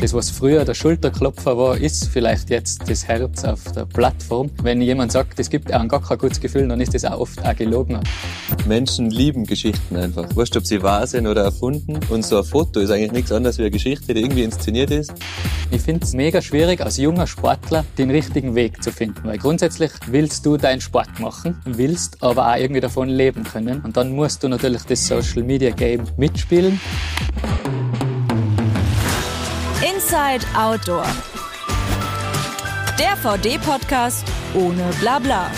Das, 0.00 0.14
was 0.14 0.30
früher 0.30 0.64
der 0.64 0.72
Schulterklopfer 0.72 1.58
war, 1.58 1.76
ist 1.76 2.08
vielleicht 2.08 2.48
jetzt 2.48 2.88
das 2.88 3.06
Herz 3.06 3.44
auf 3.44 3.64
der 3.72 3.84
Plattform. 3.84 4.50
Wenn 4.62 4.80
jemand 4.80 5.12
sagt, 5.12 5.38
es 5.38 5.50
gibt 5.50 5.70
einem 5.70 5.90
gar 5.90 6.00
kein 6.00 6.16
gutes 6.16 6.40
Gefühl, 6.40 6.66
dann 6.68 6.80
ist 6.80 6.94
das 6.94 7.04
auch 7.04 7.20
oft 7.20 7.44
auch 7.44 7.54
gelogen. 7.54 8.00
Menschen 8.66 9.10
lieben 9.10 9.44
Geschichten 9.44 9.96
einfach. 9.96 10.34
Wurscht, 10.34 10.56
ob 10.56 10.66
sie 10.66 10.82
wahr 10.82 11.06
sind 11.06 11.26
oder 11.26 11.44
erfunden. 11.44 12.00
Und 12.08 12.24
so 12.24 12.38
ein 12.38 12.44
Foto 12.44 12.80
ist 12.80 12.90
eigentlich 12.90 13.12
nichts 13.12 13.30
anderes 13.30 13.58
wie 13.58 13.62
eine 13.62 13.72
Geschichte, 13.72 14.14
die 14.14 14.22
irgendwie 14.22 14.42
inszeniert 14.42 14.90
ist. 14.90 15.12
Ich 15.70 15.82
finde 15.82 16.02
es 16.04 16.14
mega 16.14 16.40
schwierig, 16.40 16.80
als 16.80 16.96
junger 16.96 17.26
Sportler 17.26 17.84
den 17.98 18.10
richtigen 18.10 18.54
Weg 18.54 18.82
zu 18.82 18.92
finden. 18.92 19.20
Weil 19.24 19.36
grundsätzlich 19.36 19.90
willst 20.06 20.46
du 20.46 20.56
deinen 20.56 20.80
Sport 20.80 21.20
machen, 21.20 21.60
willst 21.66 22.22
aber 22.22 22.50
auch 22.50 22.56
irgendwie 22.56 22.80
davon 22.80 23.10
leben 23.10 23.44
können. 23.44 23.82
Und 23.82 23.98
dann 23.98 24.12
musst 24.12 24.42
du 24.42 24.48
natürlich 24.48 24.84
das 24.84 25.06
Social 25.06 25.42
Media 25.42 25.70
Game 25.70 26.04
mitspielen. 26.16 26.80
Inside 29.82 30.44
Outdoor. 30.54 31.06
Der 32.98 33.16
VD-Podcast 33.16 34.26
ohne 34.54 34.90
Blabla. 35.00 35.50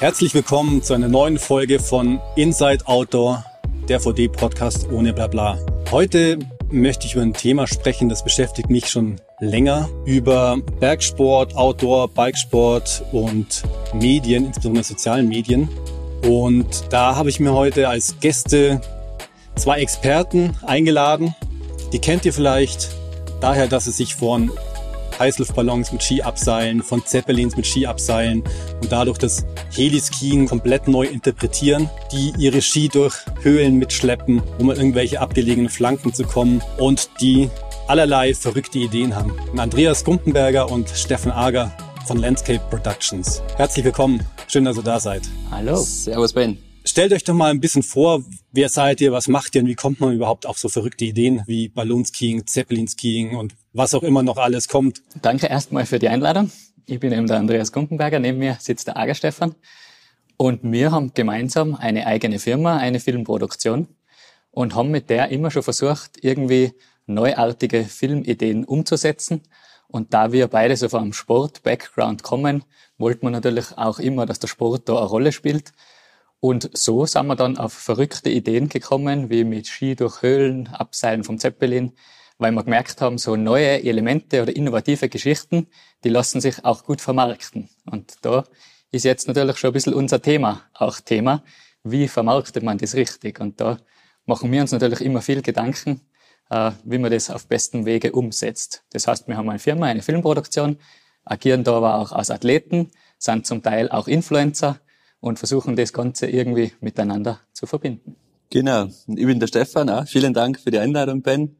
Herzlich 0.00 0.34
willkommen 0.34 0.82
zu 0.82 0.92
einer 0.92 1.08
neuen 1.08 1.38
Folge 1.38 1.78
von 1.78 2.20
Inside 2.36 2.86
Outdoor, 2.86 3.46
der 3.88 3.98
VD-Podcast 3.98 4.88
ohne 4.92 5.14
Blabla. 5.14 5.58
Heute 5.90 6.38
möchte 6.70 7.06
ich 7.06 7.14
über 7.14 7.22
ein 7.22 7.32
Thema 7.32 7.66
sprechen, 7.66 8.10
das 8.10 8.22
beschäftigt 8.22 8.68
mich 8.68 8.90
schon 8.90 9.16
länger, 9.40 9.88
über 10.04 10.58
Bergsport, 10.80 11.56
Outdoor, 11.56 12.08
Bikesport 12.08 13.02
und 13.12 13.62
Medien, 13.94 14.48
insbesondere 14.48 14.84
sozialen 14.84 15.30
Medien. 15.30 15.66
Und 16.28 16.92
da 16.92 17.16
habe 17.16 17.30
ich 17.30 17.40
mir 17.40 17.54
heute 17.54 17.88
als 17.88 18.20
Gäste 18.20 18.82
zwei 19.56 19.80
Experten 19.80 20.56
eingeladen. 20.62 21.34
Die 21.92 21.98
kennt 21.98 22.24
ihr 22.24 22.32
vielleicht 22.32 22.90
daher, 23.40 23.66
dass 23.68 23.84
sie 23.84 23.92
sich 23.92 24.14
von 24.14 24.50
Heißluftballons 25.18 25.92
mit 25.92 26.02
Skiabseilen, 26.02 26.82
von 26.82 27.04
Zeppelins 27.04 27.56
mit 27.56 27.66
Skiabseilen 27.66 28.42
und 28.82 28.90
dadurch 28.90 29.18
das 29.18 29.44
Heliskiing 29.72 30.48
komplett 30.48 30.88
neu 30.88 31.06
interpretieren, 31.06 31.88
die 32.12 32.32
ihre 32.38 32.62
Ski 32.62 32.88
durch 32.88 33.14
Höhlen 33.42 33.76
mitschleppen, 33.76 34.42
um 34.58 34.70
an 34.70 34.76
irgendwelche 34.76 35.20
abgelegenen 35.20 35.70
Flanken 35.70 36.12
zu 36.12 36.24
kommen 36.24 36.62
und 36.78 37.10
die 37.20 37.48
allerlei 37.86 38.34
verrückte 38.34 38.78
Ideen 38.78 39.14
haben. 39.14 39.36
Andreas 39.56 40.04
Gumpenberger 40.04 40.70
und 40.70 40.88
Steffen 40.88 41.30
Ager 41.30 41.72
von 42.06 42.18
Landscape 42.18 42.62
Productions. 42.70 43.42
Herzlich 43.56 43.84
willkommen. 43.84 44.26
Schön, 44.48 44.64
dass 44.64 44.76
ihr 44.76 44.82
da 44.82 45.00
seid. 45.00 45.22
Hallo. 45.50 45.76
Servus 45.76 46.32
Ben. 46.32 46.73
Stellt 46.86 47.14
euch 47.14 47.24
doch 47.24 47.32
mal 47.32 47.50
ein 47.50 47.60
bisschen 47.60 47.82
vor, 47.82 48.22
wer 48.52 48.68
seid 48.68 49.00
ihr, 49.00 49.10
was 49.10 49.26
macht 49.26 49.54
ihr 49.54 49.62
und 49.62 49.68
wie 49.68 49.74
kommt 49.74 50.00
man 50.00 50.12
überhaupt 50.12 50.44
auf 50.44 50.58
so 50.58 50.68
verrückte 50.68 51.06
Ideen 51.06 51.42
wie 51.46 51.70
Ballonskiing, 51.70 52.46
Zeppelinskiing 52.46 53.36
und 53.36 53.54
was 53.72 53.94
auch 53.94 54.02
immer 54.02 54.22
noch 54.22 54.36
alles 54.36 54.68
kommt. 54.68 55.00
Danke 55.22 55.46
erstmal 55.46 55.86
für 55.86 55.98
die 55.98 56.08
Einladung. 56.08 56.52
Ich 56.84 57.00
bin 57.00 57.10
eben 57.14 57.26
der 57.26 57.38
Andreas 57.38 57.72
Gumpenberger, 57.72 58.18
neben 58.18 58.38
mir 58.38 58.58
sitzt 58.60 58.86
der 58.86 58.98
Ager 58.98 59.14
Stefan 59.14 59.54
und 60.36 60.60
wir 60.62 60.92
haben 60.92 61.14
gemeinsam 61.14 61.74
eine 61.74 62.06
eigene 62.06 62.38
Firma, 62.38 62.76
eine 62.76 63.00
Filmproduktion 63.00 63.88
und 64.50 64.74
haben 64.74 64.90
mit 64.90 65.08
der 65.08 65.30
immer 65.30 65.50
schon 65.50 65.62
versucht, 65.62 66.22
irgendwie 66.22 66.72
neuartige 67.06 67.84
Filmideen 67.84 68.66
umzusetzen. 68.66 69.40
Und 69.88 70.12
da 70.12 70.32
wir 70.32 70.48
beide 70.48 70.76
so 70.76 70.90
vom 70.90 71.14
Sport-Background 71.14 72.22
kommen, 72.22 72.64
wollten 72.98 73.26
wir 73.26 73.30
natürlich 73.30 73.78
auch 73.78 73.98
immer, 73.98 74.26
dass 74.26 74.38
der 74.38 74.48
Sport 74.48 74.88
da 74.88 74.98
eine 74.98 75.06
Rolle 75.06 75.32
spielt. 75.32 75.72
Und 76.44 76.68
so 76.76 77.06
sind 77.06 77.26
wir 77.26 77.36
dann 77.36 77.56
auf 77.56 77.72
verrückte 77.72 78.28
Ideen 78.28 78.68
gekommen, 78.68 79.30
wie 79.30 79.44
mit 79.44 79.66
Ski 79.66 79.96
durch 79.96 80.20
Höhlen, 80.20 80.66
Abseilen 80.66 81.24
vom 81.24 81.38
Zeppelin, 81.38 81.92
weil 82.36 82.52
wir 82.52 82.62
gemerkt 82.62 83.00
haben, 83.00 83.16
so 83.16 83.34
neue 83.34 83.82
Elemente 83.82 84.42
oder 84.42 84.54
innovative 84.54 85.08
Geschichten, 85.08 85.68
die 86.04 86.10
lassen 86.10 86.42
sich 86.42 86.62
auch 86.62 86.84
gut 86.84 87.00
vermarkten. 87.00 87.70
Und 87.90 88.16
da 88.20 88.44
ist 88.90 89.06
jetzt 89.06 89.26
natürlich 89.26 89.56
schon 89.56 89.70
ein 89.70 89.72
bisschen 89.72 89.94
unser 89.94 90.20
Thema 90.20 90.60
auch 90.74 91.00
Thema. 91.00 91.42
Wie 91.82 92.08
vermarktet 92.08 92.62
man 92.62 92.76
das 92.76 92.94
richtig? 92.94 93.40
Und 93.40 93.58
da 93.58 93.78
machen 94.26 94.52
wir 94.52 94.60
uns 94.60 94.72
natürlich 94.72 95.00
immer 95.00 95.22
viel 95.22 95.40
Gedanken, 95.40 96.02
äh, 96.50 96.72
wie 96.84 96.98
man 96.98 97.10
das 97.10 97.30
auf 97.30 97.46
bestem 97.46 97.86
Wege 97.86 98.12
umsetzt. 98.12 98.84
Das 98.92 99.06
heißt, 99.06 99.28
wir 99.28 99.38
haben 99.38 99.48
eine 99.48 99.58
Firma, 99.58 99.86
eine 99.86 100.02
Filmproduktion, 100.02 100.76
agieren 101.24 101.64
da 101.64 101.78
aber 101.78 101.94
auch 101.94 102.12
als 102.12 102.30
Athleten, 102.30 102.90
sind 103.16 103.46
zum 103.46 103.62
Teil 103.62 103.90
auch 103.90 104.08
Influencer 104.08 104.78
und 105.24 105.38
versuchen 105.38 105.74
das 105.74 105.94
Ganze 105.94 106.26
irgendwie 106.26 106.72
miteinander 106.80 107.40
zu 107.54 107.64
verbinden. 107.64 108.16
Genau. 108.50 108.88
Ich 109.06 109.26
bin 109.26 109.40
der 109.40 109.46
Stefan. 109.46 109.88
Auch. 109.88 110.06
Vielen 110.06 110.34
Dank 110.34 110.60
für 110.60 110.70
die 110.70 110.78
Einladung, 110.78 111.22
Ben. 111.22 111.56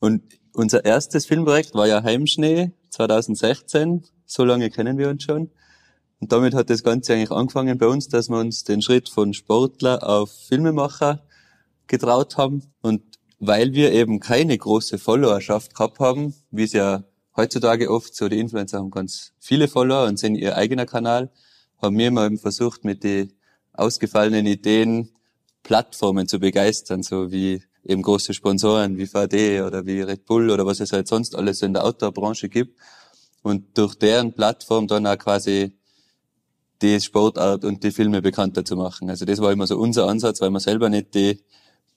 Und 0.00 0.22
unser 0.52 0.84
erstes 0.84 1.24
Filmprojekt 1.24 1.72
war 1.74 1.86
ja 1.86 2.02
Heimschnee 2.02 2.72
2016. 2.90 4.02
So 4.24 4.44
lange 4.44 4.70
kennen 4.70 4.98
wir 4.98 5.08
uns 5.08 5.22
schon. 5.22 5.52
Und 6.18 6.32
damit 6.32 6.52
hat 6.52 6.68
das 6.68 6.82
Ganze 6.82 7.14
eigentlich 7.14 7.30
angefangen 7.30 7.78
bei 7.78 7.86
uns, 7.86 8.08
dass 8.08 8.28
wir 8.28 8.40
uns 8.40 8.64
den 8.64 8.82
Schritt 8.82 9.08
von 9.08 9.34
Sportler 9.34 10.02
auf 10.02 10.32
Filmemacher 10.48 11.22
getraut 11.86 12.36
haben. 12.36 12.64
Und 12.82 13.02
weil 13.38 13.72
wir 13.72 13.92
eben 13.92 14.18
keine 14.18 14.58
große 14.58 14.98
Followerschaft 14.98 15.76
gehabt 15.76 16.00
haben, 16.00 16.34
wie 16.50 16.64
es 16.64 16.72
ja 16.72 17.04
heutzutage 17.36 17.88
oft 17.88 18.16
so, 18.16 18.28
die 18.28 18.40
Influencer 18.40 18.78
haben 18.78 18.90
ganz 18.90 19.32
viele 19.38 19.68
Follower 19.68 20.08
und 20.08 20.18
sind 20.18 20.34
ihr 20.34 20.56
eigener 20.56 20.86
Kanal, 20.86 21.30
haben 21.80 21.98
wir 21.98 22.10
mal 22.10 22.26
eben 22.26 22.38
versucht, 22.38 22.84
mit 22.84 23.04
den 23.04 23.32
ausgefallenen 23.72 24.46
Ideen 24.46 25.10
Plattformen 25.62 26.28
zu 26.28 26.38
begeistern, 26.38 27.02
so 27.02 27.32
wie 27.32 27.62
eben 27.84 28.02
große 28.02 28.34
Sponsoren 28.34 28.98
wie 28.98 29.06
VD 29.06 29.62
oder 29.62 29.86
wie 29.86 30.00
Red 30.00 30.24
Bull 30.24 30.50
oder 30.50 30.66
was 30.66 30.80
es 30.80 30.92
halt 30.92 31.08
sonst 31.08 31.34
alles 31.34 31.62
in 31.62 31.72
der 31.72 31.84
Outdoor-Branche 31.84 32.48
gibt. 32.48 32.78
Und 33.42 33.76
durch 33.78 33.94
deren 33.94 34.32
Plattform 34.32 34.86
dann 34.88 35.06
auch 35.06 35.18
quasi 35.18 35.72
die 36.82 37.00
Sportart 37.00 37.64
und 37.64 37.82
die 37.82 37.90
Filme 37.90 38.22
bekannter 38.22 38.64
zu 38.64 38.76
machen. 38.76 39.08
Also 39.08 39.24
das 39.24 39.40
war 39.40 39.52
immer 39.52 39.66
so 39.66 39.78
unser 39.78 40.08
Ansatz, 40.08 40.40
weil 40.40 40.50
wir 40.50 40.60
selber 40.60 40.88
nicht 40.88 41.14
die 41.14 41.40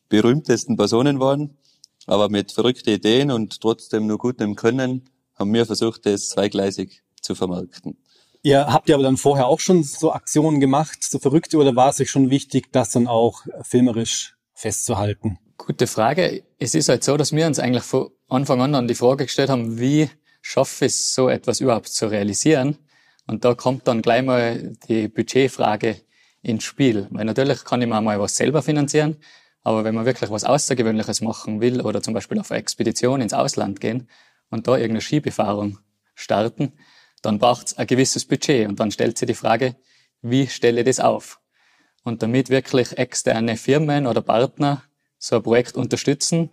berühmtesten 0.09 0.77
Personen 0.77 1.19
waren, 1.19 1.57
aber 2.05 2.29
mit 2.29 2.51
verrückten 2.51 2.89
Ideen 2.89 3.31
und 3.31 3.59
trotzdem 3.61 4.07
nur 4.07 4.17
gutem 4.17 4.55
Können 4.55 5.09
haben 5.35 5.53
wir 5.53 5.65
versucht, 5.65 6.05
das 6.05 6.29
zweigleisig 6.29 7.01
zu 7.21 7.35
vermarkten. 7.35 7.97
Ihr 8.41 8.67
habt 8.67 8.87
ja 8.87 8.95
aber 8.95 9.03
dann 9.03 9.17
vorher 9.17 9.47
auch 9.47 9.59
schon 9.59 9.83
so 9.83 10.13
Aktionen 10.13 10.61
gemacht, 10.61 11.03
so 11.03 11.19
verrückte, 11.19 11.57
oder 11.57 11.75
war 11.75 11.89
es 11.89 11.99
euch 11.99 12.09
schon 12.09 12.29
wichtig, 12.29 12.71
das 12.71 12.91
dann 12.91 13.07
auch 13.07 13.43
filmerisch 13.63 14.37
festzuhalten? 14.53 15.39
Gute 15.57 15.87
Frage. 15.87 16.43
Es 16.57 16.73
ist 16.73 16.87
halt 16.87 17.03
so, 17.03 17.17
dass 17.17 17.33
wir 17.33 17.45
uns 17.45 17.59
eigentlich 17.59 17.83
von 17.83 18.09
Anfang 18.29 18.61
an, 18.61 18.75
an 18.75 18.87
die 18.87 18.95
Frage 18.95 19.25
gestellt 19.25 19.49
haben, 19.49 19.77
wie 19.77 20.09
schaffe 20.41 20.85
ich 20.85 20.93
es, 20.93 21.13
so 21.13 21.27
etwas 21.27 21.59
überhaupt 21.59 21.89
zu 21.89 22.07
realisieren? 22.07 22.77
Und 23.27 23.43
da 23.43 23.55
kommt 23.55 23.87
dann 23.89 24.01
gleich 24.01 24.23
mal 24.23 24.73
die 24.87 25.09
Budgetfrage 25.09 25.97
ins 26.41 26.63
Spiel. 26.63 27.07
Weil 27.11 27.25
natürlich 27.25 27.65
kann 27.65 27.81
ich 27.81 27.89
mir 27.89 27.99
mal 28.01 28.19
was 28.21 28.37
selber 28.37 28.61
finanzieren, 28.61 29.17
aber 29.63 29.83
wenn 29.83 29.95
man 29.95 30.05
wirklich 30.05 30.31
was 30.31 30.45
Außergewöhnliches 30.45 31.19
machen 31.19 31.59
will 31.59 31.81
oder 31.81 32.01
zum 32.01 32.13
Beispiel 32.13 32.39
auf 32.39 32.51
eine 32.51 32.61
Expedition 32.61 33.19
ins 33.19 33.33
Ausland 33.33 33.81
gehen 33.81 34.07
und 34.49 34.67
da 34.67 34.77
irgendeine 34.77 35.01
Skibefahrung 35.01 35.79
starten, 36.15 36.71
dann 37.21 37.39
braucht 37.39 37.67
es 37.67 37.77
ein 37.77 37.87
gewisses 37.87 38.25
Budget 38.25 38.67
und 38.67 38.79
dann 38.79 38.91
stellt 38.91 39.17
sich 39.17 39.27
die 39.27 39.33
Frage, 39.33 39.75
wie 40.21 40.47
stelle 40.47 40.81
ich 40.81 40.85
das 40.85 40.99
auf? 40.99 41.39
Und 42.03 42.23
damit 42.23 42.49
wirklich 42.49 42.97
externe 42.97 43.57
Firmen 43.57 44.07
oder 44.07 44.21
Partner 44.21 44.83
so 45.17 45.37
ein 45.37 45.43
Projekt 45.43 45.75
unterstützen, 45.75 46.51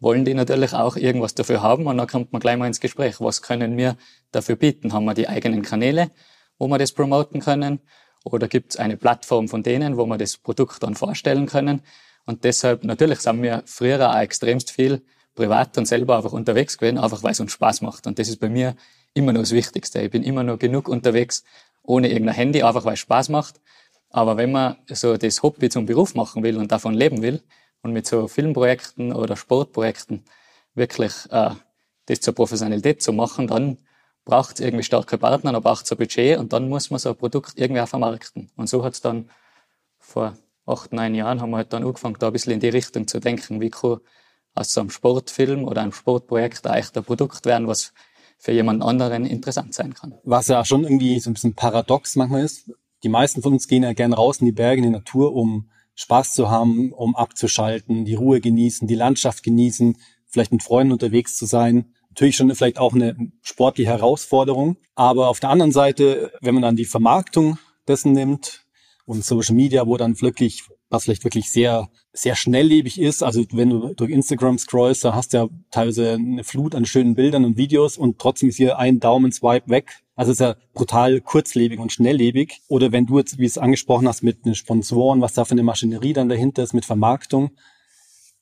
wollen 0.00 0.24
die 0.24 0.34
natürlich 0.34 0.74
auch 0.74 0.96
irgendwas 0.96 1.34
dafür 1.34 1.62
haben 1.62 1.86
und 1.86 1.96
dann 1.96 2.06
kommt 2.06 2.32
man 2.32 2.40
gleich 2.40 2.56
mal 2.56 2.66
ins 2.66 2.80
Gespräch. 2.80 3.20
Was 3.20 3.42
können 3.42 3.76
wir 3.76 3.96
dafür 4.30 4.56
bieten? 4.56 4.92
Haben 4.92 5.04
wir 5.04 5.14
die 5.14 5.28
eigenen 5.28 5.62
Kanäle, 5.62 6.10
wo 6.58 6.68
wir 6.68 6.78
das 6.78 6.92
promoten 6.92 7.40
können? 7.40 7.80
Oder 8.24 8.48
gibt 8.48 8.72
es 8.72 8.76
eine 8.76 8.96
Plattform 8.96 9.48
von 9.48 9.62
denen, 9.62 9.96
wo 9.96 10.06
wir 10.06 10.18
das 10.18 10.36
Produkt 10.36 10.82
dann 10.82 10.94
vorstellen 10.94 11.46
können? 11.46 11.82
Und 12.26 12.44
deshalb, 12.44 12.84
natürlich 12.84 13.20
sind 13.20 13.42
wir 13.42 13.62
früher 13.66 14.10
auch 14.10 14.18
extremst 14.18 14.70
viel 14.70 15.02
privat 15.34 15.78
und 15.78 15.86
selber 15.86 16.16
einfach 16.16 16.32
unterwegs 16.32 16.76
gewesen, 16.76 16.98
einfach 16.98 17.22
weil 17.22 17.32
es 17.32 17.40
uns 17.40 17.52
Spaß 17.52 17.80
macht. 17.80 18.06
Und 18.06 18.18
das 18.18 18.28
ist 18.28 18.38
bei 18.38 18.48
mir 18.48 18.76
immer 19.14 19.32
noch 19.32 19.40
das 19.40 19.52
Wichtigste. 19.52 20.00
Ich 20.02 20.10
bin 20.10 20.22
immer 20.22 20.42
noch 20.42 20.58
genug 20.58 20.88
unterwegs, 20.88 21.44
ohne 21.82 22.08
irgendein 22.08 22.34
Handy, 22.34 22.62
einfach 22.62 22.84
weil 22.84 22.94
es 22.94 23.00
Spaß 23.00 23.28
macht. 23.30 23.60
Aber 24.10 24.36
wenn 24.36 24.52
man 24.52 24.76
so 24.88 25.16
das 25.16 25.42
Hobby 25.42 25.68
zum 25.68 25.86
Beruf 25.86 26.14
machen 26.14 26.42
will 26.42 26.56
und 26.56 26.72
davon 26.72 26.94
leben 26.94 27.22
will 27.22 27.42
und 27.82 27.92
mit 27.92 28.06
so 28.06 28.28
Filmprojekten 28.28 29.12
oder 29.12 29.36
Sportprojekten 29.36 30.24
wirklich 30.74 31.12
äh, 31.30 31.50
das 32.06 32.20
zur 32.20 32.34
Professionalität 32.34 33.02
zu 33.02 33.12
machen, 33.12 33.46
dann 33.48 33.78
braucht 34.24 34.56
es 34.56 34.60
irgendwie 34.60 34.84
starke 34.84 35.18
Partner, 35.18 35.52
dann 35.52 35.62
braucht 35.62 35.84
es 35.84 35.92
ein 35.92 35.98
Budget 35.98 36.38
und 36.38 36.52
dann 36.52 36.68
muss 36.68 36.90
man 36.90 36.98
so 36.98 37.10
ein 37.10 37.16
Produkt 37.16 37.54
irgendwie 37.56 37.80
auch 37.80 37.88
vermarkten. 37.88 38.50
Und 38.56 38.68
so 38.68 38.84
hat 38.84 38.94
es 38.94 39.00
dann 39.00 39.30
vor 39.98 40.36
acht, 40.66 40.92
neun 40.92 41.14
Jahren 41.14 41.40
haben 41.40 41.50
wir 41.50 41.58
halt 41.58 41.72
dann 41.72 41.84
angefangen, 41.84 42.16
da 42.18 42.26
ein 42.26 42.32
bisschen 42.32 42.52
in 42.52 42.60
die 42.60 42.68
Richtung 42.68 43.08
zu 43.08 43.20
denken, 43.20 43.60
wie 43.60 43.70
kann 43.70 44.00
aus 44.54 44.72
so 44.72 44.80
einem 44.80 44.90
Sportfilm 44.90 45.64
oder 45.64 45.82
einem 45.82 45.92
Sportprojekt 45.92 46.66
eigentlich 46.66 46.94
ein 46.94 47.04
Produkt 47.04 47.46
werden, 47.46 47.68
was 47.68 47.92
für 48.38 48.52
jemand 48.52 48.82
anderen 48.82 49.26
interessant 49.26 49.74
sein 49.74 49.94
kann. 49.94 50.14
Was 50.24 50.48
ja 50.48 50.64
schon 50.64 50.84
irgendwie 50.84 51.18
so 51.20 51.30
ein 51.30 51.34
bisschen 51.34 51.54
paradox 51.54 52.16
manchmal 52.16 52.44
ist. 52.44 52.70
Die 53.02 53.08
meisten 53.08 53.42
von 53.42 53.52
uns 53.52 53.68
gehen 53.68 53.82
ja 53.82 53.92
gerne 53.92 54.16
raus 54.16 54.38
in 54.38 54.46
die 54.46 54.52
Berge, 54.52 54.78
in 54.78 54.84
die 54.84 54.96
Natur, 54.96 55.34
um 55.34 55.70
Spaß 55.94 56.34
zu 56.34 56.48
haben, 56.48 56.92
um 56.92 57.16
abzuschalten, 57.16 58.04
die 58.04 58.14
Ruhe 58.14 58.40
genießen, 58.40 58.86
die 58.86 58.94
Landschaft 58.94 59.42
genießen, 59.42 59.96
vielleicht 60.26 60.52
mit 60.52 60.62
Freunden 60.62 60.92
unterwegs 60.92 61.36
zu 61.36 61.46
sein. 61.46 61.92
Natürlich 62.10 62.36
schon 62.36 62.54
vielleicht 62.54 62.78
auch 62.78 62.94
eine 62.94 63.16
sportliche 63.42 63.90
Herausforderung. 63.90 64.76
Aber 64.94 65.28
auf 65.28 65.40
der 65.40 65.50
anderen 65.50 65.72
Seite, 65.72 66.32
wenn 66.40 66.54
man 66.54 66.62
dann 66.62 66.76
die 66.76 66.84
Vermarktung 66.84 67.58
dessen 67.88 68.12
nimmt 68.12 68.64
und 69.04 69.24
Social 69.24 69.54
Media, 69.54 69.86
wo 69.86 69.96
dann 69.96 70.20
wirklich 70.20 70.64
was 70.90 71.04
vielleicht 71.04 71.24
wirklich 71.24 71.50
sehr, 71.50 71.88
sehr 72.20 72.34
schnelllebig 72.34 73.00
ist. 73.00 73.22
Also 73.22 73.44
wenn 73.52 73.70
du 73.70 73.94
durch 73.94 74.10
Instagram 74.10 74.58
scrollst, 74.58 75.04
da 75.04 75.14
hast 75.14 75.32
du 75.32 75.36
ja 75.36 75.48
teilweise 75.70 76.12
eine 76.12 76.44
Flut 76.44 76.74
an 76.74 76.84
schönen 76.84 77.14
Bildern 77.14 77.44
und 77.44 77.56
Videos 77.56 77.96
und 77.96 78.18
trotzdem 78.18 78.48
ist 78.48 78.56
hier 78.56 78.78
ein 78.78 79.00
Daumen-Swipe 79.00 79.68
weg. 79.68 80.02
Also 80.16 80.32
ist 80.32 80.40
ja 80.40 80.56
brutal 80.74 81.20
kurzlebig 81.20 81.78
und 81.78 81.92
schnelllebig. 81.92 82.60
Oder 82.68 82.90
wenn 82.90 83.06
du 83.06 83.18
jetzt, 83.18 83.38
wie 83.38 83.44
es 83.44 83.56
angesprochen 83.56 84.08
hast, 84.08 84.22
mit 84.22 84.44
den 84.44 84.56
Sponsoren, 84.56 85.20
was 85.20 85.34
da 85.34 85.44
für 85.44 85.52
eine 85.52 85.62
Maschinerie 85.62 86.12
dann 86.12 86.28
dahinter 86.28 86.64
ist, 86.64 86.74
mit 86.74 86.84
Vermarktung, 86.84 87.50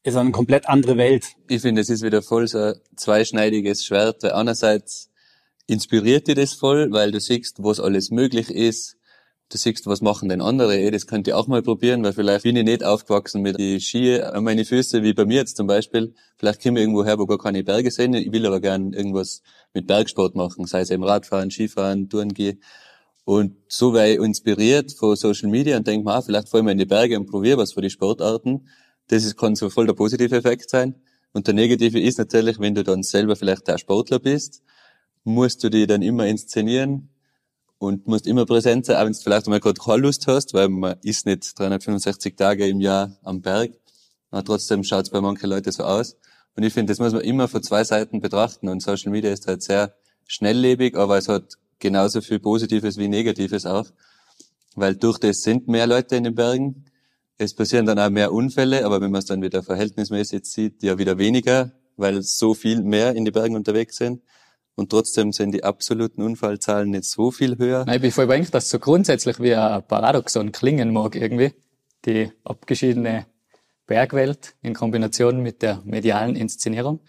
ist 0.02 0.16
eine 0.16 0.30
komplett 0.30 0.68
andere 0.68 0.96
Welt. 0.96 1.34
Ich 1.48 1.62
finde, 1.62 1.82
es 1.82 1.90
ist 1.90 2.02
wieder 2.02 2.22
voll 2.22 2.48
so 2.48 2.58
ein 2.58 2.74
zweischneidiges 2.96 3.84
Schwert, 3.84 4.22
weil 4.22 4.32
einerseits 4.32 5.10
inspiriert 5.66 6.28
dir 6.28 6.34
das 6.34 6.54
voll, 6.54 6.92
weil 6.92 7.12
du 7.12 7.20
siehst, 7.20 7.62
was 7.62 7.80
alles 7.80 8.10
möglich 8.10 8.50
ist, 8.50 8.95
du 9.48 9.58
siehst, 9.58 9.86
was 9.86 10.00
machen 10.00 10.28
denn 10.28 10.40
andere, 10.40 10.78
eh, 10.78 10.90
das 10.90 11.06
könnt 11.06 11.26
ihr 11.26 11.38
auch 11.38 11.46
mal 11.46 11.62
probieren, 11.62 12.02
weil 12.02 12.12
vielleicht 12.12 12.42
bin 12.42 12.56
ich 12.56 12.64
nicht 12.64 12.84
aufgewachsen 12.84 13.42
mit 13.42 13.58
die 13.58 13.80
Ski 13.80 14.20
an 14.20 14.44
meine 14.44 14.64
Füße, 14.64 15.02
wie 15.02 15.12
bei 15.12 15.24
mir 15.24 15.36
jetzt 15.36 15.56
zum 15.56 15.66
Beispiel. 15.66 16.14
Vielleicht 16.36 16.62
komme 16.62 16.78
ich 16.78 16.82
irgendwo 16.82 17.04
her, 17.04 17.18
wo 17.18 17.26
gar 17.26 17.38
keine 17.38 17.62
Berge 17.62 17.90
sind. 17.90 18.14
Ich 18.14 18.32
will 18.32 18.46
aber 18.46 18.60
gern 18.60 18.92
irgendwas 18.92 19.42
mit 19.72 19.86
Bergsport 19.86 20.34
machen, 20.34 20.66
sei 20.66 20.80
es 20.80 20.90
eben 20.90 21.04
Radfahren, 21.04 21.50
Skifahren, 21.50 22.08
Touren 22.08 22.34
gehen. 22.34 22.60
Und 23.24 23.56
so 23.68 23.92
wäre 23.92 24.12
ich 24.12 24.18
inspiriert 24.20 24.92
von 24.92 25.16
Social 25.16 25.48
Media 25.50 25.76
und 25.76 25.86
denke 25.86 26.04
mir, 26.04 26.14
ah, 26.14 26.22
vielleicht 26.22 26.48
fahren 26.48 26.64
wir 26.66 26.72
in 26.72 26.78
die 26.78 26.86
Berge 26.86 27.18
und 27.18 27.26
probiere 27.26 27.58
was 27.58 27.72
für 27.72 27.82
die 27.82 27.90
Sportarten. 27.90 28.68
Das 29.08 29.24
ist, 29.24 29.36
kann 29.36 29.54
so 29.54 29.70
voll 29.70 29.86
der 29.86 29.94
positive 29.94 30.36
Effekt 30.36 30.70
sein. 30.70 30.94
Und 31.32 31.46
der 31.46 31.54
negative 31.54 32.00
ist 32.00 32.18
natürlich, 32.18 32.60
wenn 32.60 32.74
du 32.74 32.84
dann 32.84 33.02
selber 33.02 33.36
vielleicht 33.36 33.68
der 33.68 33.78
Sportler 33.78 34.18
bist, 34.18 34.62
musst 35.24 35.62
du 35.64 35.70
die 35.70 35.86
dann 35.86 36.02
immer 36.02 36.26
inszenieren, 36.26 37.10
und 37.78 38.06
musst 38.06 38.26
immer 38.26 38.46
präsent 38.46 38.86
sein, 38.86 38.96
auch 38.96 39.04
wenn 39.04 39.12
du 39.12 39.18
vielleicht 39.18 39.46
einmal 39.46 39.60
gerade 39.60 39.80
keine 39.80 39.98
Lust 39.98 40.26
hast, 40.26 40.54
weil 40.54 40.68
man 40.68 40.96
ist 41.02 41.26
nicht 41.26 41.58
365 41.58 42.36
Tage 42.36 42.66
im 42.68 42.80
Jahr 42.80 43.16
am 43.22 43.42
Berg. 43.42 43.72
Aber 44.30 44.44
trotzdem 44.44 44.82
schaut 44.82 45.04
es 45.04 45.10
bei 45.10 45.20
manchen 45.20 45.50
Leuten 45.50 45.72
so 45.72 45.84
aus. 45.84 46.16
Und 46.56 46.62
ich 46.62 46.72
finde, 46.72 46.90
das 46.90 46.98
muss 46.98 47.12
man 47.12 47.22
immer 47.22 47.48
von 47.48 47.62
zwei 47.62 47.84
Seiten 47.84 48.20
betrachten. 48.20 48.68
Und 48.68 48.82
Social 48.82 49.12
Media 49.12 49.30
ist 49.30 49.46
halt 49.46 49.62
sehr 49.62 49.94
schnelllebig, 50.26 50.96
aber 50.96 51.18
es 51.18 51.28
hat 51.28 51.54
genauso 51.78 52.22
viel 52.22 52.40
Positives 52.40 52.96
wie 52.96 53.08
Negatives 53.08 53.66
auch. 53.66 53.86
Weil 54.74 54.96
durch 54.96 55.18
das 55.18 55.42
sind 55.42 55.68
mehr 55.68 55.86
Leute 55.86 56.16
in 56.16 56.24
den 56.24 56.34
Bergen. 56.34 56.86
Es 57.38 57.54
passieren 57.54 57.84
dann 57.84 57.98
auch 57.98 58.10
mehr 58.10 58.32
Unfälle, 58.32 58.86
aber 58.86 59.02
wenn 59.02 59.10
man 59.10 59.18
es 59.18 59.26
dann 59.26 59.42
wieder 59.42 59.62
verhältnismäßig 59.62 60.46
sieht, 60.46 60.82
ja 60.82 60.96
wieder 60.96 61.18
weniger, 61.18 61.72
weil 61.96 62.22
so 62.22 62.54
viel 62.54 62.82
mehr 62.82 63.14
in 63.14 63.26
den 63.26 63.32
Bergen 63.32 63.54
unterwegs 63.54 63.96
sind 63.96 64.22
und 64.76 64.90
trotzdem 64.90 65.32
sind 65.32 65.52
die 65.52 65.64
absoluten 65.64 66.22
Unfallzahlen 66.22 66.90
nicht 66.90 67.04
so 67.04 67.30
viel 67.30 67.58
höher. 67.58 67.84
Nein, 67.86 67.96
ich 67.96 68.02
bin 68.02 68.12
voll 68.12 68.24
überzeugt, 68.24 68.54
dass 68.54 68.68
so 68.68 68.78
grundsätzlich 68.78 69.40
wie 69.40 69.54
ein 69.54 69.82
Paradoxon 69.86 70.52
klingen 70.52 70.92
mag 70.92 71.16
irgendwie, 71.16 71.52
die 72.04 72.30
abgeschiedene 72.44 73.26
Bergwelt 73.86 74.54
in 74.62 74.74
Kombination 74.74 75.42
mit 75.42 75.62
der 75.62 75.80
medialen 75.84 76.36
Inszenierung. 76.36 77.00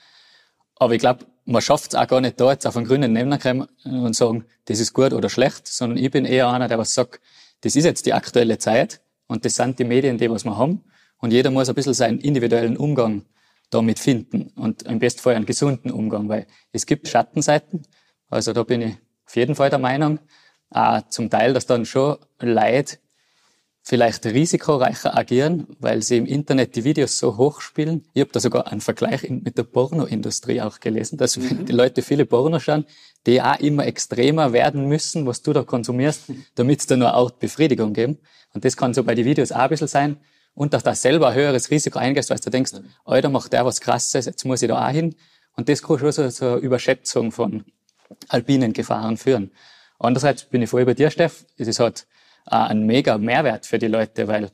Aber 0.76 0.94
ich 0.94 1.00
glaube, 1.00 1.26
man 1.46 1.62
schafft 1.62 1.94
es 1.94 2.00
auch 2.00 2.08
gar 2.08 2.22
nicht 2.22 2.40
da 2.40 2.52
jetzt 2.52 2.66
auf 2.66 2.78
einen 2.78 2.86
grünen 2.86 3.14
Nenner 3.14 3.38
kommen 3.38 3.68
und 3.84 4.16
sagen, 4.16 4.46
das 4.66 4.80
ist 4.80 4.94
gut 4.94 5.14
oder 5.14 5.30
schlecht, 5.30 5.68
sondern 5.68 5.98
ich 5.98 6.12
bin 6.12 6.26
eher 6.26 6.50
einer, 6.50 6.68
der 6.68 6.78
was 6.78 6.94
sagt, 6.94 7.22
das 7.62 7.76
ist 7.76 7.86
jetzt 7.86 8.06
die 8.06 8.14
aktuelle 8.14 8.58
Zeit 8.60 9.02
und 9.28 9.44
das 9.44 9.56
sind 9.56 9.80
die 9.80 9.86
Medien, 9.86 10.18
die 10.18 10.30
was 10.30 10.46
wir 10.46 10.58
haben 10.58 10.84
und 11.20 11.34
jeder 11.34 11.52
muss 11.52 11.70
ein 11.70 11.76
bisschen 11.76 11.94
seinen 11.94 12.20
individuellen 12.20 12.78
Umgang 12.78 13.26
damit 13.70 14.00
finden 14.00 14.52
und 14.56 14.84
im 14.84 15.00
besten 15.00 15.22
Fall 15.22 15.36
einen 15.36 15.46
gesunden 15.46 15.92
Umgang, 15.92 16.30
weil 16.30 16.48
es 16.72 16.86
gibt 16.86 17.08
Schattenseiten. 17.08 17.84
Also 18.30 18.54
da 18.54 18.64
bin 18.64 18.82
ich 18.82 18.96
auf 19.26 19.36
jeden 19.36 19.56
Fall 19.56 19.70
der 19.70 19.80
Meinung, 19.80 20.20
auch 20.70 21.08
zum 21.10 21.30
Teil, 21.30 21.54
dass 21.54 21.66
dann 21.66 21.86
schon 21.86 22.18
Leute 22.40 22.98
vielleicht 23.88 24.26
risikoreicher 24.26 25.18
agieren, 25.18 25.66
weil 25.80 26.02
sie 26.02 26.18
im 26.18 26.26
Internet 26.26 26.76
die 26.76 26.84
Videos 26.84 27.18
so 27.20 27.38
hoch 27.38 27.62
spielen. 27.62 28.04
Ich 28.14 28.20
habe 28.20 28.32
da 28.34 28.42
sogar 28.42 28.68
einen 28.68 28.82
Vergleich 28.82 29.30
mit 29.30 29.58
der 29.58 29.64
Pornoindustrie 29.64 30.60
auch 30.62 30.82
gelesen, 30.82 31.18
dass 31.18 31.38
mhm. 31.38 31.66
die 31.66 31.72
Leute 31.72 32.02
viele 32.02 32.26
Porno 32.26 32.60
schauen, 32.60 32.86
die 33.26 33.42
auch 33.42 33.58
immer 33.62 33.86
extremer 33.86 34.52
werden 34.52 34.90
müssen, 34.90 35.26
was 35.26 35.42
du 35.42 35.54
da 35.54 35.64
konsumierst, 35.64 36.24
damit 36.56 36.82
es 36.82 36.88
da 36.88 36.98
nur 36.98 37.16
auch 37.16 37.32
Befriedigung 37.32 37.94
geben. 37.94 38.18
Und 38.54 38.66
das 38.66 38.76
kann 38.76 38.94
so 38.94 39.06
bei 39.06 39.16
den 39.16 39.24
Videos 39.24 39.54
auch 39.54 39.60
ein 39.60 39.70
bisschen 39.70 39.88
sein 39.88 40.18
und 40.58 40.74
dass 40.74 40.82
du 40.82 40.96
selber 40.96 41.28
ein 41.28 41.36
höheres 41.36 41.70
Risiko 41.70 42.00
eingehst, 42.00 42.32
weil 42.32 42.40
du 42.40 42.50
denkst, 42.50 42.72
Alter, 43.06 43.30
macht 43.30 43.54
der 43.54 43.64
was 43.64 43.80
Krasses, 43.80 44.26
jetzt 44.26 44.44
muss 44.44 44.64
ich 44.64 44.68
da 44.68 44.88
auch 44.88 44.92
hin. 44.92 45.16
Und 45.56 45.70
das 45.70 45.84
kann 45.84 46.00
schon 46.00 46.12
so, 46.12 46.46
eine 46.46 46.56
Überschätzung 46.58 47.32
von 47.32 47.64
alpinen 48.28 48.74
Gefahren 48.74 49.18
führen. 49.18 49.52
Andererseits 50.00 50.46
bin 50.46 50.64
ich 50.64 50.70
voll 50.72 50.84
bei 50.84 50.96
dir, 50.96 51.12
Steff. 51.12 51.46
Es 51.58 51.68
ist 51.68 51.80
halt 51.80 52.08
ein 52.48 52.88
mega 52.88 53.20
Mehrwert 53.20 53.68
für 53.68 53.78
die 53.78 53.88
Leute, 53.88 54.28
weil 54.28 54.50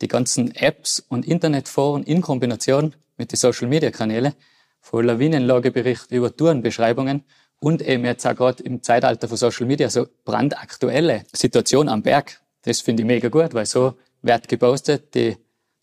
die 0.00 0.06
ganzen 0.06 0.54
Apps 0.54 1.00
und 1.00 1.26
Internetforen 1.26 2.04
in 2.04 2.20
Kombination 2.20 2.94
mit 3.16 3.32
den 3.32 3.36
Social 3.36 3.66
Media 3.66 3.90
Kanälen 3.90 4.34
von 4.80 5.04
Lawinenlageberichten 5.04 6.16
über 6.16 6.36
Tourenbeschreibungen 6.36 7.24
und 7.58 7.82
eben 7.82 8.04
jetzt 8.04 8.24
auch 8.28 8.36
gerade 8.36 8.62
im 8.62 8.84
Zeitalter 8.84 9.26
von 9.26 9.36
Social 9.36 9.66
Media 9.66 9.90
so 9.90 10.06
brandaktuelle 10.24 11.24
Situation 11.32 11.88
am 11.88 12.02
Berg. 12.02 12.40
Das 12.62 12.80
finde 12.80 13.02
ich 13.02 13.08
mega 13.08 13.28
gut, 13.28 13.54
weil 13.54 13.66
so 13.66 13.94
wird 14.22 14.46
gepostet, 14.46 15.16
die 15.16 15.36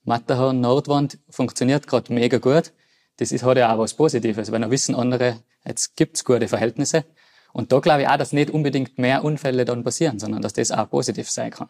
Matterhorn 0.05 0.61
Nordwand 0.61 1.17
funktioniert 1.29 1.87
gerade 1.87 2.13
mega 2.13 2.37
gut. 2.37 2.71
Das 3.17 3.31
ist, 3.31 3.43
hat 3.43 3.57
ja 3.57 3.73
auch 3.73 3.79
was 3.79 3.95
Positives, 3.95 4.51
weil 4.51 4.61
dann 4.61 4.71
wissen 4.71 4.93
andere, 4.93 5.39
jetzt 5.65 5.95
gibt's 5.95 6.23
gute 6.23 6.47
Verhältnisse. 6.47 7.05
Und 7.53 7.71
da 7.71 7.79
glaube 7.79 8.03
ich 8.03 8.07
auch, 8.07 8.17
dass 8.17 8.31
nicht 8.31 8.51
unbedingt 8.51 8.99
mehr 8.99 9.23
Unfälle 9.23 9.65
dann 9.65 9.83
passieren, 9.83 10.19
sondern 10.19 10.41
dass 10.41 10.53
das 10.53 10.71
auch 10.71 10.89
positiv 10.89 11.29
sein 11.31 11.51
kann. 11.51 11.69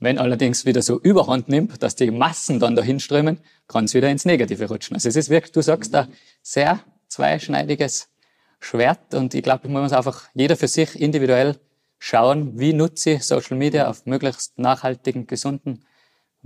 Wenn 0.00 0.18
allerdings 0.18 0.64
wieder 0.64 0.80
so 0.80 0.98
Überhand 0.98 1.48
nimmt, 1.48 1.82
dass 1.82 1.96
die 1.96 2.10
Massen 2.10 2.60
dann 2.60 2.76
dahin 2.76 3.00
strömen, 3.00 3.40
kann 3.66 3.84
es 3.84 3.94
wieder 3.94 4.08
ins 4.08 4.24
Negative 4.24 4.68
rutschen. 4.68 4.94
Also 4.94 5.08
es 5.08 5.16
ist 5.16 5.28
wirklich, 5.28 5.52
du 5.52 5.60
sagst 5.60 5.92
da, 5.92 6.08
sehr 6.40 6.80
zweischneidiges 7.08 8.08
Schwert 8.60 9.12
und 9.12 9.34
ich 9.34 9.42
glaube, 9.42 9.68
man 9.68 9.82
muss 9.82 9.92
einfach 9.92 10.28
jeder 10.34 10.56
für 10.56 10.68
sich 10.68 10.98
individuell 10.98 11.56
schauen, 11.98 12.58
wie 12.58 12.72
nutze 12.72 13.10
ich 13.10 13.24
Social 13.24 13.56
Media 13.56 13.90
auf 13.90 14.06
möglichst 14.06 14.58
nachhaltigen, 14.58 15.26
gesunden 15.26 15.84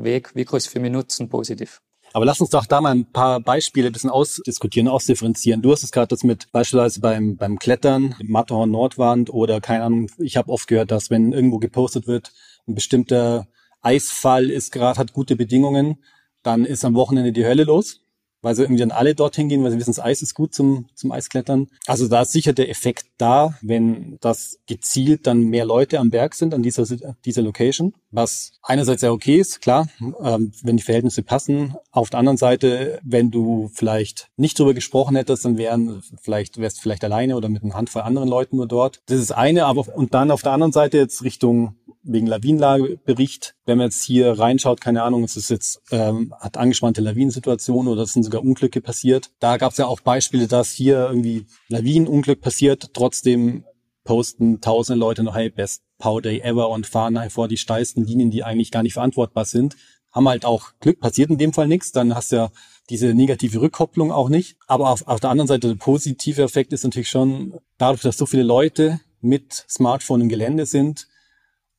Weg, 0.04 0.34
wie 0.34 0.44
kann 0.44 0.58
ich 0.58 0.64
es 0.64 0.70
für 0.70 0.81
mich 0.81 0.93
nutzen, 0.93 1.28
positiv. 1.28 1.81
Aber 2.14 2.26
lass 2.26 2.40
uns 2.40 2.50
doch 2.50 2.66
da 2.66 2.81
mal 2.81 2.90
ein 2.90 3.10
paar 3.10 3.40
Beispiele 3.40 3.87
ein 3.87 3.93
bisschen 3.93 4.10
ausdiskutieren, 4.10 4.88
ausdifferenzieren. 4.88 5.62
Du 5.62 5.72
hast 5.72 5.82
es 5.82 5.93
gerade 5.93 6.08
das 6.08 6.24
mit 6.24 6.53
beispielsweise 6.53 7.00
beim, 7.00 7.36
beim 7.36 7.58
Klettern, 7.58 8.15
Matterhorn 8.22 8.70
Nordwand 8.70 9.31
oder 9.31 9.60
keine 9.60 9.84
Ahnung, 9.84 10.10
ich 10.19 10.36
habe 10.36 10.53
oft 10.53 10.69
gehört, 10.69 10.91
dass 10.91 11.08
wenn 11.08 11.32
irgendwo 11.32 11.58
gepostet 11.58 12.06
wird, 12.06 12.32
ein 12.69 12.74
bestimmter 12.74 13.48
Eisfall 13.81 14.50
ist 14.50 14.72
gerade, 14.72 14.98
hat 14.98 15.15
gute 15.15 15.36
Bedingungen, 15.36 16.03
dann 16.43 16.67
ist 16.67 16.84
am 16.84 16.94
Wochenende 16.94 17.32
die 17.32 17.46
Hölle 17.46 17.65
los 17.65 18.03
weil 18.43 18.56
sie 18.56 18.62
irgendwie 18.62 18.81
dann 18.81 18.91
alle 18.91 19.15
dorthin 19.15 19.48
gehen, 19.48 19.62
weil 19.62 19.70
sie 19.70 19.79
wissen, 19.79 19.94
das 19.94 20.05
Eis 20.05 20.20
ist 20.20 20.34
gut 20.34 20.53
zum, 20.53 20.88
zum 20.94 21.12
Eisklettern. 21.12 21.69
Also 21.86 22.08
da 22.08 22.22
ist 22.22 22.32
sicher 22.32 22.53
der 22.53 22.69
Effekt 22.69 23.06
da, 23.17 23.56
wenn 23.62 24.19
das 24.20 24.58
gezielt 24.67 25.26
dann 25.26 25.44
mehr 25.44 25.65
Leute 25.65 26.00
am 26.00 26.10
Berg 26.10 26.34
sind 26.34 26.53
an 26.53 26.62
dieser, 26.62 26.84
dieser 27.24 27.43
Location, 27.43 27.94
was 28.12 28.52
einerseits 28.62 29.02
ja 29.02 29.10
okay 29.10 29.38
ist, 29.38 29.60
klar, 29.60 29.88
ähm, 30.00 30.52
wenn 30.62 30.76
die 30.76 30.82
Verhältnisse 30.82 31.22
passen. 31.22 31.74
Auf 31.90 32.10
der 32.10 32.20
anderen 32.20 32.36
Seite, 32.36 33.00
wenn 33.02 33.31
du 33.31 33.70
vielleicht 33.74 34.28
nicht 34.36 34.58
drüber 34.58 34.74
gesprochen 34.74 35.16
hättest, 35.16 35.44
dann 35.44 35.58
wären 35.58 36.02
vielleicht, 36.20 36.58
wärst 36.58 36.81
vielleicht 36.81 37.02
alleine 37.04 37.36
oder 37.36 37.48
mit 37.48 37.64
einer 37.64 37.74
Handvoll 37.74 38.02
anderen 38.02 38.28
Leuten 38.28 38.56
nur 38.56 38.69
dort. 38.69 39.00
Das 39.06 39.19
ist 39.19 39.32
eine, 39.32 39.66
aber 39.66 39.86
und 39.96 40.14
dann 40.14 40.31
auf 40.31 40.42
der 40.42 40.52
anderen 40.52 40.72
Seite 40.72 40.98
jetzt 40.98 41.24
Richtung 41.24 41.74
wegen 42.02 42.26
Lawinenlagebericht. 42.26 43.54
Wenn 43.64 43.78
man 43.78 43.86
jetzt 43.86 44.02
hier 44.02 44.38
reinschaut, 44.38 44.81
keine 44.81 45.02
Ahnung, 45.02 45.24
es 45.24 45.36
ist 45.36 45.50
jetzt, 45.50 45.81
ähm, 45.90 46.34
hat 46.38 46.56
angespannte 46.56 47.00
Lawinensituationen 47.00 47.90
oder 47.90 48.02
es 48.02 48.12
sind 48.12 48.24
sogar 48.24 48.42
Unglücke 48.42 48.81
passiert. 48.81 49.31
Da 49.38 49.56
gab 49.56 49.72
es 49.72 49.78
ja 49.78 49.86
auch 49.86 50.00
Beispiele, 50.00 50.48
dass 50.48 50.72
hier 50.72 51.06
irgendwie 51.08 51.46
Lawinenunglück 51.69 52.40
passiert, 52.40 52.90
trotzdem 52.92 53.64
posten 54.04 54.60
tausende 54.60 54.98
Leute 54.98 55.22
noch, 55.22 55.36
hey, 55.36 55.50
best 55.50 55.82
Power 55.98 56.22
Day 56.22 56.40
ever 56.40 56.68
und 56.68 56.86
fahren 56.86 57.18
vor 57.30 57.48
die 57.48 57.56
steilsten 57.56 58.04
Linien, 58.04 58.30
die 58.30 58.42
eigentlich 58.42 58.70
gar 58.70 58.82
nicht 58.82 58.94
verantwortbar 58.94 59.44
sind. 59.44 59.76
Haben 60.10 60.28
halt 60.28 60.44
auch 60.44 60.72
Glück, 60.80 61.00
passiert 61.00 61.30
in 61.30 61.38
dem 61.38 61.52
Fall 61.52 61.68
nichts, 61.68 61.92
dann 61.92 62.14
hast 62.14 62.32
du 62.32 62.36
ja 62.36 62.50
diese 62.90 63.14
negative 63.14 63.60
Rückkopplung 63.60 64.10
auch 64.12 64.28
nicht. 64.28 64.56
Aber 64.66 64.90
auf, 64.90 65.06
auf 65.06 65.20
der 65.20 65.30
anderen 65.30 65.48
Seite 65.48 65.68
der 65.68 65.76
positive 65.76 66.42
Effekt 66.42 66.72
ist 66.72 66.84
natürlich 66.84 67.08
schon, 67.08 67.54
dadurch, 67.78 68.02
dass 68.02 68.18
so 68.18 68.26
viele 68.26 68.42
Leute 68.42 69.00
mit 69.20 69.64
Smartphone 69.68 70.22
im 70.22 70.28
Gelände 70.28 70.66
sind, 70.66 71.06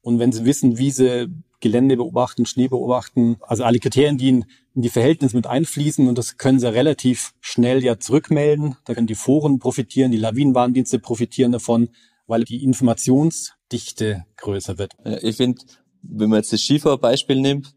und 0.04 0.20
wenn 0.20 0.34
sie 0.34 0.44
wissen, 0.44 0.78
wie 0.78 0.92
sie 0.92 1.30
Gelände 1.62 1.96
beobachten, 1.96 2.46
Schnee 2.46 2.68
beobachten, 2.68 3.38
also 3.40 3.64
alle 3.64 3.80
Kriterien, 3.80 4.18
die 4.18 4.30
in, 4.30 4.46
in 4.76 4.82
die 4.82 4.90
Verhältnisse 4.90 5.36
mit 5.36 5.48
einfließen 5.48 6.10
und 6.10 6.18
das 6.18 6.38
können 6.38 6.60
sie 6.60 6.72
relativ 6.72 7.34
schnell 7.40 7.82
ja 7.82 7.98
zurückmelden. 7.98 8.76
Da 8.84 8.94
können 8.94 9.08
die 9.08 9.16
Foren 9.16 9.60
profitieren, 9.60 10.12
die 10.12 10.18
Lawinenwarndienste 10.18 11.00
profitieren 11.00 11.54
davon, 11.54 11.90
weil 12.34 12.46
die 12.46 12.64
Informationsdichte 12.64 14.26
größer 14.38 14.80
wird. 14.80 14.94
Ich 15.22 15.38
finde, 15.38 15.62
wenn 16.02 16.32
man 16.32 16.38
jetzt 16.40 16.52
das 16.52 16.62
Skifahrbeispiel 16.62 17.40
nimmt, 17.40 17.76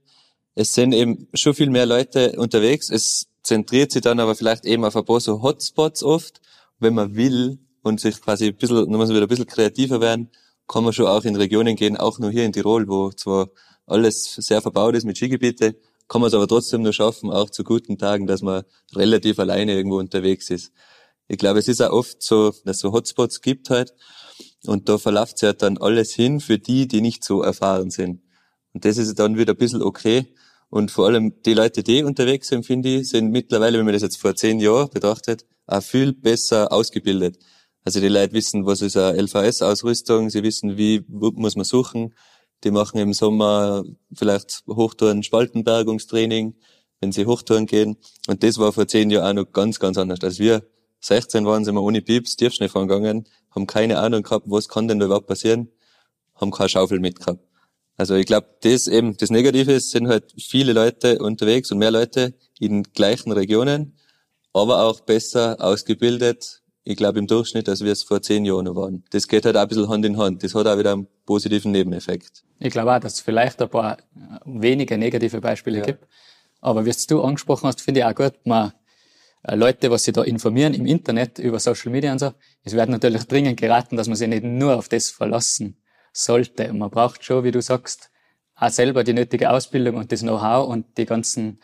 es 0.54 0.72
sind 0.72 0.94
eben 0.94 1.28
schon 1.34 1.52
viel 1.52 1.68
mehr 1.68 1.84
Leute 1.84 2.32
unterwegs. 2.38 2.88
Es 2.88 3.26
zentriert 3.42 3.92
sich 3.92 4.00
dann 4.00 4.18
aber 4.18 4.34
vielleicht 4.34 4.64
eben 4.64 4.86
auf 4.86 4.96
ein 4.96 5.04
paar 5.04 5.20
so 5.20 5.42
Hotspots 5.42 6.02
oft. 6.02 6.40
Wenn 6.78 6.94
man 6.94 7.14
will 7.16 7.58
und 7.82 8.00
sich 8.00 8.18
quasi 8.18 8.46
ein 8.46 8.56
bisschen, 8.56 8.86
muss 8.86 9.08
man 9.08 9.10
wieder 9.10 9.26
ein 9.26 9.28
bisschen 9.28 9.46
kreativer 9.46 10.00
werden, 10.00 10.30
kann 10.66 10.84
man 10.84 10.94
schon 10.94 11.06
auch 11.06 11.24
in 11.24 11.36
Regionen 11.36 11.76
gehen, 11.76 11.98
auch 11.98 12.18
nur 12.18 12.30
hier 12.30 12.46
in 12.46 12.54
Tirol, 12.54 12.88
wo 12.88 13.10
zwar 13.10 13.50
alles 13.84 14.36
sehr 14.36 14.62
verbaut 14.62 14.94
ist 14.94 15.04
mit 15.04 15.18
Skigebiete, 15.18 15.76
kann 16.08 16.22
man 16.22 16.28
es 16.28 16.34
aber 16.34 16.48
trotzdem 16.48 16.80
nur 16.80 16.94
schaffen, 16.94 17.30
auch 17.30 17.50
zu 17.50 17.62
guten 17.62 17.98
Tagen, 17.98 18.26
dass 18.26 18.40
man 18.40 18.62
relativ 18.94 19.38
alleine 19.38 19.74
irgendwo 19.74 19.98
unterwegs 19.98 20.48
ist. 20.48 20.72
Ich 21.28 21.36
glaube, 21.36 21.58
es 21.58 21.68
ist 21.68 21.82
auch 21.82 21.92
oft 21.92 22.22
so, 22.22 22.52
dass 22.64 22.76
es 22.76 22.78
so 22.78 22.92
Hotspots 22.92 23.42
gibt 23.42 23.68
halt, 23.68 23.92
und 24.68 24.88
da 24.88 24.98
verläuft 24.98 25.38
sich 25.38 25.46
halt 25.46 25.62
dann 25.62 25.78
alles 25.78 26.12
hin 26.14 26.40
für 26.40 26.58
die, 26.58 26.86
die 26.88 27.00
nicht 27.00 27.24
so 27.24 27.42
erfahren 27.42 27.90
sind. 27.90 28.22
Und 28.72 28.84
das 28.84 28.98
ist 28.98 29.18
dann 29.18 29.36
wieder 29.38 29.54
ein 29.54 29.58
bisschen 29.58 29.82
okay. 29.82 30.34
Und 30.68 30.90
vor 30.90 31.06
allem 31.06 31.42
die 31.44 31.54
Leute, 31.54 31.82
die 31.82 32.02
unterwegs 32.02 32.48
sind, 32.48 32.66
finde 32.66 32.88
ich, 32.88 33.08
sind 33.08 33.30
mittlerweile, 33.30 33.78
wenn 33.78 33.86
man 33.86 33.94
das 33.94 34.02
jetzt 34.02 34.18
vor 34.18 34.34
zehn 34.34 34.60
Jahren 34.60 34.90
betrachtet, 34.90 35.46
auch 35.66 35.82
viel 35.82 36.12
besser 36.12 36.72
ausgebildet. 36.72 37.38
Also 37.84 38.00
die 38.00 38.08
Leute 38.08 38.32
wissen, 38.32 38.66
was 38.66 38.82
ist 38.82 38.96
eine 38.96 39.22
LVS-Ausrüstung, 39.22 40.28
sie 40.28 40.42
wissen, 40.42 40.76
wie 40.76 41.04
muss 41.08 41.54
man 41.54 41.64
suchen. 41.64 42.14
Die 42.64 42.70
machen 42.70 42.98
im 42.98 43.12
Sommer 43.12 43.84
vielleicht 44.12 44.64
Hochtouren, 44.66 45.22
Spaltenbergungstraining, 45.22 46.56
wenn 47.00 47.12
sie 47.12 47.26
Hochtouren 47.26 47.66
gehen. 47.66 47.96
Und 48.26 48.42
das 48.42 48.58
war 48.58 48.72
vor 48.72 48.88
zehn 48.88 49.10
Jahren 49.10 49.38
auch 49.38 49.44
noch 49.44 49.52
ganz, 49.52 49.78
ganz 49.78 49.98
anders. 49.98 50.20
Als 50.22 50.38
wir 50.38 50.66
16 51.06 51.46
waren, 51.46 51.64
sind 51.64 51.74
wir 51.74 51.82
ohne 51.82 52.02
Pieps 52.02 52.36
Tiefschnee 52.36 52.68
fahren 52.68 52.88
gegangen, 52.88 53.26
haben 53.54 53.66
keine 53.66 53.98
Ahnung 53.98 54.22
gehabt, 54.22 54.46
was 54.48 54.68
kann 54.68 54.88
denn 54.88 54.98
da 54.98 55.06
überhaupt 55.06 55.26
passieren, 55.26 55.68
haben 56.34 56.50
keine 56.50 56.68
Schaufel 56.68 57.00
mitgehabt. 57.00 57.40
Also 57.96 58.14
ich 58.14 58.26
glaube, 58.26 58.48
das 58.60 58.88
eben, 58.88 59.16
das 59.16 59.30
Negative 59.30 59.72
ist, 59.72 59.90
sind 59.90 60.08
halt 60.08 60.34
viele 60.38 60.72
Leute 60.72 61.18
unterwegs 61.18 61.72
und 61.72 61.78
mehr 61.78 61.90
Leute 61.90 62.34
in 62.58 62.82
gleichen 62.82 63.32
Regionen, 63.32 63.96
aber 64.52 64.82
auch 64.82 65.00
besser 65.00 65.56
ausgebildet, 65.60 66.62
ich 66.88 66.96
glaube 66.96 67.18
im 67.18 67.26
Durchschnitt, 67.26 67.68
als 67.68 67.82
wir 67.82 67.90
es 67.90 68.04
vor 68.04 68.22
zehn 68.22 68.44
Jahren 68.44 68.74
waren. 68.76 69.02
Das 69.10 69.26
geht 69.26 69.44
halt 69.44 69.56
auch 69.56 69.62
ein 69.62 69.68
bisschen 69.68 69.88
Hand 69.88 70.04
in 70.04 70.18
Hand. 70.18 70.44
Das 70.44 70.54
hat 70.54 70.68
auch 70.68 70.78
wieder 70.78 70.92
einen 70.92 71.08
positiven 71.24 71.72
Nebeneffekt. 71.72 72.44
Ich 72.60 72.70
glaube 72.70 72.94
auch, 72.94 73.00
dass 73.00 73.14
es 73.14 73.20
vielleicht 73.20 73.60
ein 73.60 73.68
paar 73.68 73.96
wenige 74.44 74.96
negative 74.96 75.40
Beispiele 75.40 75.78
ja. 75.78 75.84
gibt. 75.84 76.06
Aber 76.60 76.86
wie 76.86 76.92
du 77.08 77.22
angesprochen 77.22 77.66
hast, 77.66 77.80
finde 77.80 78.00
ich 78.00 78.06
auch 78.06 78.14
gut, 78.14 78.34
man 78.44 78.68
äh, 78.68 78.72
Leute, 79.54 79.90
was 79.90 80.04
sich 80.04 80.14
da 80.14 80.22
informieren 80.22 80.74
im 80.74 80.86
Internet 80.86 81.38
über 81.38 81.60
Social 81.60 81.92
Media 81.92 82.10
und 82.12 82.18
so, 82.18 82.32
es 82.64 82.72
wird 82.72 82.88
natürlich 82.88 83.24
dringend 83.24 83.60
geraten, 83.60 83.96
dass 83.96 84.08
man 84.08 84.16
sich 84.16 84.28
nicht 84.28 84.42
nur 84.42 84.76
auf 84.76 84.88
das 84.88 85.10
verlassen 85.10 85.76
sollte. 86.12 86.72
Man 86.72 86.90
braucht 86.90 87.24
schon, 87.24 87.44
wie 87.44 87.52
du 87.52 87.62
sagst, 87.62 88.10
auch 88.56 88.70
selber 88.70 89.04
die 89.04 89.12
nötige 89.12 89.50
Ausbildung 89.50 89.96
und 89.96 90.10
das 90.10 90.20
Know-how 90.22 90.68
und 90.68 90.98
die 90.98 91.06
ganzen 91.06 91.60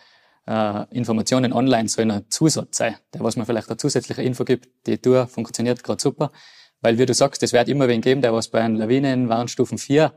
äh, 0.46 0.84
Informationen 0.90 1.52
online 1.52 1.88
sollen 1.88 2.10
ein 2.10 2.30
Zusatz 2.30 2.76
sein, 2.76 2.96
der 3.14 3.22
was 3.22 3.36
man 3.36 3.46
vielleicht 3.46 3.68
eine 3.68 3.78
zusätzliche 3.78 4.22
Info 4.22 4.44
gibt. 4.44 4.68
Die 4.86 4.98
Tour 4.98 5.26
funktioniert 5.26 5.82
gerade 5.82 6.00
super, 6.00 6.30
weil 6.80 6.98
wie 6.98 7.06
du 7.06 7.14
sagst, 7.14 7.42
es 7.42 7.52
wird 7.52 7.68
immer 7.68 7.88
wen 7.88 8.00
geben, 8.00 8.20
der 8.20 8.32
was 8.32 8.48
bei 8.48 8.60
einem 8.60 8.76
Lawinenwarnstufen 8.76 9.78
4 9.78 10.12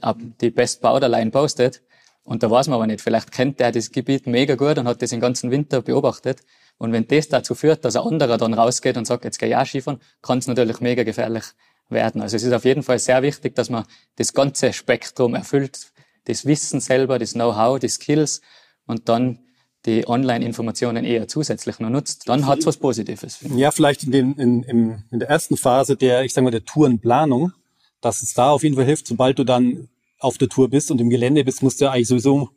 ab 0.00 0.18
die 0.40 0.50
Best 0.50 0.80
Borderline 0.80 1.30
postet. 1.30 1.82
Und 2.22 2.42
da 2.42 2.50
weiß 2.50 2.68
man 2.68 2.76
aber 2.76 2.86
nicht. 2.86 3.02
Vielleicht 3.02 3.30
kennt 3.32 3.60
der 3.60 3.70
das 3.70 3.90
Gebiet 3.90 4.26
mega 4.26 4.54
gut 4.54 4.78
und 4.78 4.88
hat 4.88 5.02
das 5.02 5.10
den 5.10 5.20
ganzen 5.20 5.50
Winter 5.50 5.82
beobachtet. 5.82 6.40
Und 6.78 6.92
wenn 6.92 7.06
das 7.06 7.28
dazu 7.28 7.54
führt, 7.54 7.84
dass 7.84 7.96
ein 7.96 8.02
anderer 8.02 8.36
dann 8.36 8.54
rausgeht 8.54 8.96
und 8.96 9.06
sagt, 9.06 9.24
jetzt 9.24 9.38
gehe 9.38 9.48
ich 9.48 9.56
auch 9.56 9.66
Skifahren, 9.66 10.00
kann 10.22 10.38
es 10.38 10.46
natürlich 10.46 10.80
mega 10.80 11.04
gefährlich 11.04 11.44
werden. 11.88 12.20
Also 12.20 12.36
es 12.36 12.42
ist 12.42 12.52
auf 12.52 12.64
jeden 12.64 12.82
Fall 12.82 12.98
sehr 12.98 13.22
wichtig, 13.22 13.54
dass 13.54 13.70
man 13.70 13.84
das 14.16 14.32
ganze 14.32 14.72
Spektrum 14.72 15.34
erfüllt, 15.34 15.92
das 16.24 16.46
Wissen 16.46 16.80
selber, 16.80 17.18
das 17.18 17.32
Know-how, 17.32 17.78
die 17.78 17.88
Skills 17.88 18.40
und 18.86 19.08
dann 19.08 19.38
die 19.86 20.08
Online-Informationen 20.08 21.04
eher 21.04 21.28
zusätzlich 21.28 21.78
nur 21.78 21.90
nutzt, 21.90 22.28
dann 22.28 22.46
hat 22.46 22.60
es 22.60 22.66
was 22.66 22.78
Positives. 22.78 23.40
Ja, 23.54 23.70
vielleicht 23.70 24.04
in, 24.04 24.12
den, 24.12 24.32
in, 24.34 24.62
in, 24.62 25.04
in 25.10 25.18
der 25.18 25.28
ersten 25.28 25.58
Phase 25.58 25.96
der, 25.96 26.24
ich 26.24 26.32
sage 26.32 26.44
mal, 26.44 26.50
der 26.50 26.64
Tourenplanung, 26.64 27.52
dass 28.00 28.22
es 28.22 28.32
da 28.32 28.50
auf 28.50 28.62
jeden 28.62 28.76
Fall 28.76 28.86
hilft, 28.86 29.06
sobald 29.06 29.38
du 29.38 29.44
dann 29.44 29.88
auf 30.18 30.38
der 30.38 30.48
Tour 30.48 30.70
bist 30.70 30.90
und 30.90 31.00
im 31.02 31.10
Gelände 31.10 31.44
bist, 31.44 31.62
musst 31.62 31.80
du 31.80 31.86
ja 31.86 31.92
eigentlich 31.92 32.08
sowieso 32.08 32.50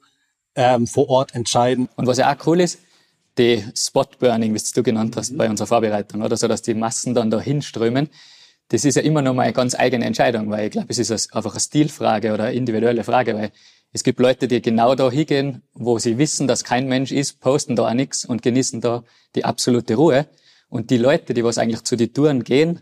ähm, 0.56 0.88
vor 0.88 1.10
Ort 1.10 1.36
entscheiden. 1.36 1.90
Und 1.98 2.08
was 2.08 2.18
ja 2.18 2.34
auch 2.34 2.48
cool 2.48 2.62
ist, 2.62 2.80
die 3.38 3.64
Spot-Burning, 3.76 4.54
wie 4.54 4.62
du 4.74 4.84
genannt 4.84 5.16
hast, 5.16 5.32
mhm. 5.32 5.38
bei 5.38 5.50
unserer 5.50 5.68
Vorbereitung, 5.68 6.22
oder 6.22 6.38
so, 6.38 6.48
dass 6.48 6.62
die 6.62 6.74
Massen 6.74 7.14
dann 7.14 7.30
da 7.30 7.40
hinströmen. 7.40 8.10
Das 8.70 8.84
ist 8.84 8.96
ja 8.96 9.02
immer 9.02 9.22
noch 9.22 9.34
mal 9.34 9.44
eine 9.44 9.54
ganz 9.54 9.76
eigene 9.76 10.06
Entscheidung, 10.06 10.50
weil 10.50 10.66
ich 10.66 10.72
glaube, 10.72 10.88
es 10.90 10.98
ist 10.98 11.34
einfach 11.34 11.52
eine 11.52 11.60
Stilfrage 11.60 12.34
oder 12.34 12.46
eine 12.46 12.56
individuelle 12.56 13.04
Frage, 13.04 13.34
weil 13.36 13.52
es 13.94 14.04
gibt 14.04 14.20
Leute, 14.20 14.48
die 14.48 14.62
genau 14.62 14.96
da 14.96 15.10
hingehen, 15.10 15.64
wo 15.74 15.98
sie 15.98 16.18
wissen, 16.18 16.48
dass 16.48 16.64
kein 16.64 16.88
Mensch 16.88 17.12
ist, 17.12 17.40
posten 17.40 17.76
da 17.76 17.88
auch 17.88 17.94
nichts 17.94 18.26
und 18.26 18.42
genießen 18.42 18.82
da 18.82 19.04
die 19.36 19.46
absolute 19.46 19.96
Ruhe. 19.96 20.28
Und 20.70 20.90
die 20.90 20.98
Leute, 20.98 21.34
die 21.34 21.44
was 21.44 21.58
eigentlich 21.58 21.84
zu 21.84 21.96
den 21.96 22.14
Touren 22.14 22.44
gehen, 22.44 22.82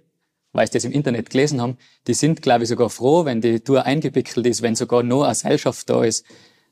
weil 0.51 0.65
sie 0.65 0.73
das 0.73 0.85
im 0.85 0.91
Internet 0.91 1.29
gelesen 1.29 1.61
haben, 1.61 1.77
die 2.07 2.15
sind, 2.15 2.41
glaube 2.41 2.63
ich, 2.63 2.69
sogar 2.69 2.89
froh, 2.89 3.25
wenn 3.25 3.41
die 3.41 3.59
Tour 3.59 3.85
eingewickelt 3.85 4.47
ist, 4.47 4.61
wenn 4.63 4.75
sogar 4.75 5.03
nur 5.03 5.25
eine 5.25 5.33
Gesellschaft 5.33 5.89
da 5.89 6.03
ist, 6.03 6.25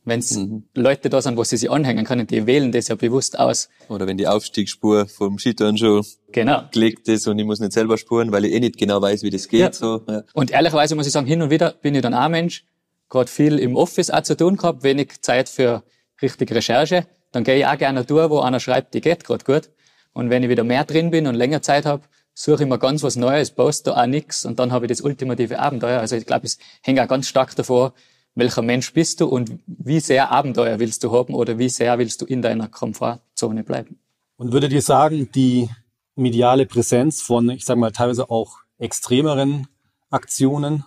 wenn 0.06 0.20
mhm. 0.20 0.64
Leute 0.74 1.10
da 1.10 1.22
sind, 1.22 1.38
wo 1.38 1.44
sie 1.44 1.58
sich 1.58 1.72
anhängen 1.72 2.06
können, 2.06 2.28
die 2.28 2.46
wählen 2.46 2.72
das 2.72 2.88
ja 2.88 2.96
bewusst 2.96 3.40
aus. 3.40 3.70
Oder 3.88 4.08
wenn 4.08 4.18
die 4.18 4.28
Aufstiegsspur 4.28 5.08
vom 5.08 5.40
Skitouren 5.40 5.78
schon 5.78 6.06
genau. 6.32 6.64
gelegt 6.72 7.08
ist 7.08 7.28
und 7.28 7.40
ich 7.40 7.46
muss 7.46 7.60
nicht 7.60 7.74
selber 7.74 7.98
spuren, 7.98 8.32
weil 8.32 8.46
ich 8.46 8.54
eh 8.54 8.60
nicht 8.60 8.78
genau 8.78 9.02
weiß, 9.02 9.24
wie 9.24 9.30
das 9.30 9.48
geht. 9.48 9.60
Ja. 9.62 9.74
So, 9.74 10.02
ja. 10.08 10.24
Und 10.34 10.52
ehrlicherweise 10.52 10.96
muss 10.96 11.08
ich 11.08 11.14
sagen, 11.14 11.28
hin 11.28 11.42
und 11.42 11.50
wieder 11.50 11.74
bin 11.82 11.96
ich 11.96 12.02
dann 12.02 12.14
auch 12.14 12.30
Mensch, 12.30 12.66
gerade 13.10 13.30
viel 13.30 13.60
im 13.60 13.76
Office 13.76 14.10
auch 14.10 14.24
zu 14.24 14.36
tun 14.36 14.58
gehabt, 14.58 14.84
wenig 14.84 15.22
Zeit 15.22 15.48
für 15.48 15.84
richtige 16.22 16.56
Recherche. 16.56 17.06
Dann 17.32 17.44
gehe 17.44 17.58
ich 17.58 17.66
auch 17.66 17.78
gerne 17.78 18.04
durch, 18.04 18.30
wo 18.30 18.40
einer 18.40 18.60
schreibt, 18.60 18.94
die 18.94 19.02
geht 19.02 19.24
gerade 19.24 19.44
gut. 19.46 19.70
Und 20.14 20.30
wenn 20.30 20.44
ich 20.44 20.50
wieder 20.50 20.64
mehr 20.64 20.84
drin 20.84 21.12
bin 21.12 21.28
und 21.28 21.36
länger 21.36 21.62
Zeit 21.62 21.86
habe, 21.86 22.04
suche 22.34 22.64
ich 22.64 22.70
mir 22.70 22.80
ganz 22.80 23.04
was 23.04 23.16
Neues, 23.16 23.52
poste 23.52 23.96
auch 23.96 24.06
nichts 24.06 24.46
und 24.46 24.60
dann 24.60 24.72
habe 24.72 24.86
ich 24.86 24.90
das 24.90 25.02
ultimative 25.02 25.60
Abenteuer. 25.60 26.00
Also 26.00 26.16
ich 26.16 26.26
glaube, 26.26 26.46
es 26.46 26.58
hängt 26.82 27.00
auch 27.00 27.08
ganz 27.08 27.28
stark 27.28 27.56
davor, 27.56 27.94
welcher 28.36 28.62
Mensch 28.62 28.94
bist 28.94 29.22
du 29.22 29.28
und 29.28 29.60
wie 29.68 30.00
sehr 30.00 30.32
Abenteuer 30.32 30.80
willst 30.80 31.04
du 31.04 31.12
haben 31.12 31.34
oder 31.34 31.58
wie 31.58 31.70
sehr 31.70 31.98
willst 32.00 32.22
du 32.22 32.26
in 32.26 32.42
deiner 32.42 32.68
Komfortzone 32.68 33.64
bleiben. 33.64 34.00
Und 34.38 34.52
würde 34.52 34.70
dir 34.70 34.82
sagen, 34.82 35.30
die 35.34 35.70
mediale 36.16 36.66
Präsenz 36.66 37.22
von, 37.22 37.50
ich 37.50 37.66
sage 37.66 37.80
mal, 37.80 37.92
teilweise 37.92 38.30
auch 38.30 38.58
extremeren 38.78 39.68
Aktionen, 40.10 40.84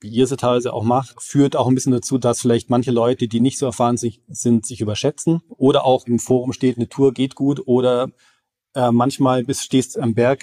wie 0.00 0.08
ihr 0.08 0.26
sie 0.26 0.36
teilweise 0.36 0.72
auch 0.72 0.84
macht, 0.84 1.22
führt 1.22 1.56
auch 1.56 1.68
ein 1.68 1.74
bisschen 1.74 1.92
dazu, 1.92 2.18
dass 2.18 2.40
vielleicht 2.40 2.70
manche 2.70 2.90
Leute, 2.90 3.28
die 3.28 3.40
nicht 3.40 3.58
so 3.58 3.66
erfahren 3.66 3.98
sind, 3.98 4.66
sich 4.66 4.80
überschätzen 4.80 5.42
oder 5.48 5.84
auch 5.84 6.06
im 6.06 6.18
Forum 6.18 6.52
steht, 6.52 6.76
eine 6.76 6.88
Tour 6.88 7.12
geht 7.12 7.34
gut 7.34 7.62
oder 7.66 8.10
äh, 8.74 8.90
manchmal 8.90 9.44
bist, 9.44 9.62
stehst 9.62 9.98
am 9.98 10.14
Berg 10.14 10.42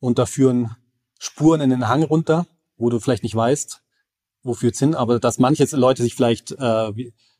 und 0.00 0.18
da 0.18 0.26
führen 0.26 0.76
Spuren 1.18 1.60
in 1.60 1.70
den 1.70 1.88
Hang 1.88 2.02
runter, 2.02 2.46
wo 2.76 2.90
du 2.90 2.98
vielleicht 2.98 3.22
nicht 3.22 3.36
weißt, 3.36 3.79
wofür 4.42 4.70
es 4.70 4.78
hin, 4.78 4.94
aber 4.94 5.18
dass 5.18 5.38
manche 5.38 5.64
Leute 5.76 6.02
sich 6.02 6.14
vielleicht 6.14 6.52
äh, 6.52 6.92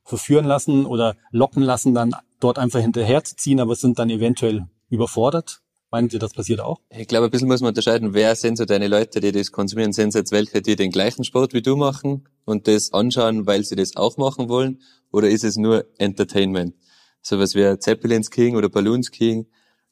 verführen 0.04 0.44
lassen 0.44 0.86
oder 0.86 1.16
locken 1.30 1.62
lassen, 1.62 1.94
dann 1.94 2.14
dort 2.40 2.58
einfach 2.58 2.80
hinterher 2.80 3.24
zu 3.24 3.36
ziehen, 3.36 3.60
aber 3.60 3.76
sind 3.76 3.98
dann 3.98 4.10
eventuell 4.10 4.66
überfordert. 4.88 5.62
Meint 5.92 6.12
ihr, 6.12 6.20
das 6.20 6.34
passiert 6.34 6.60
auch? 6.60 6.78
Ich 6.90 7.08
glaube, 7.08 7.26
ein 7.26 7.30
bisschen 7.30 7.48
muss 7.48 7.60
man 7.60 7.70
unterscheiden, 7.70 8.14
wer 8.14 8.36
sind 8.36 8.56
so 8.56 8.64
deine 8.64 8.86
Leute, 8.86 9.20
die 9.20 9.32
das 9.32 9.50
konsumieren? 9.50 9.92
Sind 9.92 10.10
es 10.10 10.14
jetzt 10.14 10.30
welche, 10.30 10.62
die 10.62 10.76
den 10.76 10.92
gleichen 10.92 11.24
Sport 11.24 11.52
wie 11.52 11.62
du 11.62 11.74
machen 11.74 12.28
und 12.44 12.68
das 12.68 12.92
anschauen, 12.92 13.46
weil 13.46 13.64
sie 13.64 13.74
das 13.74 13.96
auch 13.96 14.16
machen 14.16 14.48
wollen? 14.48 14.80
Oder 15.10 15.28
ist 15.28 15.42
es 15.42 15.56
nur 15.56 15.86
Entertainment? 15.98 16.74
So 17.22 17.40
was 17.40 17.56
wie 17.56 17.78
Zeppelins 17.78 18.30
King 18.30 18.56
oder 18.56 18.68
Balloons 18.68 19.10
King, 19.10 19.46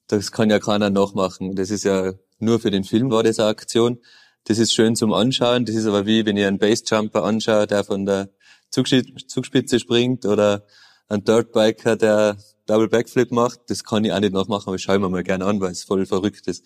das 0.06 0.30
kann 0.30 0.50
ja 0.50 0.60
keiner 0.60 0.88
nachmachen. 0.88 1.56
Das 1.56 1.70
ist 1.70 1.84
ja 1.84 2.12
nur 2.38 2.60
für 2.60 2.70
den 2.70 2.84
Film 2.84 3.10
war 3.10 3.24
das 3.24 3.40
eine 3.40 3.48
Aktion. 3.48 3.98
Das 4.48 4.56
ist 4.56 4.72
schön 4.72 4.96
zum 4.96 5.12
Anschauen. 5.12 5.66
Das 5.66 5.76
ist 5.76 5.84
aber 5.84 6.06
wie, 6.06 6.24
wenn 6.24 6.38
ich 6.38 6.46
einen 6.46 6.58
Basejumper 6.58 7.22
anschaue, 7.22 7.66
der 7.66 7.84
von 7.84 8.06
der 8.06 8.30
Zugspitze 8.70 9.78
springt 9.78 10.24
oder 10.24 10.64
einen 11.06 11.22
Dirtbiker, 11.22 11.96
der 11.96 12.38
Double 12.64 12.88
Backflip 12.88 13.30
macht. 13.30 13.60
Das 13.68 13.84
kann 13.84 14.06
ich 14.06 14.12
auch 14.12 14.20
nicht 14.20 14.32
nachmachen, 14.32 14.68
aber 14.68 14.76
ich 14.76 14.82
schaue 14.82 15.00
mir 15.00 15.10
mal 15.10 15.22
gerne 15.22 15.44
an, 15.44 15.60
weil 15.60 15.72
es 15.72 15.84
voll 15.84 16.06
verrückt 16.06 16.46
ist. 16.46 16.64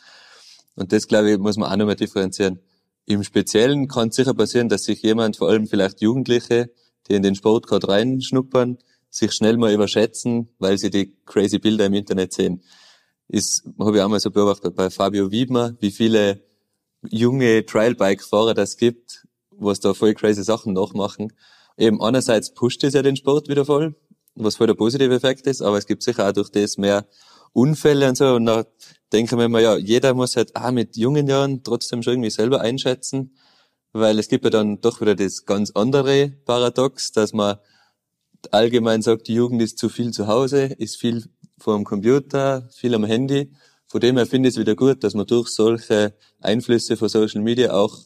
Und 0.76 0.92
das, 0.92 1.08
glaube 1.08 1.32
ich, 1.32 1.38
muss 1.38 1.56
man 1.56 1.72
auch 1.72 1.76
nochmal 1.76 1.96
differenzieren. 1.96 2.60
Im 3.04 3.24
Speziellen 3.24 3.88
kann 3.88 4.10
es 4.10 4.14
sicher 4.14 4.32
passieren, 4.34 4.68
dass 4.68 4.84
sich 4.84 5.02
jemand, 5.02 5.36
vor 5.36 5.48
allem 5.48 5.66
vielleicht 5.66 6.00
Jugendliche, 6.02 6.70
die 7.08 7.14
in 7.14 7.24
den 7.24 7.34
Sport 7.34 7.66
gerade 7.66 7.88
reinschnuppern, 7.88 8.78
sich 9.10 9.32
schnell 9.32 9.56
mal 9.56 9.72
überschätzen, 9.72 10.50
weil 10.60 10.78
sie 10.78 10.90
die 10.90 11.16
crazy 11.26 11.58
Bilder 11.58 11.86
im 11.86 11.94
Internet 11.94 12.32
sehen. 12.32 12.62
Ist, 13.26 13.64
habe 13.80 13.96
ich 13.96 14.02
auch 14.04 14.08
mal 14.08 14.20
so 14.20 14.30
beobachtet 14.30 14.76
bei 14.76 14.88
Fabio 14.88 15.32
Wiedmer, 15.32 15.74
wie 15.80 15.90
viele 15.90 16.51
junge 17.08 17.64
Trailbike-Fahrer 17.66 18.54
das 18.54 18.76
gibt, 18.76 19.26
was 19.50 19.80
da 19.80 19.94
voll 19.94 20.14
crazy 20.14 20.42
Sachen 20.42 20.72
nachmachen. 20.72 21.32
Eben 21.76 22.02
einerseits 22.02 22.52
pusht 22.52 22.84
es 22.84 22.94
ja 22.94 23.02
den 23.02 23.16
Sport 23.16 23.48
wieder 23.48 23.64
voll, 23.64 23.94
was 24.34 24.56
voll 24.56 24.66
der 24.66 24.74
positive 24.74 25.14
Effekt 25.14 25.46
ist, 25.46 25.62
aber 25.62 25.78
es 25.78 25.86
gibt 25.86 26.02
sicher 26.02 26.28
auch 26.28 26.32
durch 26.32 26.50
das 26.50 26.78
mehr 26.78 27.06
Unfälle 27.52 28.08
und 28.08 28.16
so. 28.16 28.34
Und 28.34 28.46
da 28.46 28.64
denken 29.12 29.38
wir 29.38 29.44
immer, 29.46 29.60
ja, 29.60 29.76
jeder 29.76 30.14
muss 30.14 30.36
halt 30.36 30.54
auch 30.56 30.70
mit 30.70 30.96
jungen 30.96 31.26
Jahren 31.28 31.62
trotzdem 31.62 32.02
schon 32.02 32.14
irgendwie 32.14 32.30
selber 32.30 32.60
einschätzen, 32.60 33.36
weil 33.92 34.18
es 34.18 34.28
gibt 34.28 34.44
ja 34.44 34.50
dann 34.50 34.80
doch 34.80 35.00
wieder 35.00 35.14
das 35.14 35.44
ganz 35.44 35.70
andere 35.72 36.32
Paradox, 36.44 37.12
dass 37.12 37.32
man 37.32 37.56
allgemein 38.50 39.02
sagt, 39.02 39.28
die 39.28 39.34
Jugend 39.34 39.62
ist 39.62 39.78
zu 39.78 39.88
viel 39.88 40.12
zu 40.12 40.26
Hause, 40.26 40.64
ist 40.64 40.96
viel 40.96 41.24
vor 41.58 41.76
dem 41.76 41.84
Computer, 41.84 42.68
viel 42.72 42.94
am 42.94 43.04
Handy. 43.04 43.52
Von 43.92 44.00
dem 44.00 44.16
her 44.16 44.24
finde 44.24 44.48
ich 44.48 44.54
es 44.54 44.58
wieder 44.58 44.74
gut, 44.74 45.04
dass 45.04 45.12
man 45.12 45.26
durch 45.26 45.50
solche 45.50 46.14
Einflüsse 46.40 46.96
von 46.96 47.10
Social 47.10 47.42
Media 47.42 47.74
auch 47.74 47.98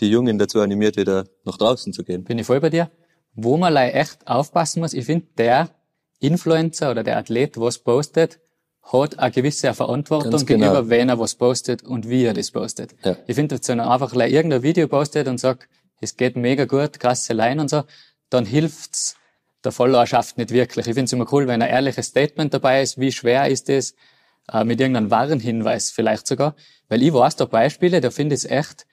die 0.00 0.10
Jungen 0.10 0.36
dazu 0.36 0.58
animiert, 0.58 0.96
wieder 0.96 1.26
nach 1.44 1.56
draußen 1.56 1.92
zu 1.92 2.02
gehen. 2.02 2.24
Bin 2.24 2.40
ich 2.40 2.46
voll 2.46 2.60
bei 2.60 2.70
dir. 2.70 2.90
Wo 3.34 3.56
man 3.56 3.76
echt 3.76 4.26
aufpassen 4.26 4.80
muss, 4.80 4.94
ich 4.94 5.04
finde, 5.04 5.28
der 5.38 5.70
Influencer 6.18 6.90
oder 6.90 7.04
der 7.04 7.18
Athlet, 7.18 7.56
was 7.56 7.78
postet, 7.78 8.40
hat 8.82 9.20
eine 9.20 9.30
gewisse 9.30 9.72
Verantwortung 9.74 10.32
genau. 10.32 10.44
gegenüber, 10.44 10.88
wenn 10.88 11.08
er 11.08 11.20
was 11.20 11.36
postet 11.36 11.84
und 11.84 12.08
wie 12.08 12.24
er 12.24 12.34
das 12.34 12.50
postet. 12.50 12.96
Ja. 13.04 13.16
Ich 13.28 13.36
finde, 13.36 13.60
wenn 13.64 13.78
er 13.78 13.92
einfach 13.92 14.12
irgendein 14.12 14.64
Video 14.64 14.88
postet 14.88 15.28
und 15.28 15.38
sagt, 15.38 15.68
es 16.00 16.16
geht 16.16 16.34
mega 16.34 16.64
gut, 16.64 16.98
krasse 16.98 17.32
Line 17.32 17.60
und 17.60 17.70
so, 17.70 17.84
dann 18.28 18.44
hilft's 18.44 19.14
der 19.62 19.70
Followerschaft 19.70 20.36
nicht 20.36 20.50
wirklich. 20.50 20.88
Ich 20.88 20.94
finde 20.94 21.04
es 21.04 21.12
immer 21.12 21.32
cool, 21.32 21.46
wenn 21.46 21.62
ein 21.62 21.70
ehrliches 21.70 22.06
Statement 22.06 22.52
dabei 22.52 22.82
ist, 22.82 22.98
wie 22.98 23.12
schwer 23.12 23.48
ist 23.48 23.68
es, 23.68 23.94
äh, 24.52 24.64
mit 24.64 24.80
irgendeinem 24.80 25.10
Warnhinweis 25.10 25.90
vielleicht 25.90 26.26
sogar. 26.26 26.54
Weil 26.88 27.02
ich 27.02 27.12
weiß 27.12 27.36
da 27.36 27.44
Beispiele, 27.44 28.00
da 28.00 28.10
finde 28.10 28.34
ich 28.34 28.44
es 28.44 28.50
echt 28.50 28.86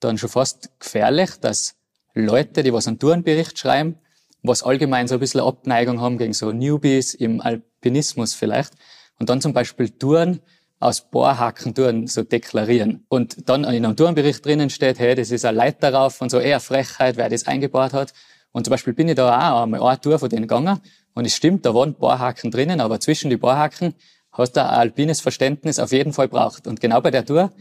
dann 0.00 0.18
schon 0.18 0.28
fast 0.28 0.70
gefährlich, 0.80 1.30
dass 1.40 1.76
Leute, 2.14 2.62
die 2.62 2.72
was 2.72 2.86
einen 2.86 2.98
Tourenbericht 2.98 3.58
schreiben, 3.58 3.96
was 4.42 4.62
allgemein 4.62 5.08
so 5.08 5.14
ein 5.14 5.20
bisschen 5.20 5.40
Abneigung 5.40 6.00
haben 6.00 6.18
gegen 6.18 6.32
so 6.32 6.52
Newbies 6.52 7.14
im 7.14 7.40
Alpinismus 7.40 8.34
vielleicht, 8.34 8.74
und 9.18 9.30
dann 9.30 9.40
zum 9.40 9.52
Beispiel 9.52 9.90
Touren 9.90 10.40
aus 10.80 11.08
Bohrhaken-Touren 11.10 12.08
so 12.08 12.24
deklarieren. 12.24 13.06
Und 13.08 13.48
dann 13.48 13.64
in 13.64 13.84
einem 13.84 13.96
Tourenbericht 13.96 14.44
drinnen 14.44 14.70
steht, 14.70 14.98
hey, 14.98 15.14
das 15.14 15.30
ist 15.30 15.44
ein 15.44 15.54
Leiter 15.54 15.92
darauf 15.92 16.20
und 16.20 16.30
so 16.30 16.38
eher 16.38 16.60
Frechheit, 16.60 17.16
wer 17.16 17.28
das 17.28 17.46
eingebaut 17.46 17.92
hat. 17.92 18.12
Und 18.52 18.64
zum 18.64 18.72
Beispiel 18.72 18.92
bin 18.92 19.08
ich 19.08 19.14
da 19.14 19.52
auch 19.52 19.62
einmal 19.62 19.82
eine 19.82 20.00
Tour 20.00 20.18
von 20.18 20.28
denen 20.28 20.42
gegangen 20.42 20.80
und 21.14 21.24
es 21.24 21.34
stimmt, 21.34 21.64
da 21.64 21.74
waren 21.74 21.94
Bohrhaken 21.94 22.50
drinnen, 22.50 22.80
aber 22.80 23.00
zwischen 23.00 23.30
die 23.30 23.36
Bohrhaken 23.36 23.94
hast 24.34 24.52
du 24.52 24.62
ein 24.62 24.68
alpines 24.68 25.20
Verständnis 25.20 25.78
auf 25.78 25.92
jeden 25.92 26.12
Fall 26.12 26.28
braucht. 26.28 26.66
Und 26.66 26.80
genau 26.80 27.00
bei 27.00 27.10
der 27.10 27.24
Tour 27.24 27.52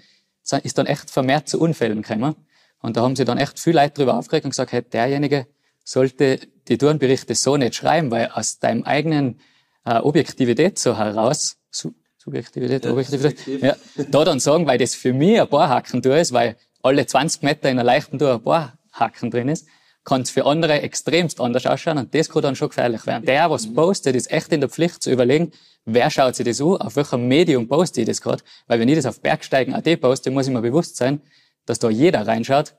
ist 0.63 0.77
dann 0.77 0.85
echt 0.85 1.09
vermehrt 1.09 1.47
zu 1.47 1.59
Unfällen 1.59 2.01
gekommen. 2.01 2.35
Und 2.81 2.97
da 2.97 3.01
haben 3.01 3.15
sie 3.15 3.23
dann 3.23 3.37
echt 3.37 3.59
viel 3.59 3.75
Leute 3.75 3.93
darüber 3.95 4.17
aufgeregt 4.17 4.45
und 4.45 4.51
gesagt, 4.51 4.73
hey, 4.73 4.81
derjenige 4.81 5.47
sollte 5.85 6.39
die 6.67 6.77
Tourenberichte 6.77 7.35
so 7.35 7.55
nicht 7.57 7.75
schreiben, 7.75 8.11
weil 8.11 8.27
aus 8.27 8.59
deinem 8.59 8.83
eigenen 8.83 9.39
äh, 9.85 9.95
Objektivität 9.99 10.79
so 10.79 10.97
heraus, 10.97 11.57
Su 11.69 11.93
Subjektivität, 12.17 12.85
Objektivität, 12.85 13.61
ja, 13.61 13.75
da 14.09 14.23
dann 14.23 14.39
sagen, 14.39 14.65
weil 14.65 14.77
das 14.77 14.95
für 14.95 15.11
mich 15.11 15.41
ein 15.41 15.47
Bohrhaken-Tour 15.49 16.17
ist, 16.17 16.31
weil 16.31 16.55
alle 16.81 17.05
20 17.05 17.43
Meter 17.43 17.69
in 17.69 17.77
einer 17.77 17.83
leichten 17.83 18.17
Tour 18.17 18.35
ein 18.35 18.41
Bohrhaken 18.41 19.29
drin 19.29 19.49
ist, 19.49 19.67
kann 20.03 20.21
es 20.21 20.29
für 20.29 20.45
andere 20.45 20.81
extremst 20.81 21.39
anders 21.39 21.65
ausschauen 21.65 21.97
und 21.97 22.13
das 22.13 22.29
kann 22.29 22.41
dann 22.41 22.55
schon 22.55 22.69
gefährlich 22.69 23.05
werden. 23.05 23.25
Der, 23.25 23.49
was 23.49 23.73
postet, 23.73 24.15
ist 24.15 24.31
echt 24.31 24.51
in 24.51 24.59
der 24.59 24.69
Pflicht 24.69 25.01
zu 25.01 25.11
überlegen, 25.11 25.51
wer 25.85 26.09
schaut 26.09 26.35
sich 26.35 26.45
das 26.45 26.61
an, 26.61 26.77
auf 26.77 26.95
welchem 26.95 27.27
Medium 27.27 27.67
poste 27.67 28.01
ich 28.01 28.07
das 28.07 28.21
gerade, 28.21 28.43
weil 28.67 28.79
wenn 28.79 28.89
ich 28.89 28.95
das 28.95 29.05
auf 29.05 29.21
Bergsteigen 29.21 29.73
AD 29.73 29.97
poste, 29.97 30.31
muss 30.31 30.47
ich 30.47 30.53
mir 30.53 30.61
bewusst 30.61 30.97
sein, 30.97 31.21
dass 31.65 31.79
da 31.79 31.89
jeder 31.89 32.27
reinschaut 32.27 32.75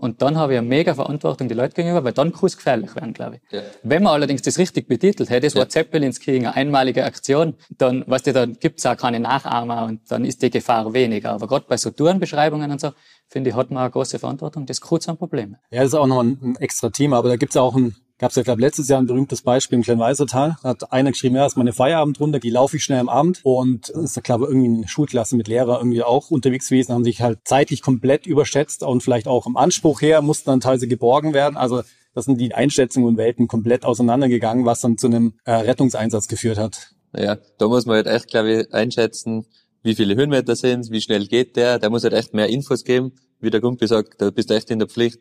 und 0.00 0.22
dann 0.22 0.38
habe 0.38 0.52
ich 0.52 0.58
eine 0.58 0.68
mega 0.68 0.94
Verantwortung 0.94 1.48
die 1.48 1.54
Leute 1.54 1.74
gegenüber, 1.74 2.04
weil 2.04 2.12
dann 2.12 2.32
kann 2.32 2.46
es 2.46 2.56
gefährlich 2.56 2.94
werden, 2.94 3.12
glaube 3.12 3.36
ich. 3.36 3.52
Ja. 3.52 3.62
Wenn 3.82 4.04
man 4.04 4.12
allerdings 4.12 4.42
das 4.42 4.56
richtig 4.56 4.86
betitelt, 4.86 5.28
hey, 5.28 5.40
das 5.40 5.56
war 5.56 5.68
Zeppelins 5.68 6.20
King, 6.20 6.46
eine 6.46 6.54
einmalige 6.54 7.04
Aktion, 7.04 7.54
dann, 7.76 8.04
weißt 8.06 8.28
du, 8.28 8.32
dann 8.32 8.54
gibt's 8.60 8.86
auch 8.86 8.96
keine 8.96 9.18
Nachahmer 9.18 9.86
und 9.86 10.00
dann 10.08 10.24
ist 10.24 10.40
die 10.40 10.50
Gefahr 10.50 10.92
weniger. 10.92 11.32
Aber 11.32 11.48
gerade 11.48 11.66
bei 11.68 11.76
so 11.76 11.90
Tourenbeschreibungen 11.90 12.70
und 12.70 12.80
so, 12.80 12.92
finde 13.26 13.50
ich, 13.50 13.56
hat 13.56 13.72
man 13.72 13.82
eine 13.82 13.90
große 13.90 14.20
Verantwortung. 14.20 14.66
Das 14.66 14.80
kann 14.80 15.00
ein 15.04 15.16
Problem. 15.16 15.56
Ja, 15.72 15.80
das 15.80 15.88
ist 15.88 15.94
auch 15.94 16.06
noch 16.06 16.22
ein, 16.22 16.38
ein 16.42 16.56
extra 16.60 16.90
Thema, 16.90 17.18
aber 17.18 17.30
da 17.30 17.36
gibt's 17.36 17.56
auch 17.56 17.74
ein 17.74 17.96
gab 18.18 18.30
es 18.30 18.36
ja, 18.36 18.42
glaube 18.42 18.60
letztes 18.60 18.88
Jahr 18.88 19.00
ein 19.00 19.06
berühmtes 19.06 19.42
Beispiel 19.42 19.78
im 19.78 19.84
Kleinweisertal. 19.84 20.56
Da 20.62 20.70
hat 20.70 20.92
einer 20.92 21.10
geschrieben, 21.10 21.36
ja, 21.36 21.46
ist 21.46 21.56
meine 21.56 21.72
Feierabendrunde, 21.72 22.40
die 22.40 22.50
laufe 22.50 22.76
ich 22.76 22.84
schnell 22.84 22.98
am 22.98 23.08
Abend. 23.08 23.40
Und 23.42 23.88
ist 23.88 24.16
da, 24.16 24.20
glaube 24.20 24.46
irgendwie 24.46 24.68
eine 24.68 24.88
Schulklasse 24.88 25.36
mit 25.36 25.48
Lehrer 25.48 25.78
irgendwie 25.78 26.02
auch 26.02 26.30
unterwegs 26.30 26.68
gewesen, 26.68 26.92
haben 26.92 27.04
sich 27.04 27.22
halt 27.22 27.40
zeitlich 27.44 27.82
komplett 27.82 28.26
überschätzt 28.26 28.82
und 28.82 29.02
vielleicht 29.02 29.28
auch 29.28 29.46
im 29.46 29.56
Anspruch 29.56 30.02
her, 30.02 30.20
mussten 30.22 30.50
dann 30.50 30.60
teilweise 30.60 30.88
geborgen 30.88 31.32
werden. 31.32 31.56
Also 31.56 31.82
das 32.14 32.24
sind 32.24 32.40
die 32.40 32.54
Einschätzungen 32.54 33.08
und 33.08 33.16
Welten 33.16 33.46
komplett 33.46 33.84
auseinandergegangen, 33.84 34.64
was 34.64 34.80
dann 34.80 34.98
zu 34.98 35.06
einem 35.06 35.34
äh, 35.44 35.52
Rettungseinsatz 35.52 36.26
geführt 36.26 36.58
hat. 36.58 36.92
Ja, 37.16 37.38
da 37.58 37.68
muss 37.68 37.86
man 37.86 37.96
halt 37.96 38.06
echt, 38.06 38.28
glaube 38.28 38.52
ich, 38.52 38.74
einschätzen, 38.74 39.46
wie 39.82 39.94
viele 39.94 40.16
Höhenmeter 40.16 40.56
sind 40.56 40.90
wie 40.90 41.00
schnell 41.00 41.26
geht 41.26 41.56
der. 41.56 41.78
Der 41.78 41.90
muss 41.90 42.02
halt 42.02 42.12
echt 42.12 42.34
mehr 42.34 42.48
Infos 42.48 42.84
geben. 42.84 43.12
Wie 43.40 43.50
der 43.50 43.60
Gumpi 43.60 43.86
sagt, 43.86 44.20
da 44.20 44.30
bist 44.30 44.50
du 44.50 44.54
echt 44.54 44.70
in 44.70 44.80
der 44.80 44.88
Pflicht, 44.88 45.20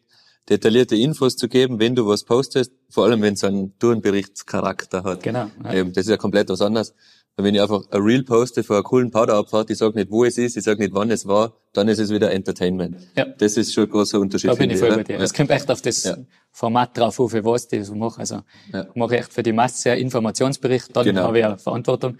detaillierte 0.50 0.96
Infos 0.96 1.36
zu 1.36 1.48
geben, 1.50 1.80
wenn 1.80 1.96
du 1.96 2.08
was 2.08 2.24
postest, 2.24 2.72
vor 2.90 3.06
allem 3.06 3.22
wenn 3.22 3.34
es 3.34 3.44
einen 3.44 3.78
Tourenberichtscharakter 3.80 5.04
hat. 5.04 5.24
Genau. 5.24 5.48
Ja. 5.64 5.74
Ähm, 5.74 5.94
das 5.94 6.06
ist 6.06 6.10
ja 6.12 6.18
komplett 6.18 6.50
was 6.50 6.62
anderes. 6.62 6.94
Und 7.36 7.44
wenn 7.44 7.54
ich 7.54 7.62
einfach 7.62 7.84
ein 7.92 8.02
Reel 8.02 8.24
poste 8.24 8.64
von 8.64 8.78
einer 8.78 8.84
coolen 8.84 9.12
Powderabfahrt, 9.12 9.70
ich 9.70 9.78
sage 9.78 9.94
nicht, 9.96 10.10
wo 10.10 10.26
es 10.26 10.40
ist, 10.40 10.58
ich 10.58 10.64
sage 10.64 10.82
nicht, 10.82 10.94
wann 10.96 11.12
es 11.12 11.28
war, 11.28 11.54
dann 11.74 11.88
ist 11.88 12.00
es 12.00 12.10
wieder 12.12 12.32
Entertainment. 12.32 12.98
Ja. 13.16 13.26
Das 13.26 13.58
ist 13.58 13.74
schon 13.74 13.84
ein 13.84 13.90
großer 13.92 14.20
Unterschied. 14.20 14.50
Da 14.50 14.56
bin 14.56 14.72
ich 14.72 14.80
voll 14.80 14.96
bei 14.96 15.04
dir. 15.04 15.18
Ja. 15.18 15.22
Es 15.24 15.34
kommt 15.34 15.52
echt 15.52 15.70
auf 15.70 15.82
das 15.82 16.04
Ja. 16.04 16.18
Format 16.52 16.98
drauf 16.98 17.20
an, 17.20 17.30
für 17.30 17.46
was 17.46 17.68
ich 17.72 17.86
so 17.86 17.94
mache. 17.94 18.20
Also, 18.22 18.42
Ja. 18.74 18.88
mache 18.96 19.20
echt 19.20 19.32
für 19.32 19.44
die 19.44 19.54
Masse 19.54 19.92
einen 19.92 20.02
Informationsbericht, 20.02 20.96
dann 20.96 21.06
Genau. 21.06 21.24
habe 21.24 21.38
ich 21.40 21.46
eine 21.46 21.58
Verantwortung. 21.60 22.18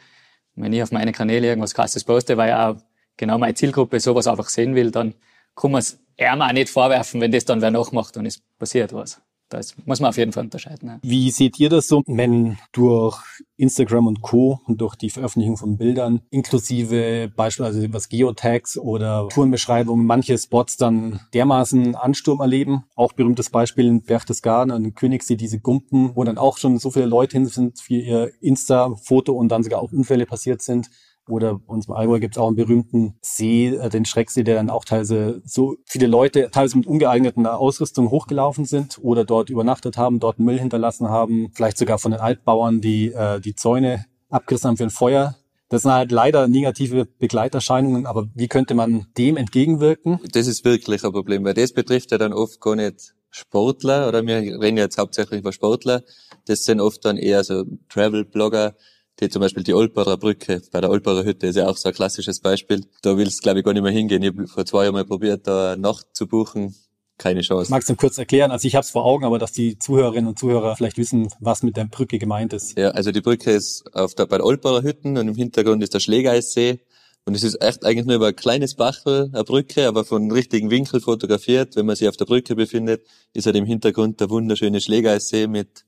Wenn 0.56 0.74
ich 0.74 0.84
auf 0.84 0.92
meine 0.92 1.12
Kanäle 1.14 1.48
irgendwas 1.48 1.74
krasses 1.74 2.04
poste, 2.04 2.38
weil 2.38 2.50
ich 2.50 2.56
auch 2.56 2.76
genau 3.16 3.40
meine 3.40 3.56
Zielgruppe 3.56 4.00
sowas 4.00 4.28
einfach 4.28 4.50
sehen 4.50 4.76
will, 4.76 4.92
dann 4.92 5.16
kann 5.56 5.72
man 5.72 5.80
es 5.80 5.98
eher 6.18 6.34
auch 6.34 6.52
nicht 6.52 6.70
vorwerfen, 6.70 7.22
wenn 7.22 7.32
das 7.32 7.46
dann 7.46 7.62
wer 7.62 7.72
nachmacht 7.72 8.18
und 8.18 8.26
es 8.26 8.42
passiert 8.60 8.94
was. 8.94 9.22
Das 9.50 9.76
muss 9.86 10.02
man 10.02 10.10
auf 10.10 10.18
jeden 10.18 10.34
Fall 10.34 10.44
unterscheiden. 10.44 10.90
Ja. 10.90 11.00
Wie 11.02 11.32
seht 11.32 11.58
ihr 11.58 11.70
das 11.70 11.88
so, 11.88 12.04
wenn 12.06 12.58
durch 12.74 13.18
Instagram 13.56 14.08
und 14.08 14.22
Co. 14.22 14.60
und 14.66 14.82
durch 14.82 14.96
die 14.96 15.10
Veröffentlichung 15.10 15.56
von 15.56 15.78
Bildern 15.78 16.22
inklusive 16.32 17.32
beispielsweise 17.34 17.94
was 17.94 18.10
Geotags 18.10 18.78
oder 18.78 19.28
Tourenbeschreibungen 19.30 20.06
manche 20.06 20.38
Spots 20.38 20.76
dann 20.76 21.22
dermaßen 21.34 21.96
Ansturm 21.96 22.42
erleben? 22.42 22.84
Auch 22.96 23.14
berühmtes 23.14 23.50
Beispiel 23.50 23.88
in 23.88 24.04
Berchtesgaden 24.04 24.74
und 24.74 24.84
in 24.84 24.94
Königssee 24.94 25.38
diese 25.38 25.60
Gumpen, 25.60 26.16
wo 26.16 26.26
dann 26.26 26.38
auch 26.38 26.58
schon 26.58 26.78
so 26.78 26.92
viele 26.92 27.06
Leute 27.06 27.38
hin 27.38 27.46
sind 27.46 27.80
für 27.80 27.96
ihr 27.96 28.32
Insta-Foto 28.42 29.34
und 29.34 29.48
dann 29.50 29.64
sogar 29.64 29.82
auch 29.82 29.94
Unfälle 29.94 30.26
passiert 30.26 30.62
sind. 30.62 30.90
Oder 31.28 31.60
uns 31.68 31.88
im 31.88 31.94
Allgäu 31.94 32.20
gibt 32.20 32.36
es 32.36 32.38
auch 32.42 32.48
einen 32.48 32.56
berühmten 32.56 33.18
See, 33.22 33.68
äh, 33.68 33.90
den 33.90 34.06
Schrecksee, 34.06 34.44
der 34.44 34.56
dann 34.56 34.70
auch 34.70 34.86
teilweise 34.86 35.42
so 35.46 35.76
viele 35.86 36.08
Leute, 36.08 36.50
teilweise 36.52 36.78
mit 36.78 36.88
ungeeigneter 36.88 37.60
Ausrüstung 37.60 38.10
hochgelaufen 38.10 38.66
sind 38.66 38.98
oder 39.02 39.26
dort 39.26 39.50
übernachtet 39.50 39.98
haben, 39.98 40.20
dort 40.20 40.40
Müll 40.40 40.60
hinterlassen 40.60 41.10
haben, 41.10 41.52
vielleicht 41.54 41.78
sogar 41.78 42.00
von 42.00 42.12
den 42.12 42.22
Altbauern, 42.22 42.82
die 42.82 43.12
äh, 43.12 43.40
die 43.40 43.56
Zäune 43.56 44.06
abgerissen 44.30 44.70
haben 44.70 44.78
für 44.78 44.84
ein 44.84 44.90
Feuer. 44.90 45.36
Das 45.70 45.82
sind 45.82 45.92
halt 45.92 46.12
leider 46.12 46.48
negative 46.48 47.06
Begleiterscheinungen, 47.06 48.06
aber 48.06 48.28
wie 48.34 48.48
könnte 48.48 48.74
man 48.74 49.08
dem 49.18 49.36
entgegenwirken? 49.36 50.20
Das 50.32 50.48
ist 50.48 50.64
wirklich 50.64 51.04
ein 51.04 51.12
Problem, 51.12 51.44
weil 51.44 51.54
das 51.54 51.74
betrifft 51.74 52.12
ja 52.12 52.18
dann 52.18 52.32
oft 52.32 52.62
gar 52.62 52.76
nicht 52.76 53.14
Sportler, 53.32 54.08
oder 54.08 54.26
wir 54.26 54.38
reden 54.38 54.78
jetzt 54.78 54.98
hauptsächlich 54.98 55.42
über 55.42 55.52
Sportler. 55.52 56.04
Das 56.46 56.64
sind 56.64 56.80
oft 56.80 57.04
dann 57.04 57.18
eher 57.18 57.44
so 57.44 57.66
Travel-Blogger, 57.90 58.76
die 59.20 59.30
zum 59.30 59.42
Beispiel 59.42 59.64
die 59.64 59.74
Olperer 59.74 60.18
Brücke 60.18 60.62
bei 60.72 60.82
der 60.82 60.90
Olperer 60.90 61.24
Hütte 61.24 61.48
ist 61.48 61.56
ja 61.56 61.68
auch 61.68 61.78
so 61.78 61.90
ein 61.90 61.96
klassisches 61.96 62.40
Beispiel. 62.40 62.86
Da 63.02 63.18
willst 63.18 63.40
du, 63.40 63.42
glaube 63.44 63.60
ich, 63.60 63.66
gar 63.66 63.74
nicht 63.74 63.84
mehr 63.84 63.92
hingehen. 63.92 64.22
Ich 64.22 64.30
habe 64.30 64.48
vor 64.48 64.66
zwei 64.66 64.84
Jahren 64.84 64.94
mal 64.94 65.06
probiert, 65.06 65.48
da 65.48 65.74
eine 65.74 65.82
Nacht 65.82 66.08
zu 66.14 66.28
buchen. 66.28 66.76
Keine 67.18 67.42
Chance. 67.42 67.72
Magst 67.72 67.90
du 67.90 67.96
kurz 67.96 68.20
erklären? 68.20 68.52
Also 68.52 68.68
ich 68.68 68.76
habe 68.76 68.84
es 68.84 68.92
vor 68.92 69.04
Augen, 69.04 69.26
aber 69.26 69.40
dass 69.40 69.52
die 69.52 69.80
Zuhörerinnen 69.80 70.28
und 70.28 70.38
Zuhörer 70.38 70.76
vielleicht 70.76 70.98
wissen, 70.98 71.30
was 71.40 71.64
mit 71.64 71.76
der 71.76 71.86
Brücke 71.86 72.20
gemeint 72.20 72.54
ist. 72.54 72.78
Ja, 72.78 72.92
also 72.92 73.12
die 73.12 73.22
Brücke 73.22 73.52
ist 73.52 73.86
auf 73.96 74.14
der, 74.14 74.28
bei 74.28 74.38
der 74.38 74.46
Olperer 74.46 74.84
Hütten 74.84 75.18
und 75.18 75.28
im 75.28 75.34
Hintergrund 75.34 75.82
ist 75.82 75.96
der 75.96 76.00
Schlägeissee. 76.00 76.80
Und 77.26 77.36
es 77.36 77.44
ist 77.44 77.62
echt 77.62 77.84
eigentlich 77.84 78.06
nur 78.06 78.18
über 78.18 78.28
ein 78.28 78.36
kleines 78.36 78.76
Bachel, 78.76 79.32
eine 79.34 79.44
Brücke, 79.44 79.88
aber 79.88 80.06
von 80.06 80.32
richtigen 80.32 80.70
Winkel 80.70 81.02
fotografiert. 81.02 81.76
Wenn 81.76 81.88
man 81.88 81.96
sich 81.96 82.08
auf 82.08 82.18
der 82.18 82.26
Brücke 82.26 82.56
befindet, 82.56 83.06
ist 83.34 83.48
halt 83.48 83.56
im 83.56 83.66
Hintergrund 83.66 84.22
der 84.22 84.30
wunderschöne 84.30 84.80
Schlägeissee 84.80 85.48
mit, 85.48 85.84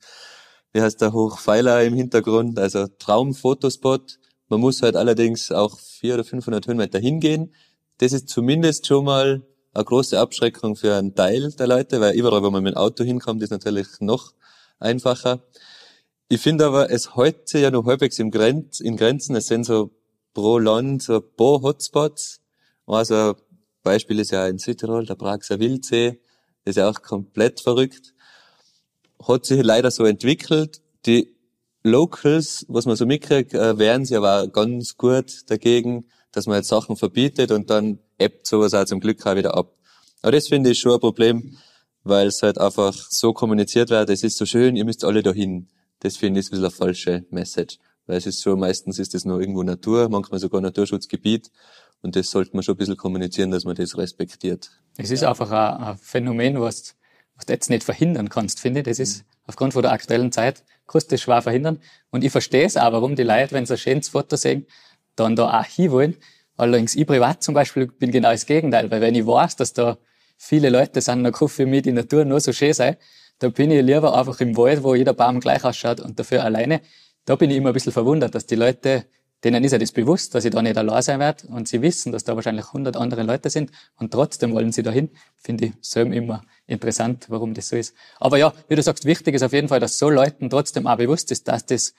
wie 0.74 0.82
heißt 0.82 1.02
der, 1.02 1.14
Hochpfeiler 1.14 1.84
im 1.84 1.94
Hintergrund. 1.94 2.60
Also 2.60 2.88
Traumfotospot. 2.88 4.20
Man 4.48 4.60
muss 4.60 4.82
halt 4.82 4.96
allerdings 4.96 5.52
auch 5.52 5.80
400 5.80 6.20
oder 6.20 6.30
500 6.30 6.68
Höhenmeter 6.68 7.00
hingehen. 7.00 7.54
Das 8.00 8.14
ist 8.14 8.30
zumindest 8.30 8.88
schon 8.88 9.06
mal 9.06 9.46
eine 9.74 9.86
große 9.86 10.20
Abschreckung 10.20 10.76
für 10.76 10.96
einen 10.96 11.16
Teil 11.16 11.52
der 11.52 11.68
Leute, 11.68 12.02
weil 12.02 12.16
überall, 12.16 12.44
wo 12.44 12.50
man 12.50 12.64
mit 12.64 12.74
dem 12.74 12.78
Auto 12.78 13.04
hinkommt, 13.04 13.44
ist 13.44 13.52
natürlich 13.52 13.88
noch 14.00 14.34
einfacher. 14.80 15.44
Ich 16.28 16.42
finde 16.42 16.66
aber, 16.66 16.92
es 16.92 17.10
sich 17.46 17.62
ja 17.62 17.72
noch 17.72 17.86
halbwegs 17.86 18.20
im 18.20 18.32
Grenz, 18.32 18.80
in 18.80 18.98
Grenzen. 18.98 19.36
Es 19.36 19.48
sind 19.48 19.66
so 19.66 19.92
pro 20.34 20.60
Land 20.60 21.04
so 21.04 21.16
ein 21.16 21.36
paar 21.36 21.62
Hotspots. 21.62 22.42
Also 22.86 23.36
Beispiel 23.84 24.20
ist 24.20 24.32
ja 24.32 24.48
in 24.48 24.58
Südtirol, 24.58 25.06
der 25.06 25.16
Praxer 25.16 25.60
Wildsee. 25.60 26.20
Das 26.64 26.72
ist 26.72 26.78
ja 26.78 26.90
auch 26.90 27.02
komplett 27.02 27.60
verrückt. 27.62 28.14
Hat 29.28 29.46
sich 29.46 29.64
leider 29.64 29.92
so 29.92 30.06
entwickelt. 30.06 30.82
Die 31.06 31.36
Locals, 31.84 32.66
was 32.68 32.86
man 32.86 32.96
so 32.96 33.06
mitkriegt, 33.06 33.54
äh, 33.54 33.78
wehren 33.78 34.06
sich 34.06 34.18
aber 34.18 34.48
ganz 34.48 34.98
gut 34.98 35.50
dagegen, 35.50 36.06
dass 36.32 36.46
man 36.46 36.58
jetzt 36.58 36.68
Sachen 36.68 36.96
verbietet 36.96 37.52
und 37.52 37.70
dann 37.70 38.00
ebbt 38.18 38.48
sowas 38.48 38.74
auch 38.74 38.86
zum 38.86 39.00
Glück 39.00 39.26
auch 39.26 39.36
wieder 39.36 39.56
ab. 39.56 39.76
Aber 40.22 40.34
das 40.34 40.48
finde 40.48 40.72
ich 40.72 40.80
schon 40.80 40.94
ein 40.94 41.00
Problem, 41.00 41.58
weil 42.04 42.28
es 42.28 42.42
halt 42.42 42.58
einfach 42.58 42.94
so 42.94 43.34
kommuniziert 43.34 43.90
wird, 43.90 44.10
es 44.10 44.24
ist 44.24 44.38
so 44.38 44.46
schön, 44.46 44.76
ihr 44.76 44.86
müsst 44.86 45.04
alle 45.04 45.24
dahin. 45.24 45.68
das 46.02 46.18
finde 46.18 46.40
ich 46.40 46.48
ein 46.48 46.52
bisschen 46.52 46.66
eine 46.66 46.72
falsche 46.72 47.26
Message. 47.30 47.78
Weil 48.06 48.18
es 48.18 48.26
ist 48.26 48.42
so, 48.42 48.56
meistens 48.56 49.00
ist 49.00 49.14
das 49.14 49.26
nur 49.26 49.40
irgendwo 49.40 49.64
Natur, 49.64 50.10
manchmal 50.10 50.40
sogar 50.40 50.62
Naturschutzgebiet. 50.62 51.52
Und 52.02 52.16
das 52.16 52.32
sollte 52.32 52.52
man 52.54 52.64
schon 52.64 52.76
ein 52.76 52.78
bisschen 52.78 52.98
kommunizieren, 52.98 53.52
dass 53.52 53.66
man 53.66 53.76
das 53.76 53.98
respektiert. 53.98 54.72
Es 54.98 55.12
ist 55.12 55.24
einfach 55.24 55.52
ein, 55.52 55.84
ein 55.84 55.98
Phänomen, 55.98 56.60
was, 56.60 56.96
was 57.40 57.46
du 57.46 57.54
jetzt 57.54 57.70
nicht 57.70 57.86
verhindern 57.86 58.28
kannst, 58.28 58.60
finde 58.60 58.82
ich. 58.82 58.86
Das 58.86 59.00
ist 59.00 59.24
aufgrund 59.48 59.72
von 59.72 59.82
der 59.82 59.94
aktuellen 59.94 60.34
Zeit, 60.34 60.66
kannst 60.88 61.10
du 61.10 61.16
das 61.16 61.22
schwer 61.22 61.42
verhindern. 61.42 61.80
Und 62.12 62.26
ich 62.26 62.32
verstehe 62.34 62.66
es 62.66 62.76
auch, 62.76 62.92
warum 62.92 63.16
die 63.16 63.24
Leute, 63.24 63.54
wenn 63.54 63.66
sie 63.66 63.76
ein 63.76 63.78
schönes 63.78 64.10
Foto 64.10 64.36
sehen, 64.36 64.68
dann 65.16 65.38
da 65.38 65.62
auch 65.62 65.66
hinwollen. 65.66 66.18
Allerdings, 66.58 66.96
ich 66.96 67.08
privat 67.08 67.42
zum 67.42 67.54
Beispiel 67.54 67.88
bin 67.88 68.12
genau 68.12 68.32
das 68.32 68.46
Gegenteil, 68.46 68.92
weil 68.92 69.00
wenn 69.00 69.16
ich 69.16 69.26
weiß, 69.26 69.56
dass 69.56 69.72
da 69.72 69.98
viele 70.38 70.70
Leute 70.70 71.00
sind, 71.00 71.24
dann 71.24 71.32
kann 71.32 71.48
für 71.48 71.66
mich 71.66 71.84
die 71.84 71.94
Natur 71.94 72.26
nur 72.26 72.42
so 72.42 72.52
schön 72.52 72.74
sein, 72.74 72.98
da 73.40 73.48
bin 73.48 73.72
ich 73.72 73.82
lieber 73.82 74.18
einfach 74.18 74.42
im 74.42 74.58
Wald, 74.58 74.84
wo 74.84 74.96
jeder 74.96 75.14
Baum 75.14 75.40
gleich 75.40 75.64
ausschaut 75.64 76.02
und 76.02 76.20
dafür 76.20 76.44
alleine. 76.44 76.82
Da 77.24 77.38
bin 77.38 77.50
ich 77.50 77.56
immer 77.56 77.70
ein 77.70 77.74
bisschen 77.74 77.94
verwundert, 77.94 78.36
dass 78.36 78.46
die 78.46 78.56
Leute, 78.56 79.06
denen 79.44 79.64
ist 79.64 79.72
ja 79.72 79.78
das 79.78 79.92
bewusst, 79.92 80.36
dass 80.36 80.46
ich 80.46 80.52
da 80.52 80.62
nicht 80.62 80.78
allein 80.78 81.02
sein 81.02 81.20
werde 81.20 81.48
und 81.48 81.68
sie 81.68 81.82
wissen, 81.82 82.12
dass 82.12 82.24
da 82.24 82.36
wahrscheinlich 82.36 82.74
hundert 82.74 82.98
andere 82.98 83.24
Leute 83.24 83.50
sind 83.50 83.72
und 83.98 84.12
trotzdem 84.12 84.54
wollen 84.54 84.72
sie 84.72 84.84
dahin. 84.84 85.10
Finde 85.38 85.66
ich 85.68 85.74
selber 85.82 86.14
immer 86.14 86.42
interessant, 86.68 87.28
warum 87.30 87.54
das 87.54 87.70
so 87.70 87.78
ist. 87.78 87.96
Aber 88.20 88.38
ja, 88.38 88.54
wie 88.68 88.76
du 88.76 88.82
sagst, 88.82 89.06
wichtig 89.06 89.36
ist 89.36 89.44
auf 89.44 89.54
jeden 89.54 89.70
Fall, 89.70 89.80
dass 89.80 89.98
so 89.98 90.10
Leuten 90.10 90.50
trotzdem 90.50 90.88
auch 90.88 90.98
bewusst 90.98 91.32
ist, 91.32 91.48
dass 91.48 91.66
das 91.66 91.94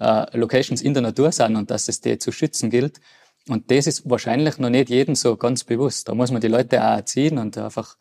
äh, 0.00 0.36
Locations 0.36 0.80
in 0.80 0.94
der 0.94 1.02
Natur 1.02 1.30
sind 1.30 1.56
und 1.56 1.70
dass 1.70 1.88
es 1.88 2.00
die 2.00 2.18
zu 2.18 2.32
schützen 2.32 2.70
gilt. 2.70 3.00
Und 3.48 3.70
das 3.70 3.86
ist 3.86 4.08
wahrscheinlich 4.08 4.58
noch 4.58 4.70
nicht 4.70 4.90
jedem 4.90 5.14
so 5.14 5.36
ganz 5.36 5.64
bewusst. 5.64 6.08
Da 6.08 6.14
muss 6.14 6.30
man 6.30 6.40
die 6.40 6.48
Leute 6.48 6.82
auch 6.82 6.96
erziehen 6.96 7.38
und 7.38 7.56
einfach 7.58 7.96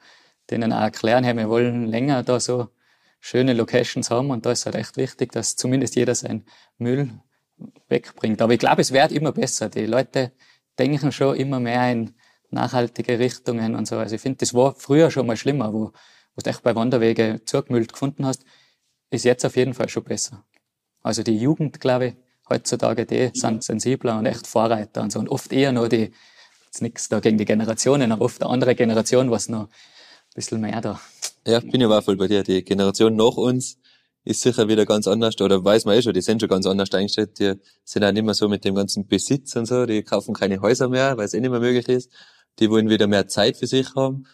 denen 0.50 0.72
auch 0.72 0.82
erklären, 0.82 1.24
hey, 1.24 1.36
wir 1.36 1.50
wollen 1.50 1.88
länger 1.88 2.24
da 2.24 2.40
so 2.40 2.70
schöne 3.20 3.54
Locations 3.54 4.10
haben 4.10 4.30
und 4.30 4.46
da 4.46 4.52
ist 4.52 4.66
halt 4.66 4.76
echt 4.76 4.96
wichtig, 4.98 5.32
dass 5.32 5.56
zumindest 5.56 5.96
jeder 5.96 6.16
seinen 6.16 6.46
Müll 6.78 7.10
wegbringt. 7.88 8.42
Aber 8.42 8.54
ich 8.54 8.60
glaube, 8.60 8.82
es 8.82 8.92
wird 8.92 9.12
immer 9.12 9.32
besser. 9.32 9.70
Die 9.70 9.86
Leute 9.86 10.32
denken 10.78 11.12
schon 11.12 11.36
immer 11.36 11.60
mehr 11.60 11.92
in 11.92 12.14
nachhaltige 12.50 13.20
Richtungen 13.20 13.76
und 13.76 13.88
so. 13.88 13.98
Also 13.98 14.16
ich 14.16 14.22
finde, 14.22 14.38
das 14.38 14.54
war 14.54 14.76
früher 14.76 15.12
schon 15.12 15.28
mal 15.28 15.38
schlimmer, 15.38 15.74
wo, 15.74 15.92
wo 16.36 16.42
du 16.44 16.50
echt 16.50 16.64
bei 16.64 16.76
Wanderwege 16.76 17.42
zugemüllt 17.46 17.94
gefunden 17.94 18.26
hast, 18.26 18.44
ist 19.10 19.26
jetzt 19.26 19.46
auf 19.46 19.56
jeden 19.56 19.74
Fall 19.74 19.90
schon 19.90 20.04
besser. 20.04 20.46
Also 21.02 21.24
die 21.24 21.38
Jugend, 21.38 21.80
glaube 21.80 22.08
ich, 22.08 22.14
heutzutage, 22.50 23.06
die 23.06 23.32
sind 23.34 23.64
sensibler 23.64 24.18
und 24.18 24.26
echt 24.26 24.48
Vorreiter 24.48 25.02
und 25.02 25.12
so. 25.12 25.20
Und 25.20 25.30
oft 25.30 25.52
eher 25.52 25.72
noch 25.72 25.88
die, 25.88 26.12
jetzt 26.66 26.82
nichts 26.82 27.10
da 27.10 27.20
gegen 27.20 27.38
die 27.38 27.46
Generationen, 27.46 28.12
aber 28.12 28.26
oft 28.26 28.42
eine 28.42 28.52
andere 28.52 28.76
Generation, 28.76 29.32
was 29.32 29.50
noch 29.50 29.64
ein 29.64 29.70
bisschen 30.36 30.62
mehr 30.62 30.82
da. 30.82 31.00
Ja, 31.46 31.60
bin 31.60 31.82
ja 31.82 31.90
auch 31.90 32.04
voll 32.04 32.18
bei 32.18 32.28
dir. 32.28 32.44
Die 32.44 32.64
Generation 32.64 33.16
nach 33.16 33.38
uns 33.38 33.78
ist 34.28 34.42
sicher 34.42 34.68
wieder 34.68 34.86
ganz 34.86 35.08
anders, 35.08 35.40
oder 35.40 35.64
weiß 35.64 35.86
man 35.86 35.98
eh 35.98 36.02
schon, 36.02 36.14
die 36.14 36.22
sind 36.22 36.42
schon 36.42 36.50
ganz 36.50 36.66
anders 36.66 36.92
eingestellt. 36.92 37.40
Die 37.40 37.54
sind 37.86 38.04
auch 38.04 38.12
nicht 38.12 38.24
mehr 38.24 38.34
so 38.34 38.50
mit 38.50 38.66
dem 38.66 38.76
ganzen 38.76 39.08
Besitz 39.08 39.56
und 39.56 39.66
so, 39.66 39.86
die 39.86 40.04
kaufen 40.04 40.34
keine 40.34 40.60
Häuser 40.62 40.90
mehr, 40.90 41.18
weil 41.18 41.26
es 41.26 41.34
eh 41.34 41.40
nicht 41.40 41.50
mehr 41.50 41.62
möglich 41.62 41.88
ist. 41.88 42.12
Die 42.60 42.70
wollen 42.70 42.90
wieder 42.90 43.08
mehr 43.08 43.28
Zeit 43.28 43.56
für 43.58 43.68
sich 43.68 43.96
haben. 43.96 44.26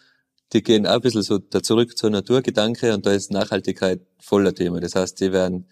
Die 0.52 0.62
gehen 0.62 0.86
auch 0.86 0.94
ein 0.94 1.00
bisschen 1.00 1.22
so 1.22 1.38
da 1.38 1.62
zurück 1.62 1.96
zur 1.96 2.10
Naturgedanke 2.10 2.92
und 2.92 3.06
da 3.06 3.12
ist 3.12 3.30
Nachhaltigkeit 3.30 4.00
voller 4.18 4.54
Thema. 4.54 4.80
Das 4.80 4.96
heißt, 4.96 5.20
die 5.20 5.32
werden 5.32 5.68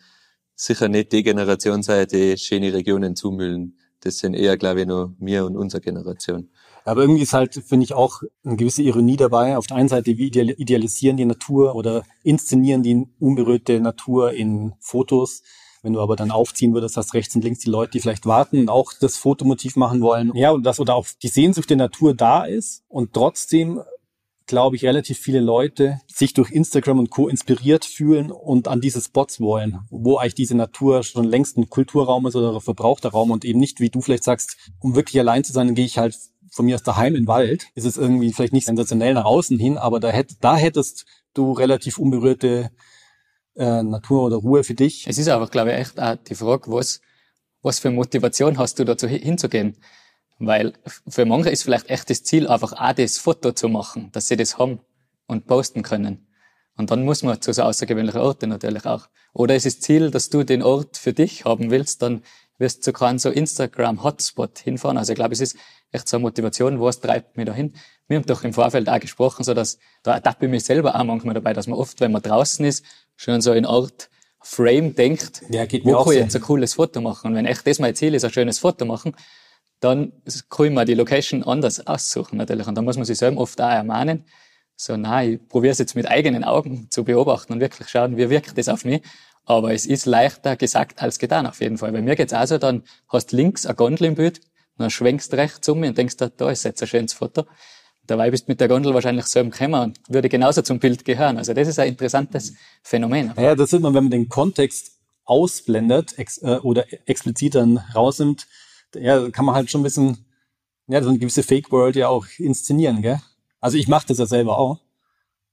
sicher 0.55 0.89
nicht 0.89 1.13
die 1.13 1.25
Generation 1.25 1.83
sein, 1.83 2.07
die 2.07 2.37
schöne 2.39 2.73
Regionen 2.73 3.17
zumüllen. 3.17 3.79
Das 4.01 4.19
sind 4.19 4.35
eher, 4.35 4.57
glaube 4.57 4.83
ich, 4.83 4.87
nur 4.87 5.17
mir 5.19 5.45
und 5.45 5.57
unsere 5.57 5.81
Generation. 5.81 6.49
Aber 6.85 7.03
irgendwie 7.03 7.23
ist 7.23 7.33
halt, 7.33 7.55
finde 7.55 7.85
ich, 7.85 7.95
auch 7.95 8.23
eine 8.45 8.57
gewisse 8.57 8.83
Ironie 8.83 9.16
dabei. 9.16 9.57
Auf 9.57 9.66
der 9.66 9.77
einen 9.77 9.88
Seite, 9.88 10.16
wir 10.16 10.27
idealisieren 10.59 11.16
die 11.16 11.25
Natur 11.25 11.75
oder 11.75 12.03
inszenieren 12.23 12.83
die 12.83 13.07
unberührte 13.21 13.81
Natur 13.81 14.33
in 14.33 14.75
Fotos. 14.81 15.42
Wenn 15.83 15.95
du 15.95 16.01
aber 16.01 16.14
dann 16.14 16.31
aufziehen 16.31 16.75
würdest, 16.75 16.97
hast 16.97 17.14
rechts 17.14 17.35
und 17.35 17.42
links 17.42 17.61
die 17.61 17.71
Leute, 17.71 17.92
die 17.92 18.01
vielleicht 18.01 18.25
warten 18.25 18.61
und 18.61 18.68
auch 18.68 18.92
das 19.01 19.16
Fotomotiv 19.16 19.75
machen 19.75 20.01
wollen. 20.01 20.33
Ja, 20.35 20.53
und 20.53 20.62
das 20.64 20.79
oder 20.79 20.95
auch 20.95 21.07
die 21.23 21.29
Sehnsucht 21.29 21.71
der 21.71 21.77
Natur 21.77 22.14
da 22.14 22.45
ist 22.45 22.85
und 22.88 23.12
trotzdem 23.12 23.83
glaube 24.47 24.77
ich, 24.77 24.85
relativ 24.85 25.18
viele 25.18 25.40
Leute 25.40 26.01
sich 26.07 26.35
durch 26.35 26.51
Instagram 26.51 26.99
und 26.99 27.11
Co. 27.11 27.29
inspiriert 27.29 27.85
fühlen 27.85 28.31
und 28.31 28.68
an 28.68 28.81
diese 28.81 29.01
Spots 29.01 29.40
wollen, 29.40 29.81
wo 29.90 30.18
eigentlich 30.18 30.35
diese 30.35 30.57
Natur 30.57 31.03
schon 31.03 31.25
längst 31.25 31.57
ein 31.57 31.71
Kulturraum 31.71 32.27
ist 32.27 32.37
oder 32.37 32.53
ein 32.55 32.61
verbrauchter 32.61 33.11
Raum 33.11 33.31
und 33.31 33.45
eben 33.45 33.61
nicht, 33.61 33.81
wie 33.81 33.88
du 33.88 34.01
vielleicht 34.01 34.25
sagst, 34.25 34.71
um 34.81 34.95
wirklich 34.95 35.18
allein 35.18 35.45
zu 35.45 35.53
sein, 35.53 35.75
gehe 35.75 35.87
ich 35.87 35.99
halt 35.99 36.16
von 36.53 36.67
mir 36.67 36.75
aus 36.75 36.83
daheim 36.83 37.15
den 37.15 37.27
Wald. 37.27 37.67
Ist 37.75 37.87
es 37.87 37.97
irgendwie 37.97 38.33
vielleicht 38.33 38.53
nicht 38.53 38.67
sensationell 38.67 39.15
nach 39.15 39.25
außen 39.25 39.59
hin, 39.59 39.79
aber 39.79 39.99
da, 39.99 40.11
hätt, 40.11 40.37
da 40.41 40.57
hättest 40.57 41.07
du 41.35 41.53
relativ 41.53 41.99
unberührte 41.99 42.71
äh, 43.57 43.83
Natur 43.83 44.25
oder 44.25 44.37
Ruhe 44.37 44.62
für 44.62 44.75
dich. 44.75 45.07
Es 45.09 45.19
ist 45.19 45.29
aber, 45.29 45.49
glaube 45.49 45.73
ich, 45.73 45.79
echt 45.79 45.99
auch 45.99 46.17
die 46.17 46.35
Frage, 46.35 46.71
was, 46.71 47.01
was 47.62 47.79
für 47.79 47.91
Motivation 47.91 48.59
hast 48.59 48.79
du 48.79 48.85
dazu 48.85 49.09
hinzugehen? 49.09 49.79
Weil 50.38 50.75
für 51.09 51.25
manche 51.25 51.51
ist 51.51 51.62
vielleicht 51.62 51.88
echt 51.88 52.11
das 52.11 52.23
Ziel, 52.23 52.49
einfach 52.49 52.73
auch 52.73 52.93
das 52.93 53.19
Foto 53.19 53.53
zu 53.53 53.69
machen, 53.69 54.11
dass 54.12 54.29
sie 54.29 54.37
das 54.37 54.59
haben 54.59 54.81
und 55.27 55.47
posten 55.47 55.83
können. 55.83 56.27
Und 56.77 56.91
dann 56.91 57.05
muss 57.05 57.23
man 57.23 57.41
zu 57.41 57.53
so 57.53 57.62
außergewöhnlichen 57.62 58.21
Orten 58.21 58.49
natürlich 58.49 58.85
auch. 58.87 59.09
Oder 59.35 59.57
ist 59.57 59.67
das 59.67 59.81
Ziel, 59.81 60.11
dass 60.11 60.31
du 60.31 60.43
den 60.43 60.62
Ort 60.62 60.97
für 60.97 61.12
dich 61.12 61.45
haben 61.45 61.71
willst, 61.71 62.03
dann 62.03 62.23
wirst 62.62 62.79
du 62.79 62.83
zu 62.83 62.92
keinem 62.94 63.18
so 63.18 63.29
Instagram-Hotspot 63.29 64.59
hinfahren. 64.61 64.96
Also 64.96 65.12
ich 65.12 65.16
glaube, 65.16 65.35
es 65.35 65.40
ist 65.40 65.57
echt 65.90 66.09
so 66.09 66.16
eine 66.16 66.22
Motivation, 66.22 66.81
was 66.81 67.01
treibt 67.01 67.37
mich 67.37 67.44
dahin. 67.44 67.75
Wir 68.09 68.16
haben 68.16 68.27
doch 68.27 68.44
im 68.44 68.55
Vorfeld 68.55 68.88
auch 68.88 69.01
gesprochen, 69.01 69.44
so 69.44 69.53
dass, 69.53 69.79
da 70.03 70.14
ertappe 70.14 70.46
ich 70.46 70.51
mich 70.51 70.64
selber 70.64 70.98
auch 70.98 71.05
manchmal 71.05 71.35
dabei, 71.35 71.53
dass 71.53 71.66
man 71.66 71.79
oft, 71.79 72.01
wenn 72.01 72.12
man 72.12 72.22
draußen 72.22 72.64
ist, 72.64 72.85
schon 73.16 73.42
so 73.42 73.53
in 73.53 73.66
Ort 73.66 74.09
Frame 74.40 74.94
denkt, 74.94 75.42
ja, 75.51 75.66
geht 75.66 75.85
wo 75.85 75.92
kann 75.92 76.01
ich 76.01 76.07
so. 76.07 76.12
jetzt 76.12 76.37
ein 76.37 76.42
cooles 76.42 76.75
Foto 76.75 77.01
machen? 77.01 77.29
Und 77.29 77.35
wenn 77.35 77.46
echt 77.46 77.66
das 77.66 77.79
mein 77.79 77.94
Ziel 77.94 78.14
ist, 78.14 78.25
ein 78.25 78.33
schönes 78.33 78.59
Foto 78.59 78.85
machen, 78.85 79.14
dann 79.81 80.12
kann 80.48 80.66
ich 80.66 80.72
mir 80.72 80.85
die 80.85 80.94
Location 80.94 81.42
anders 81.42 81.87
aussuchen 81.87 82.38
natürlich. 82.38 82.66
Und 82.66 82.77
da 82.77 82.83
muss 82.83 82.96
man 82.96 83.05
sich 83.05 83.18
selber 83.18 83.40
oft 83.40 83.61
auch 83.61 83.70
ermahnen, 83.70 84.25
so, 84.77 84.96
nein, 84.96 85.35
ich 85.35 85.48
probiere 85.48 85.72
es 85.72 85.79
jetzt 85.79 85.94
mit 85.94 86.09
eigenen 86.09 86.44
Augen 86.44 86.88
zu 86.90 87.05
beobachten 87.05 87.53
und 87.53 87.61
wirklich 87.61 87.88
schauen, 87.88 88.16
wie 88.16 88.31
wirkt 88.31 88.57
das 88.57 88.68
auf 88.68 88.85
mich. 88.85 89.03
Aber 89.45 89.73
es 89.73 89.87
ist 89.87 90.07
leichter 90.07 90.57
gesagt 90.57 91.03
als 91.03 91.19
getan 91.19 91.47
auf 91.47 91.61
jeden 91.61 91.79
Fall. 91.79 91.93
Bei 91.93 92.01
mir 92.01 92.17
geht's 92.17 92.33
auch 92.33 92.47
so, 92.47 92.59
dann 92.59 92.85
hast 93.09 93.33
links 93.33 93.67
eine 93.67 93.75
Gondel 93.75 94.07
im 94.07 94.15
Bild, 94.15 94.41
dann 94.79 94.91
schwenkst 94.91 95.35
rechts 95.35 95.69
um 95.69 95.83
und 95.83 95.99
denkst, 95.99 96.17
da 96.17 96.51
ist 96.51 96.65
jetzt 96.65 96.83
ein 96.83 96.89
schönes 96.89 97.13
Foto. 97.13 97.45
Dabei 98.07 98.31
bist 98.31 98.49
du 98.49 98.53
mit 98.53 98.61
der 98.61 98.69
Gondel 98.69 98.95
wahrscheinlich 98.95 99.27
selber 99.27 99.51
gekommen 99.51 99.81
und 99.81 100.01
würde 100.09 100.29
genauso 100.29 100.63
zum 100.63 100.79
Bild 100.79 101.05
gehören. 101.05 101.39
Also 101.39 101.55
das 101.55 101.69
ist 101.69 101.79
ein 101.79 101.89
interessantes 101.89 102.55
Phänomen. 102.83 103.33
Naja, 103.37 103.55
das 103.55 103.71
sieht 103.71 103.81
man, 103.81 103.95
wenn 103.95 104.05
man 104.05 104.11
den 104.11 104.29
Kontext 104.29 104.99
ausblendet 105.25 106.19
ex 106.19 106.39
äh, 106.39 106.59
oder 106.63 106.85
explizit 107.07 107.55
dann 107.55 107.79
rausnimmt, 107.95 108.47
ja, 108.95 109.31
kann 109.31 109.45
man 109.45 109.55
halt 109.55 109.71
schon 109.71 109.81
ein 109.81 109.85
bisschen, 109.85 110.27
ja, 110.89 111.03
so 111.03 111.09
eine 111.09 111.19
gewisse 111.19 111.43
Fake 111.43 111.71
World 111.71 111.97
ja 111.97 112.09
auch 112.09 112.27
inszenieren, 112.39 113.03
gell? 113.03 113.21
Also 113.61 113.79
ich 113.79 113.87
mache 113.87 114.09
das 114.09 114.19
ja 114.19 114.27
selber 114.27 114.59
auch. 114.59 114.81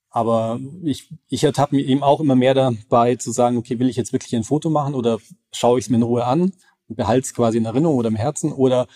Aber 0.09 0.59
ich, 0.83 1.09
ich 1.27 1.43
ertappe 1.43 1.75
mir 1.75 1.85
eben 1.85 2.01
auch 2.01 2.19
immer 2.19 2.35
mehr 2.35 2.53
dabei 2.53 3.15
zu 3.15 3.31
sagen, 3.31 3.57
okay, 3.57 3.77
will 3.79 3.89
ich 3.89 3.95
jetzt 3.95 4.11
wirklich 4.13 4.35
ein 4.35 4.43
Foto 4.43 4.69
machen 4.69 4.95
oder 4.95 5.19
schaue 5.51 5.77
ich 5.77 5.85
es 5.85 5.89
mir 5.89 5.97
in 5.97 6.03
Ruhe 6.03 6.25
an 6.25 6.51
und 6.87 6.95
behalte 6.95 7.25
es 7.25 7.33
quasi 7.33 7.57
in 7.57 7.65
Erinnerung 7.65 7.97
oder 7.97 8.09
im 8.09 8.15
Herzen 8.15 8.51
oder 8.51 8.87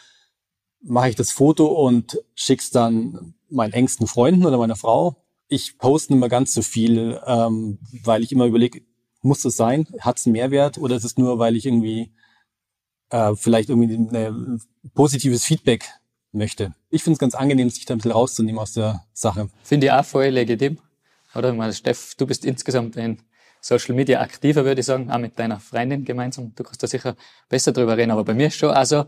mache 0.82 1.10
ich 1.10 1.16
das 1.16 1.32
Foto 1.32 1.68
und 1.68 2.20
schick's 2.34 2.72
dann 2.72 3.36
meinen 3.50 3.74
engsten 3.74 4.08
Freunden 4.08 4.46
oder 4.46 4.58
meiner 4.58 4.76
Frau. 4.76 5.24
Ich 5.48 5.78
poste 5.78 6.14
immer 6.14 6.30
ganz 6.30 6.54
so 6.54 6.64
viel, 6.64 7.20
ähm, 7.28 7.78
weil 8.04 8.24
ich 8.24 8.32
immer 8.32 8.46
überlege, 8.46 8.82
muss 9.22 9.46
es 9.46 9.56
sein? 9.56 9.88
Hat 10.00 10.18
es 10.18 10.26
einen 10.26 10.34
Mehrwert 10.34 10.78
oder 10.78 10.96
ist 10.96 11.06
es 11.06 11.18
nur, 11.18 11.40
weil 11.40 11.56
ich 11.56 11.66
irgendwie 11.66 12.12
äh, 13.10 13.36
vielleicht 13.36 13.70
irgendwie 13.70 13.96
ein 13.96 14.62
positives 14.96 15.46
Feedback 15.46 15.86
möchte? 16.32 16.74
Ich 16.90 17.04
finde 17.04 17.14
es 17.14 17.20
ganz 17.20 17.36
angenehm, 17.36 17.70
sich 17.70 17.86
da 17.86 17.94
ein 17.94 18.00
bisschen 18.00 18.12
rauszunehmen 18.12 18.60
aus 18.60 18.74
der 18.74 19.06
Sache. 19.14 19.50
Finde 19.64 19.88
ich 19.88 19.94
auch 19.94 20.04
voll 20.04 20.28
legitim. 20.28 20.80
Oder? 21.36 21.54
Meine, 21.54 21.74
Steff, 21.74 22.16
du 22.16 22.26
bist 22.26 22.46
insgesamt 22.46 22.96
in 22.96 23.20
Social 23.62 23.96
Media 23.96 24.20
aktiver, 24.20 24.66
würde 24.66 24.82
ich 24.82 24.86
sagen, 24.86 25.10
auch 25.10 25.18
mit 25.18 25.40
deiner 25.40 25.60
Freundin 25.60 26.04
gemeinsam. 26.04 26.54
Du 26.56 26.64
kannst 26.64 26.84
da 26.84 26.88
sicher 26.88 27.16
besser 27.48 27.72
drüber 27.72 27.96
reden. 27.96 28.12
Aber 28.12 28.26
bei 28.26 28.34
mir 28.34 28.48
ist 28.48 28.58
schon 28.58 28.72
auch 28.72 28.86
so, 28.86 29.06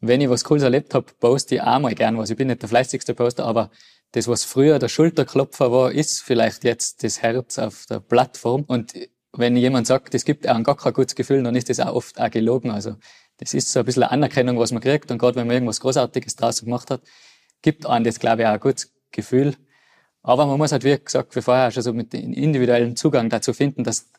wenn 0.00 0.20
ich 0.20 0.30
was 0.30 0.44
Cooles 0.44 0.62
erlebt 0.62 0.94
habe, 0.94 1.06
poste 1.18 1.56
ich 1.56 1.62
auch 1.62 1.78
mal 1.78 1.94
gern 1.94 2.16
was. 2.16 2.30
Ich 2.30 2.36
bin 2.36 2.48
nicht 2.48 2.62
der 2.62 2.68
fleißigste 2.68 3.14
Poster, 3.14 3.44
aber 3.44 3.70
das, 4.12 4.28
was 4.28 4.44
früher 4.44 4.78
der 4.78 4.88
Schulterklopfer 4.88 5.70
war, 5.70 5.92
ist 5.92 6.22
vielleicht 6.22 6.64
jetzt 6.64 7.02
das 7.04 7.20
Herz 7.22 7.58
auf 7.58 7.86
der 7.88 8.00
Plattform. 8.00 8.64
Und 8.66 8.94
wenn 9.32 9.56
jemand 9.56 9.86
sagt, 9.86 10.14
es 10.14 10.24
gibt 10.24 10.46
einem 10.46 10.64
gar 10.64 10.76
kein 10.76 10.92
gutes 10.92 11.14
Gefühl, 11.14 11.42
dann 11.42 11.54
ist 11.54 11.68
das 11.68 11.80
auch 11.80 11.94
oft 11.94 12.20
auch 12.20 12.30
gelogen. 12.30 12.70
Also 12.70 12.96
das 13.38 13.54
ist 13.54 13.72
so 13.72 13.80
ein 13.80 13.84
bisschen 13.84 14.02
eine 14.04 14.12
Anerkennung, 14.12 14.58
was 14.58 14.72
man 14.72 14.82
kriegt. 14.82 15.10
Und 15.10 15.18
gerade 15.18 15.36
wenn 15.36 15.46
man 15.46 15.54
irgendwas 15.54 15.80
Großartiges 15.80 16.36
draußen 16.36 16.64
gemacht 16.64 16.90
hat, 16.90 17.02
gibt 17.62 17.86
einem 17.86 18.04
das, 18.04 18.18
glaube 18.18 18.42
ich, 18.42 18.48
auch 18.48 18.52
ein 18.52 18.60
gutes 18.60 18.92
Gefühl. 19.10 19.56
Aber 20.22 20.46
man 20.46 20.58
muss 20.58 20.72
halt, 20.72 20.84
wie 20.84 20.98
gesagt, 20.98 21.34
wie 21.34 21.42
vorher 21.42 21.70
schon 21.70 21.82
so 21.82 21.92
mit 21.92 22.12
dem 22.12 22.32
individuellen 22.32 22.96
Zugang 22.96 23.30
dazu 23.30 23.52
finden, 23.52 23.84
dass 23.84 24.10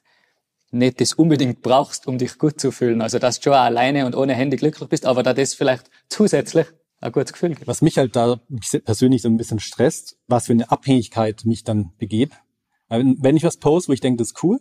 du 0.71 0.77
nicht 0.77 0.99
das 0.99 1.13
unbedingt 1.13 1.61
brauchst, 1.61 2.07
um 2.07 2.17
dich 2.17 2.37
gut 2.37 2.59
zu 2.59 2.71
fühlen. 2.71 3.01
Also, 3.01 3.19
dass 3.19 3.39
du 3.39 3.43
schon 3.43 3.53
alleine 3.53 4.05
und 4.05 4.15
ohne 4.15 4.33
Handy 4.33 4.57
glücklich 4.57 4.89
bist, 4.89 5.05
aber 5.05 5.21
da 5.23 5.33
das 5.33 5.53
vielleicht 5.53 5.89
zusätzlich 6.09 6.67
ein 7.01 7.11
gutes 7.11 7.33
Gefühl 7.33 7.49
gibt. 7.49 7.67
Was 7.67 7.81
mich 7.81 7.97
halt 7.97 8.15
da 8.15 8.39
persönlich 8.85 9.21
so 9.21 9.29
ein 9.29 9.37
bisschen 9.37 9.59
stresst, 9.59 10.17
was 10.27 10.47
für 10.47 10.53
eine 10.53 10.71
Abhängigkeit 10.71 11.45
mich 11.45 11.63
dann 11.63 11.91
begebe. 11.97 12.35
Wenn 12.89 13.35
ich 13.35 13.43
was 13.43 13.57
poste, 13.57 13.89
wo 13.89 13.93
ich 13.93 14.01
denke, 14.01 14.17
das 14.17 14.29
ist 14.29 14.43
cool, 14.43 14.59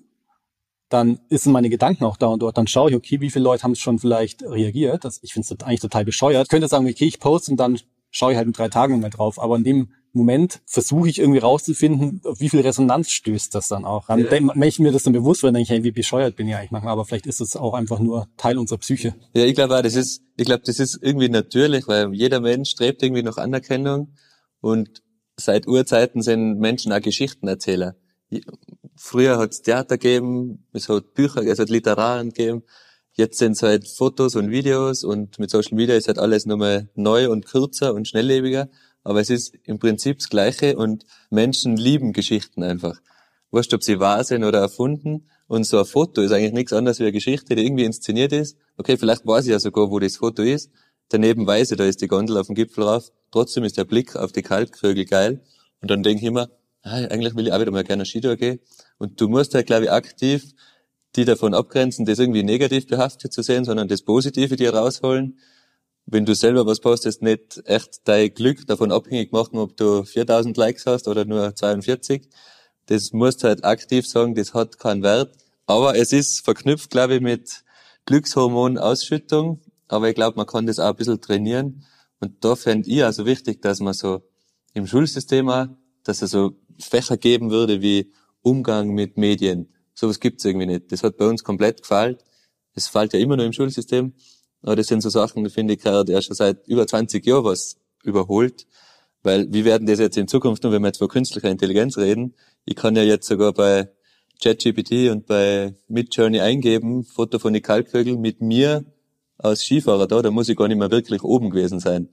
dann 0.88 1.20
ist 1.28 1.46
meine 1.46 1.70
Gedanken 1.70 2.04
auch 2.04 2.16
da 2.16 2.26
und 2.26 2.42
dort. 2.42 2.58
Dann 2.58 2.66
schaue 2.66 2.90
ich, 2.90 2.96
okay, 2.96 3.20
wie 3.20 3.30
viele 3.30 3.44
Leute 3.44 3.62
haben 3.62 3.74
schon 3.76 3.98
vielleicht 3.98 4.42
reagiert. 4.42 5.04
Das, 5.04 5.20
ich 5.22 5.32
finde 5.32 5.46
es 5.52 5.62
eigentlich 5.62 5.80
total 5.80 6.04
bescheuert. 6.04 6.44
Ich 6.44 6.48
könnte 6.48 6.68
sagen, 6.68 6.88
okay, 6.88 7.06
ich 7.06 7.20
poste 7.20 7.52
und 7.52 7.58
dann 7.58 7.78
schaue 8.10 8.32
ich 8.32 8.36
halt 8.36 8.46
in 8.46 8.52
drei 8.52 8.68
Tagen 8.68 9.00
mal 9.00 9.10
drauf. 9.10 9.40
Aber 9.40 9.56
in 9.56 9.64
dem 9.64 9.92
Moment 10.12 10.60
versuche 10.66 11.08
ich 11.08 11.18
irgendwie 11.18 11.38
rauszufinden, 11.38 12.20
auf 12.24 12.40
wie 12.40 12.48
viel 12.48 12.60
Resonanz 12.60 13.10
stößt 13.10 13.54
das 13.54 13.68
dann 13.68 13.84
auch. 13.84 14.06
Dann, 14.06 14.20
ja. 14.20 14.30
Wenn 14.30 14.62
ich 14.62 14.78
mir 14.78 14.92
das 14.92 15.04
dann 15.04 15.12
bewusst 15.12 15.42
werde, 15.42 15.54
denke 15.54 15.64
ich, 15.64 15.70
hey, 15.70 15.84
wie 15.84 15.92
bescheuert 15.92 16.36
bin 16.36 16.48
ich 16.48 16.56
eigentlich 16.56 16.72
manchmal, 16.72 16.92
aber 16.92 17.04
vielleicht 17.04 17.26
ist 17.26 17.40
es 17.40 17.56
auch 17.56 17.74
einfach 17.74 18.00
nur 18.00 18.26
Teil 18.36 18.58
unserer 18.58 18.78
Psyche. 18.78 19.14
Ja, 19.34 19.44
ich 19.44 19.54
glaube 19.54 19.76
auch, 19.76 19.82
das 19.82 19.94
ist, 19.94 20.22
ich 20.36 20.46
glaube, 20.46 20.62
das 20.64 20.80
ist 20.80 20.98
irgendwie 21.00 21.28
natürlich, 21.28 21.86
weil 21.86 22.12
jeder 22.12 22.40
Mensch 22.40 22.70
strebt 22.70 23.02
irgendwie 23.02 23.22
nach 23.22 23.36
Anerkennung 23.36 24.14
und 24.60 25.02
seit 25.36 25.66
Urzeiten 25.66 26.22
sind 26.22 26.58
Menschen 26.58 26.92
auch 26.92 27.00
Geschichtenerzähler. 27.00 27.96
Früher 28.96 29.38
hat 29.38 29.52
es 29.52 29.62
Theater 29.62 29.96
gegeben, 29.96 30.66
es 30.72 30.88
hat 30.88 31.14
Bücher, 31.14 31.42
es 31.42 31.58
hat 31.58 31.70
Literaren 31.70 32.30
gegeben. 32.30 32.62
Jetzt 33.12 33.38
sind 33.38 33.52
es 33.52 33.62
halt 33.62 33.88
Fotos 33.88 34.36
und 34.36 34.50
Videos 34.50 35.04
und 35.04 35.38
mit 35.38 35.50
Social 35.50 35.76
Media 35.76 35.96
ist 35.96 36.08
halt 36.08 36.18
alles 36.18 36.46
nochmal 36.46 36.88
neu 36.94 37.30
und 37.30 37.44
kürzer 37.46 37.92
und 37.94 38.06
schnelllebiger. 38.06 38.68
Aber 39.02 39.20
es 39.20 39.30
ist 39.30 39.54
im 39.64 39.78
Prinzip 39.78 40.18
das 40.18 40.28
Gleiche 40.28 40.76
und 40.76 41.06
Menschen 41.30 41.76
lieben 41.76 42.12
Geschichten 42.12 42.62
einfach. 42.62 43.00
Wurscht, 43.50 43.74
ob 43.74 43.82
sie 43.82 43.98
wahr 43.98 44.22
sind 44.24 44.44
oder 44.44 44.60
erfunden. 44.60 45.28
Und 45.46 45.64
so 45.64 45.78
ein 45.78 45.84
Foto 45.84 46.20
ist 46.20 46.32
eigentlich 46.32 46.52
nichts 46.52 46.72
anderes 46.72 47.00
wie 47.00 47.04
eine 47.04 47.12
Geschichte, 47.12 47.56
die 47.56 47.64
irgendwie 47.64 47.84
inszeniert 47.84 48.32
ist. 48.32 48.56
Okay, 48.76 48.96
vielleicht 48.96 49.26
weiß 49.26 49.46
ich 49.46 49.50
ja 49.50 49.58
sogar, 49.58 49.90
wo 49.90 49.98
das 49.98 50.16
Foto 50.16 50.42
ist. 50.42 50.70
Daneben 51.08 51.46
weiß 51.46 51.72
ich, 51.72 51.76
da 51.76 51.84
ist 51.84 52.00
die 52.00 52.06
Gondel 52.06 52.36
auf 52.36 52.46
dem 52.46 52.54
Gipfel 52.54 52.84
rauf. 52.84 53.10
Trotzdem 53.32 53.64
ist 53.64 53.76
der 53.76 53.84
Blick 53.84 54.14
auf 54.14 54.30
die 54.30 54.42
Kalkkrögel 54.42 55.06
geil. 55.06 55.42
Und 55.80 55.90
dann 55.90 56.02
denke 56.02 56.22
ich 56.22 56.28
immer, 56.28 56.50
ah, 56.82 56.94
eigentlich 56.94 57.34
will 57.34 57.46
ich 57.46 57.52
auch 57.52 57.60
wieder 57.60 57.72
mal 57.72 57.82
gerne 57.82 58.04
Skitour 58.04 58.36
gehen. 58.36 58.60
Und 58.98 59.20
du 59.20 59.28
musst 59.28 59.54
halt, 59.54 59.66
glaube 59.66 59.86
ich, 59.86 59.90
aktiv 59.90 60.54
die 61.16 61.24
davon 61.24 61.54
abgrenzen, 61.54 62.06
das 62.06 62.18
irgendwie 62.18 62.42
negativ 62.42 62.86
behaftet 62.86 63.32
zu 63.32 63.42
sehen, 63.42 63.64
sondern 63.64 63.88
das 63.88 64.02
Positive 64.02 64.56
dir 64.56 64.74
rausholen. 64.74 65.38
Wenn 66.06 66.26
du 66.26 66.34
selber 66.34 66.66
was 66.66 66.80
postest, 66.80 67.22
nicht 67.22 67.62
echt 67.66 68.00
dein 68.04 68.34
Glück 68.34 68.66
davon 68.66 68.90
abhängig 68.90 69.32
machen, 69.32 69.58
ob 69.58 69.76
du 69.76 70.04
4000 70.04 70.56
Likes 70.56 70.86
hast 70.86 71.06
oder 71.08 71.24
nur 71.24 71.54
42. 71.54 72.28
Das 72.86 73.12
musst 73.12 73.42
du 73.42 73.48
halt 73.48 73.64
aktiv 73.64 74.06
sagen, 74.08 74.34
das 74.34 74.54
hat 74.54 74.78
keinen 74.78 75.02
Wert. 75.02 75.36
Aber 75.66 75.96
es 75.96 76.12
ist 76.12 76.44
verknüpft, 76.44 76.90
glaube 76.90 77.16
ich, 77.16 77.20
mit 77.20 77.62
Glückshormonausschüttung. 78.06 79.60
Aber 79.86 80.08
ich 80.08 80.14
glaube, 80.14 80.36
man 80.36 80.46
kann 80.46 80.66
das 80.66 80.80
auch 80.80 80.90
ein 80.90 80.96
bisschen 80.96 81.20
trainieren. 81.20 81.84
Und 82.18 82.44
da 82.44 82.56
fände 82.56 82.88
ich 82.90 83.04
also 83.04 83.24
wichtig, 83.26 83.62
dass 83.62 83.80
man 83.80 83.94
so 83.94 84.22
im 84.74 84.86
Schulsystem 84.86 85.48
auch, 85.48 85.66
dass 86.04 86.22
es 86.22 86.30
so 86.30 86.56
Fächer 86.78 87.16
geben 87.16 87.50
würde 87.50 87.82
wie 87.82 88.12
Umgang 88.42 88.90
mit 88.90 89.16
Medien. 89.16 89.72
Sowas 89.94 90.20
gibt's 90.20 90.44
irgendwie 90.44 90.66
nicht. 90.66 90.90
Das 90.92 91.02
hat 91.02 91.16
bei 91.16 91.26
uns 91.26 91.44
komplett 91.44 91.82
gefallen. 91.82 92.16
Es 92.74 92.88
fällt 92.88 93.12
ja 93.12 93.20
immer 93.20 93.36
noch 93.36 93.44
im 93.44 93.52
Schulsystem. 93.52 94.14
Aber 94.62 94.76
das 94.76 94.88
sind 94.88 95.00
so 95.00 95.08
Sachen, 95.08 95.44
die 95.44 95.50
finde 95.50 95.74
ich, 95.74 95.80
gerade 95.80 96.12
erst 96.12 96.28
schon 96.28 96.36
seit 96.36 96.66
über 96.68 96.86
20 96.86 97.24
Jahren 97.24 97.44
was 97.44 97.76
überholt. 98.02 98.66
Weil, 99.22 99.52
wie 99.52 99.64
werden 99.64 99.86
das 99.86 99.98
jetzt 99.98 100.16
in 100.16 100.28
Zukunft, 100.28 100.62
nur 100.62 100.72
wenn 100.72 100.82
wir 100.82 100.88
jetzt 100.88 100.98
von 100.98 101.08
künstlicher 101.08 101.50
Intelligenz 101.50 101.98
reden? 101.98 102.34
Ich 102.64 102.76
kann 102.76 102.96
ja 102.96 103.02
jetzt 103.02 103.26
sogar 103.26 103.52
bei 103.52 103.90
ChatGPT 104.42 105.10
und 105.10 105.26
bei 105.26 105.74
Midjourney 105.88 106.40
eingeben, 106.40 107.04
Foto 107.04 107.38
von 107.38 107.52
den 107.52 107.62
Kalkvögeln 107.62 108.20
mit 108.20 108.40
mir 108.40 108.84
als 109.36 109.64
Skifahrer 109.64 110.06
da, 110.06 110.22
da 110.22 110.30
muss 110.30 110.48
ich 110.48 110.56
gar 110.56 110.68
nicht 110.68 110.78
mehr 110.78 110.90
wirklich 110.90 111.22
oben 111.22 111.50
gewesen 111.50 111.80
sein. 111.80 112.08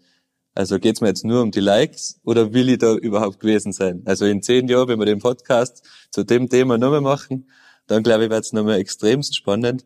Also 0.53 0.79
geht's 0.79 1.01
mir 1.01 1.07
jetzt 1.07 1.23
nur 1.23 1.41
um 1.41 1.51
die 1.51 1.60
Likes 1.60 2.19
oder 2.23 2.53
will 2.53 2.69
ich 2.69 2.79
da 2.79 2.95
überhaupt 2.95 3.39
gewesen 3.39 3.73
sein? 3.73 4.01
Also 4.05 4.25
in 4.25 4.41
zehn 4.41 4.67
Jahren, 4.67 4.88
wenn 4.88 4.99
wir 4.99 5.05
den 5.05 5.19
Podcast 5.19 5.83
zu 6.10 6.23
dem 6.23 6.49
Thema 6.49 6.77
nochmal 6.77 7.01
machen, 7.01 7.49
dann 7.86 8.03
glaube 8.03 8.25
ich, 8.25 8.29
wird's 8.29 8.53
nochmal 8.53 8.79
extremst 8.79 9.36
spannend. 9.36 9.86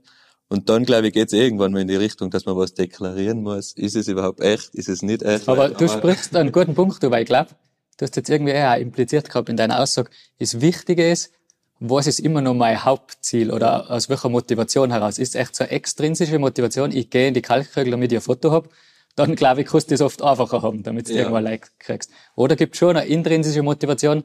Und 0.52 0.68
dann, 0.68 0.84
glaube 0.84 1.08
ich, 1.08 1.14
geht's 1.14 1.32
irgendwann 1.32 1.72
mal 1.72 1.82
in 1.82 1.88
die 1.88 1.96
Richtung, 1.96 2.30
dass 2.30 2.46
man 2.46 2.58
was 2.58 2.74
deklarieren 2.74 3.42
muss. 3.42 3.72
Ist 3.72 3.96
es 3.96 4.10
überhaupt 4.10 4.42
echt? 4.42 4.76
Ist 4.76 4.90
es 4.90 5.02
nicht 5.02 5.24
echt? 5.24 5.48
Aber 5.48 5.70
du 5.70 5.88
sprichst 5.88 6.36
einen 6.36 6.52
guten 6.52 6.76
Punkt, 6.76 7.02
weil 7.10 7.22
ich 7.22 7.28
glaube, 7.28 7.52
du 7.98 8.04
hast 8.04 8.18
jetzt 8.18 8.30
irgendwie 8.30 8.52
eher 8.52 8.78
impliziert 8.78 9.30
gehabt 9.30 9.48
in 9.48 9.56
deiner 9.56 9.80
Aussage, 9.80 10.12
das 10.40 10.60
Wichtige 10.60 11.10
ist, 11.10 11.32
was 11.80 12.06
ist 12.06 12.20
immer 12.20 12.42
noch 12.42 12.54
mein 12.54 12.84
Hauptziel 12.84 13.50
oder 13.50 13.90
aus 13.90 14.10
welcher 14.10 14.28
Motivation 14.28 14.92
heraus? 14.92 15.20
Ist 15.20 15.38
echt 15.38 15.56
so 15.56 15.64
eine 15.64 15.72
extrinsische 15.72 16.38
Motivation, 16.38 16.92
ich 16.92 17.10
gehe 17.10 17.30
in 17.30 17.34
die 17.34 17.42
Kalkkrögel, 17.42 17.92
damit 17.92 18.12
ich 18.12 18.18
ein 18.18 18.22
Foto 18.22 18.52
hab 18.52 18.68
dann 19.16 19.36
glaube 19.36 19.62
ich, 19.62 19.68
kannst 19.68 19.90
du 19.90 19.94
das 19.94 20.02
oft 20.02 20.22
einfacher 20.22 20.62
haben, 20.62 20.84
damit 20.84 21.10
du 21.10 21.14
ja. 21.14 21.20
irgendwann 21.20 21.44
Like 21.44 21.72
kriegst. 21.80 22.12
Oder 22.36 22.56
gibt 22.56 22.76
schon 22.76 22.96
eine 22.96 23.08
intrinsische 23.08 23.64
Motivation, 23.64 24.24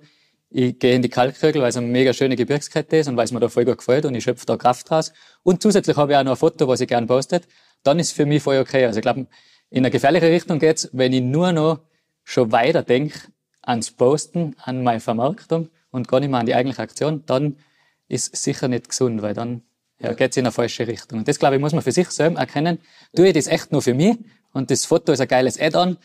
ich 0.50 0.78
gehe 0.78 0.94
in 0.94 1.02
die 1.02 1.08
Kalkkrögel, 1.08 1.60
weil 1.60 1.70
es 1.70 1.76
eine 1.76 1.86
mega 1.86 2.12
schöne 2.12 2.36
Gebirgskette 2.36 2.96
ist 2.98 3.08
und 3.08 3.16
weil 3.16 3.24
es 3.24 3.32
mir 3.32 3.40
da 3.40 3.48
voll 3.48 3.64
gut 3.64 3.78
gefällt 3.78 4.04
und 4.04 4.14
ich 4.14 4.24
schöpfe 4.24 4.46
da 4.46 4.56
Kraft 4.56 4.90
raus. 4.90 5.12
Und 5.42 5.62
zusätzlich 5.62 5.96
habe 5.96 6.12
ich 6.12 6.18
auch 6.18 6.24
noch 6.24 6.32
ein 6.32 6.36
Foto, 6.36 6.68
was 6.68 6.80
ich 6.80 6.88
gerne 6.88 7.06
postet. 7.06 7.48
Dann 7.82 7.98
ist 7.98 8.08
es 8.08 8.12
für 8.12 8.26
mich 8.26 8.42
voll 8.42 8.58
okay. 8.58 8.84
Also 8.84 8.98
ich 8.98 9.02
glaube, 9.02 9.26
in 9.70 9.78
eine 9.78 9.90
gefährliche 9.90 10.30
Richtung 10.30 10.58
geht's, 10.58 10.88
wenn 10.92 11.12
ich 11.12 11.22
nur 11.22 11.52
noch 11.52 11.80
schon 12.24 12.52
weiter 12.52 12.82
denke 12.82 13.18
ans 13.62 13.90
Posten, 13.90 14.54
an 14.62 14.82
meine 14.82 15.00
Vermarktung 15.00 15.68
und 15.90 16.06
gar 16.06 16.20
nicht 16.20 16.30
mehr 16.30 16.40
an 16.40 16.46
die 16.46 16.54
eigentliche 16.54 16.82
Aktion, 16.82 17.24
dann 17.26 17.56
ist 18.08 18.32
es 18.32 18.42
sicher 18.44 18.68
nicht 18.68 18.88
gesund, 18.88 19.22
weil 19.22 19.34
dann 19.34 19.62
ja, 19.98 20.12
geht's 20.12 20.36
in 20.36 20.44
eine 20.44 20.52
falsche 20.52 20.86
Richtung. 20.86 21.20
Und 21.20 21.28
das, 21.28 21.38
glaube 21.38 21.56
ich, 21.56 21.60
muss 21.60 21.72
man 21.72 21.82
für 21.82 21.92
sich 21.92 22.08
selber 22.10 22.38
erkennen. 22.38 22.78
Tue 23.14 23.28
ich 23.28 23.34
das 23.34 23.46
echt 23.48 23.72
nur 23.72 23.82
für 23.82 23.94
mich 23.94 24.16
und 24.52 24.70
das 24.70 24.84
Foto 24.84 25.12
ist 25.12 25.20
ein 25.20 25.28
geiles 25.28 25.60
Add-on 25.60 25.96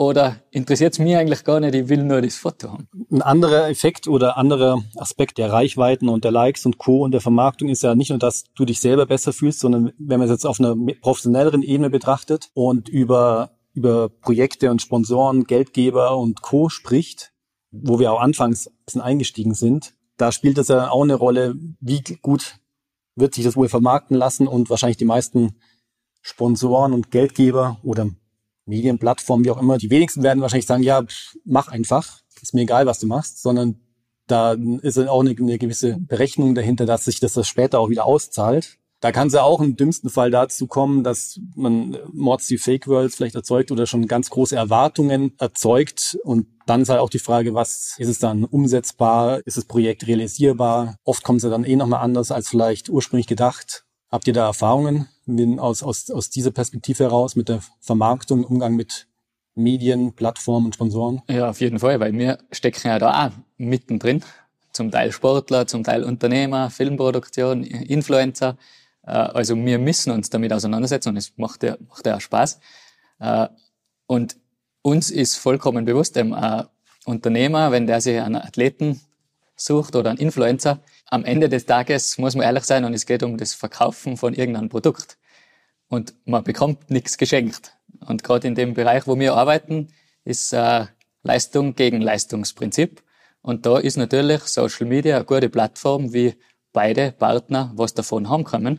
oder 0.00 0.36
interessiert 0.50 0.94
es 0.94 0.98
mich 0.98 1.14
eigentlich 1.14 1.44
gar 1.44 1.60
nicht, 1.60 1.74
ich 1.74 1.90
will 1.90 2.02
nur 2.02 2.22
das 2.22 2.36
Foto 2.36 2.72
haben. 2.72 2.88
Ein 3.10 3.20
anderer 3.20 3.68
Effekt 3.68 4.08
oder 4.08 4.38
anderer 4.38 4.82
Aspekt 4.96 5.36
der 5.36 5.52
Reichweiten 5.52 6.08
und 6.08 6.24
der 6.24 6.30
Likes 6.30 6.64
und 6.64 6.78
Co. 6.78 7.04
und 7.04 7.12
der 7.12 7.20
Vermarktung 7.20 7.68
ist 7.68 7.82
ja 7.82 7.94
nicht 7.94 8.08
nur, 8.08 8.18
dass 8.18 8.44
du 8.54 8.64
dich 8.64 8.80
selber 8.80 9.04
besser 9.04 9.34
fühlst, 9.34 9.60
sondern 9.60 9.92
wenn 9.98 10.18
man 10.18 10.22
es 10.22 10.30
jetzt 10.30 10.46
auf 10.46 10.58
einer 10.58 10.74
professionelleren 11.02 11.62
Ebene 11.62 11.90
betrachtet 11.90 12.48
und 12.54 12.88
über, 12.88 13.50
über 13.74 14.08
Projekte 14.08 14.70
und 14.70 14.80
Sponsoren, 14.80 15.44
Geldgeber 15.44 16.16
und 16.16 16.40
Co. 16.40 16.70
spricht, 16.70 17.34
wo 17.70 17.98
wir 17.98 18.10
auch 18.10 18.22
anfangs 18.22 18.68
ein 18.68 18.84
bisschen 18.86 19.00
eingestiegen 19.02 19.52
sind, 19.52 19.92
da 20.16 20.32
spielt 20.32 20.56
das 20.56 20.68
ja 20.68 20.90
auch 20.90 21.02
eine 21.02 21.14
Rolle, 21.14 21.56
wie 21.80 22.02
gut 22.22 22.54
wird 23.16 23.34
sich 23.34 23.44
das 23.44 23.54
wohl 23.54 23.68
vermarkten 23.68 24.16
lassen 24.16 24.48
und 24.48 24.70
wahrscheinlich 24.70 24.96
die 24.96 25.04
meisten 25.04 25.56
Sponsoren 26.22 26.94
und 26.94 27.10
Geldgeber 27.10 27.78
oder 27.82 28.08
Medienplattformen, 28.70 29.44
wie 29.44 29.50
auch 29.50 29.60
immer, 29.60 29.76
die 29.76 29.90
wenigsten 29.90 30.22
werden 30.22 30.40
wahrscheinlich 30.40 30.66
sagen, 30.66 30.82
ja, 30.82 31.04
mach 31.44 31.68
einfach, 31.68 32.20
ist 32.40 32.54
mir 32.54 32.62
egal, 32.62 32.86
was 32.86 32.98
du 32.98 33.06
machst, 33.06 33.42
sondern 33.42 33.80
da 34.26 34.56
ist 34.82 34.98
auch 34.98 35.20
eine, 35.20 35.36
eine 35.36 35.58
gewisse 35.58 35.98
Berechnung 35.98 36.54
dahinter, 36.54 36.86
dass 36.86 37.04
sich 37.04 37.20
das, 37.20 37.34
das 37.34 37.48
später 37.48 37.78
auch 37.78 37.90
wieder 37.90 38.06
auszahlt. 38.06 38.78
Da 39.00 39.12
kann 39.12 39.28
es 39.28 39.32
ja 39.32 39.42
auch 39.42 39.60
im 39.60 39.76
dümmsten 39.76 40.10
Fall 40.10 40.30
dazu 40.30 40.66
kommen, 40.66 41.02
dass 41.02 41.40
man 41.56 41.96
Mods 42.12 42.46
die 42.48 42.58
Fake 42.58 42.86
Worlds 42.86 43.16
vielleicht 43.16 43.34
erzeugt 43.34 43.72
oder 43.72 43.86
schon 43.86 44.06
ganz 44.06 44.28
große 44.28 44.54
Erwartungen 44.54 45.32
erzeugt. 45.38 46.18
Und 46.22 46.48
dann 46.66 46.82
ist 46.82 46.90
halt 46.90 47.00
auch 47.00 47.08
die 47.08 47.18
Frage, 47.18 47.54
was 47.54 47.94
ist 47.96 48.08
es 48.08 48.18
dann 48.18 48.44
umsetzbar? 48.44 49.40
Ist 49.46 49.56
das 49.56 49.64
Projekt 49.64 50.06
realisierbar? 50.06 50.96
Oft 51.02 51.24
kommt 51.24 51.38
es 51.38 51.44
ja 51.44 51.50
dann 51.50 51.64
eh 51.64 51.76
nochmal 51.76 52.02
anders 52.02 52.30
als 52.30 52.48
vielleicht 52.48 52.90
ursprünglich 52.90 53.26
gedacht. 53.26 53.84
Habt 54.10 54.26
ihr 54.26 54.34
da 54.34 54.46
Erfahrungen 54.46 55.08
aus, 55.58 55.82
aus, 55.82 56.10
aus 56.10 56.30
dieser 56.30 56.50
Perspektive 56.50 57.04
heraus 57.04 57.36
mit 57.36 57.48
der 57.48 57.60
Vermarktung, 57.80 58.44
Umgang 58.44 58.76
mit 58.76 59.06
Medien, 59.54 60.12
Plattformen 60.14 60.66
und 60.66 60.74
Sponsoren? 60.74 61.22
Ja, 61.28 61.50
auf 61.50 61.60
jeden 61.60 61.78
Fall, 61.78 62.00
weil 62.00 62.12
wir 62.12 62.38
stecken 62.52 62.88
ja 62.88 62.98
da 62.98 63.26
auch 63.26 63.32
mittendrin. 63.56 64.22
Zum 64.72 64.90
Teil 64.90 65.12
Sportler, 65.12 65.66
zum 65.66 65.82
Teil 65.82 66.04
Unternehmer, 66.04 66.70
Filmproduktion, 66.70 67.64
Influencer. 67.64 68.56
Äh, 69.02 69.10
also 69.10 69.56
wir 69.56 69.78
müssen 69.78 70.12
uns 70.12 70.30
damit 70.30 70.52
auseinandersetzen 70.52 71.10
und 71.10 71.16
es 71.16 71.36
macht 71.36 71.62
ja, 71.62 71.76
macht 71.88 72.06
ja 72.06 72.16
auch 72.16 72.20
Spaß. 72.20 72.60
Äh, 73.18 73.48
und 74.06 74.36
uns 74.82 75.10
ist 75.10 75.36
vollkommen 75.36 75.84
bewusst, 75.84 76.16
dem 76.16 76.34
Unternehmer, 77.04 77.70
wenn 77.70 77.86
der 77.86 78.00
sich 78.00 78.18
einen 78.18 78.36
Athleten 78.36 79.00
sucht 79.54 79.94
oder 79.94 80.10
einen 80.10 80.18
Influencer, 80.18 80.80
am 81.10 81.24
Ende 81.24 81.48
des 81.48 81.66
Tages 81.66 82.18
muss 82.18 82.36
man 82.36 82.44
ehrlich 82.46 82.64
sein 82.64 82.84
und 82.84 82.94
es 82.94 83.04
geht 83.04 83.22
um 83.22 83.36
das 83.36 83.52
Verkaufen 83.54 84.16
von 84.16 84.32
irgendeinem 84.32 84.68
Produkt. 84.68 85.18
Und 85.88 86.14
man 86.24 86.44
bekommt 86.44 86.88
nichts 86.90 87.18
geschenkt. 87.18 87.76
Und 88.06 88.22
gerade 88.22 88.46
in 88.46 88.54
dem 88.54 88.74
Bereich, 88.74 89.08
wo 89.08 89.18
wir 89.18 89.34
arbeiten, 89.34 89.88
ist 90.24 90.52
äh, 90.52 90.86
Leistung 91.24 91.74
gegen 91.74 92.00
Leistungsprinzip. 92.00 93.02
Und 93.42 93.66
da 93.66 93.78
ist 93.78 93.96
natürlich 93.96 94.42
Social 94.44 94.86
Media 94.86 95.16
eine 95.16 95.24
gute 95.24 95.48
Plattform, 95.48 96.12
wie 96.12 96.36
beide 96.72 97.10
Partner 97.10 97.72
was 97.74 97.92
davon 97.94 98.28
haben 98.28 98.44
können 98.44 98.78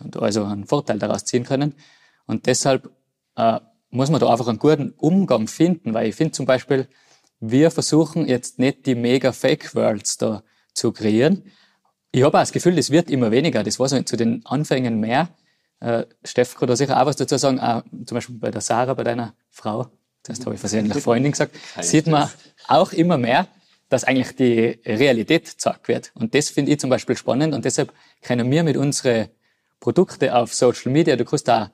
und 0.00 0.16
also 0.16 0.44
einen 0.44 0.66
Vorteil 0.66 0.98
daraus 0.98 1.24
ziehen 1.24 1.44
können. 1.44 1.74
Und 2.26 2.46
deshalb 2.46 2.90
äh, 3.36 3.60
muss 3.90 4.10
man 4.10 4.20
da 4.20 4.30
einfach 4.30 4.48
einen 4.48 4.58
guten 4.58 4.94
Umgang 4.96 5.48
finden, 5.48 5.92
weil 5.92 6.08
ich 6.08 6.14
finde 6.14 6.32
zum 6.32 6.46
Beispiel, 6.46 6.88
wir 7.38 7.70
versuchen 7.70 8.26
jetzt 8.26 8.58
nicht 8.58 8.86
die 8.86 8.94
mega 8.94 9.32
Fake 9.32 9.74
Worlds 9.74 10.16
da 10.16 10.42
zu 10.72 10.92
kreieren, 10.92 11.52
ich 12.12 12.22
habe 12.22 12.38
auch 12.38 12.42
das 12.42 12.52
Gefühl, 12.52 12.76
das 12.76 12.90
wird 12.90 13.10
immer 13.10 13.30
weniger. 13.30 13.62
Das 13.62 13.78
war 13.78 13.88
so 13.88 14.00
zu 14.02 14.16
den 14.16 14.44
Anfängen 14.46 15.00
mehr. 15.00 15.28
Äh, 15.80 16.04
Steff 16.24 16.56
kann 16.56 16.68
da 16.68 16.76
sicher 16.76 17.00
auch 17.00 17.06
was 17.06 17.16
dazu 17.16 17.36
sagen. 17.36 17.60
Auch 17.60 17.82
zum 18.06 18.14
Beispiel 18.14 18.36
bei 18.36 18.50
der 18.50 18.60
Sarah, 18.60 18.94
bei 18.94 19.04
deiner 19.04 19.34
Frau, 19.50 19.88
das 20.22 20.40
habe 20.40 20.54
ich 20.54 20.60
versehentlich 20.60 21.02
Freundin 21.02 21.32
gesagt, 21.32 21.54
sieht 21.80 22.06
man 22.06 22.28
auch 22.68 22.92
immer 22.92 23.18
mehr, 23.18 23.48
dass 23.88 24.04
eigentlich 24.04 24.34
die 24.34 24.80
Realität 24.86 25.44
gezeigt 25.44 25.88
wird. 25.88 26.10
Und 26.14 26.34
das 26.34 26.48
finde 26.50 26.72
ich 26.72 26.80
zum 26.80 26.90
Beispiel 26.90 27.16
spannend 27.16 27.54
und 27.54 27.64
deshalb 27.64 27.92
können 28.22 28.50
wir 28.50 28.64
mit 28.64 28.76
unseren 28.76 29.28
Produkten 29.78 30.30
auf 30.30 30.54
Social 30.54 30.90
Media, 30.90 31.16
du 31.16 31.24
kannst 31.24 31.48
da 31.48 31.70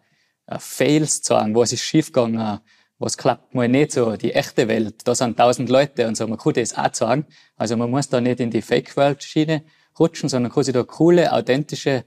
äh, 0.46 0.58
Fails 0.58 1.22
zeigen, 1.22 1.54
was 1.54 1.72
ist 1.72 1.82
schiefgegangen, 1.82 2.58
was 2.98 3.16
klappt 3.16 3.54
mal 3.54 3.68
nicht 3.68 3.92
so, 3.92 4.16
die 4.16 4.32
echte 4.32 4.68
Welt, 4.68 5.06
da 5.06 5.14
sind 5.14 5.36
tausend 5.36 5.68
Leute 5.68 6.06
und 6.06 6.16
so, 6.16 6.26
man 6.26 6.38
kann 6.38 6.52
das 6.54 6.76
auch 6.76 6.94
sagen. 6.94 7.26
Also 7.56 7.76
man 7.76 7.90
muss 7.90 8.08
da 8.08 8.20
nicht 8.20 8.40
in 8.40 8.50
die 8.50 8.62
Fake-World-Schiene 8.62 9.62
rutschen, 9.98 10.28
sondern 10.28 10.52
sich 10.62 10.74
da 10.74 10.82
coole, 10.82 11.32
authentische 11.32 12.04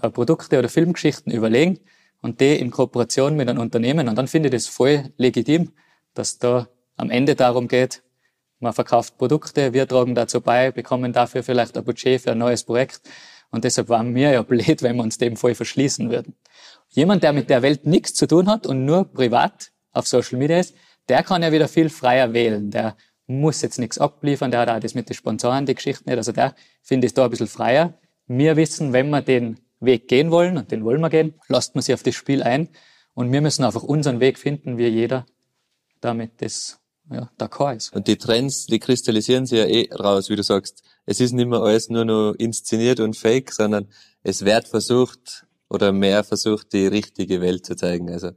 äh, 0.00 0.10
Produkte 0.10 0.58
oder 0.58 0.68
Filmgeschichten 0.68 1.32
überlegen 1.32 1.80
und 2.22 2.40
die 2.40 2.56
in 2.56 2.70
Kooperation 2.70 3.36
mit 3.36 3.48
einem 3.48 3.60
Unternehmen. 3.60 4.08
Und 4.08 4.16
dann 4.16 4.28
finde 4.28 4.48
ich 4.48 4.54
das 4.54 4.66
voll 4.66 5.12
legitim, 5.16 5.72
dass 6.14 6.38
da 6.38 6.68
am 6.96 7.10
Ende 7.10 7.34
darum 7.34 7.68
geht, 7.68 8.02
man 8.60 8.72
verkauft 8.72 9.18
Produkte, 9.18 9.72
wir 9.72 9.86
tragen 9.86 10.16
dazu 10.16 10.40
bei, 10.40 10.72
bekommen 10.72 11.12
dafür 11.12 11.44
vielleicht 11.44 11.78
ein 11.78 11.84
Budget 11.84 12.20
für 12.20 12.32
ein 12.32 12.38
neues 12.38 12.64
Projekt. 12.64 13.02
Und 13.50 13.62
deshalb 13.64 13.88
waren 13.88 14.14
wir 14.14 14.32
ja 14.32 14.42
blöd, 14.54 14.82
wenn 14.82 14.96
wir 14.96 15.02
uns 15.02 15.18
dem 15.18 15.36
voll 15.36 15.54
verschließen 15.54 16.10
würden. 16.10 16.34
Jemand, 16.88 17.22
der 17.22 17.32
mit 17.32 17.50
der 17.50 17.62
Welt 17.62 17.86
nichts 17.86 18.14
zu 18.14 18.26
tun 18.26 18.48
hat 18.48 18.66
und 18.66 18.84
nur 18.84 19.04
privat 19.04 19.70
auf 19.92 20.08
Social 20.08 20.38
Media 20.38 20.58
ist, 20.58 20.74
der 21.08 21.22
kann 21.22 21.42
ja 21.42 21.52
wieder 21.52 21.68
viel 21.68 21.88
freier 21.88 22.32
wählen. 22.32 22.70
Der 22.70 22.96
muss 23.28 23.62
jetzt 23.62 23.78
nichts 23.78 23.98
abliefern, 23.98 24.50
der 24.50 24.60
hat 24.60 24.70
auch 24.70 24.80
das 24.80 24.94
mit 24.94 25.08
den 25.08 25.14
Sponsoren, 25.14 25.66
die 25.66 25.74
Geschichten 25.74 26.08
nicht. 26.08 26.16
Also 26.16 26.32
der 26.32 26.54
finde 26.82 27.06
ich 27.06 27.14
da 27.14 27.24
ein 27.24 27.30
bisschen 27.30 27.46
freier. 27.46 27.94
Wir 28.26 28.56
wissen, 28.56 28.92
wenn 28.92 29.10
wir 29.10 29.22
den 29.22 29.60
Weg 29.80 30.08
gehen 30.08 30.30
wollen, 30.30 30.56
und 30.56 30.72
den 30.72 30.84
wollen 30.84 31.00
wir 31.00 31.10
gehen, 31.10 31.34
lasst 31.46 31.74
man 31.74 31.82
sich 31.82 31.94
auf 31.94 32.02
das 32.02 32.14
Spiel 32.14 32.42
ein. 32.42 32.68
Und 33.14 33.30
wir 33.30 33.40
müssen 33.40 33.64
einfach 33.64 33.82
unseren 33.82 34.20
Weg 34.20 34.38
finden, 34.38 34.78
wie 34.78 34.88
jeder, 34.88 35.26
damit 36.00 36.40
das 36.40 36.80
ja, 37.10 37.30
d'accord 37.38 37.76
ist. 37.76 37.94
Und 37.94 38.06
die 38.06 38.16
Trends, 38.16 38.66
die 38.66 38.78
kristallisieren 38.78 39.46
sich 39.46 39.58
ja 39.58 39.66
eh 39.66 39.88
raus, 39.92 40.30
wie 40.30 40.36
du 40.36 40.42
sagst. 40.42 40.82
Es 41.06 41.20
ist 41.20 41.32
nicht 41.32 41.48
mehr 41.48 41.60
alles 41.60 41.88
nur 41.88 42.04
noch 42.04 42.34
inszeniert 42.34 43.00
und 43.00 43.16
fake, 43.16 43.52
sondern 43.52 43.88
es 44.22 44.44
wird 44.44 44.68
versucht 44.68 45.46
oder 45.68 45.92
mehr 45.92 46.24
versucht, 46.24 46.72
die 46.72 46.86
richtige 46.86 47.40
Welt 47.40 47.66
zu 47.66 47.76
zeigen. 47.76 48.10
Also 48.10 48.32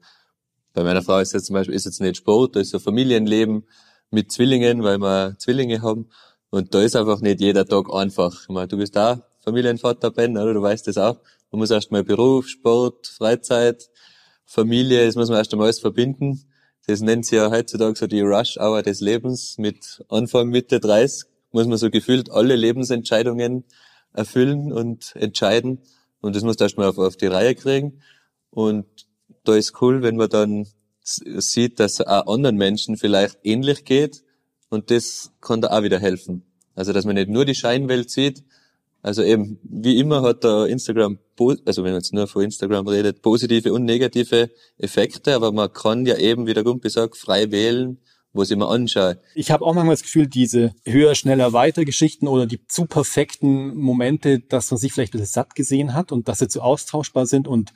bei 0.74 0.84
meiner 0.84 1.02
Frau 1.02 1.20
ist 1.20 1.34
jetzt 1.34 1.48
zum 1.48 1.54
Beispiel 1.54 1.76
ist 1.76 1.86
jetzt 1.86 2.02
nicht 2.02 2.18
Sport, 2.18 2.56
da 2.56 2.60
ist 2.60 2.72
so 2.72 2.80
Familienleben 2.80 3.66
mit 4.12 4.32
Zwillingen, 4.32 4.84
weil 4.84 5.00
wir 5.00 5.36
Zwillinge 5.40 5.82
haben. 5.82 6.10
Und 6.50 6.74
da 6.74 6.82
ist 6.82 6.96
einfach 6.96 7.22
nicht 7.22 7.40
jeder 7.40 7.66
Tag 7.66 7.94
einfach. 7.94 8.44
Ich 8.44 8.50
meine, 8.50 8.68
du 8.68 8.78
bist 8.78 8.96
da 8.96 9.26
Familienvater, 9.40 10.12
Ben, 10.12 10.38
oder? 10.38 10.54
Du 10.54 10.62
weißt 10.62 10.88
das 10.88 10.98
auch. 10.98 11.18
Man 11.52 11.60
muss 11.60 11.72
erst 11.72 11.92
mal 11.92 12.04
Beruf, 12.04 12.48
Sport, 12.48 13.08
Freizeit, 13.08 13.90
Familie, 14.46 15.06
das 15.06 15.16
muss 15.16 15.30
man 15.30 15.38
erst 15.38 15.54
einmal 15.54 15.68
alles 15.68 15.80
verbinden. 15.80 16.44
Das 16.88 17.02
nennt 17.02 17.26
sie 17.26 17.38
ja 17.38 17.50
heutzutage 17.50 17.98
so 17.98 18.08
die 18.08 18.22
Rush 18.22 18.58
Hour 18.58 18.82
des 18.84 19.02
Lebens. 19.02 19.58
Mit 19.58 20.04
Anfang, 20.10 20.50
Mitte 20.50 20.80
30 20.80 21.30
muss 21.52 21.68
man 21.68 21.78
so 21.78 21.90
gefühlt 21.90 22.32
alle 22.32 22.56
Lebensentscheidungen 22.56 23.66
erfüllen 24.14 24.72
und 24.74 25.16
entscheiden. 25.16 25.80
Und 26.22 26.36
das 26.36 26.44
muss 26.44 26.58
du 26.58 26.66
erst 26.66 26.78
mal 26.78 26.88
auf, 26.88 26.98
auf 26.98 27.18
die 27.18 27.28
Reihe 27.28 27.56
kriegen. 27.56 28.02
Und 28.50 28.86
da 29.44 29.56
ist 29.56 29.82
cool, 29.82 30.04
wenn 30.04 30.18
man 30.18 30.30
dann 30.30 30.68
sieht, 31.16 31.80
dass 31.80 32.00
es 32.00 32.08
auch 32.08 32.28
anderen 32.28 32.58
Menschen 32.58 32.98
vielleicht 32.98 33.40
ähnlich 33.44 33.86
geht. 33.86 34.24
Und 34.70 34.92
das 34.92 35.32
kann 35.42 35.62
da 35.62 35.70
auch 35.70 35.84
wieder 35.84 36.00
helfen. 36.00 36.44
Also, 36.76 36.94
dass 36.94 37.06
man 37.06 37.16
nicht 37.16 37.30
nur 37.30 37.46
die 37.46 37.56
Scheinwelt 37.56 38.10
sieht. 38.10 38.44
Also 39.04 39.24
eben, 39.24 39.60
wie 39.64 39.98
immer 39.98 40.22
hat 40.22 40.44
da 40.44 40.66
Instagram, 40.66 41.18
also 41.66 41.84
wenn 41.84 41.92
man 41.92 42.02
jetzt 42.02 42.14
nur 42.14 42.28
von 42.28 42.44
Instagram 42.44 42.88
redet, 42.88 43.24
positive 43.24 43.74
und 43.74 43.84
negative 43.84 44.52
Effekte, 44.78 45.34
aber 45.34 45.52
man 45.52 45.74
kann 45.74 46.06
ja 46.06 46.18
eben, 46.18 46.46
wie 46.46 46.54
Gumpi 46.54 46.90
sagt, 46.90 47.18
frei 47.18 47.50
wählen, 47.50 47.98
wo 48.32 48.44
sie 48.44 48.56
mal 48.56 48.74
anschauen. 48.74 49.18
Ich 49.34 49.50
habe 49.50 49.66
auch 49.66 49.74
manchmal 49.74 49.96
das 49.96 50.04
Gefühl, 50.04 50.28
diese 50.28 50.74
höher, 50.86 51.16
schneller, 51.16 51.52
weiter 51.52 51.84
Geschichten 51.84 52.28
oder 52.28 52.46
die 52.46 52.66
zu 52.68 52.86
perfekten 52.86 53.76
Momente, 53.76 54.40
dass 54.40 54.70
man 54.70 54.78
sich 54.78 54.94
vielleicht 54.94 55.14
ein 55.16 55.20
bisschen 55.20 55.34
satt 55.34 55.56
gesehen 55.56 55.96
hat 55.96 56.12
und 56.12 56.28
dass 56.28 56.40
sie 56.40 56.48
zu 56.48 56.62
austauschbar 56.62 57.26
sind 57.26 57.48
und 57.48 57.74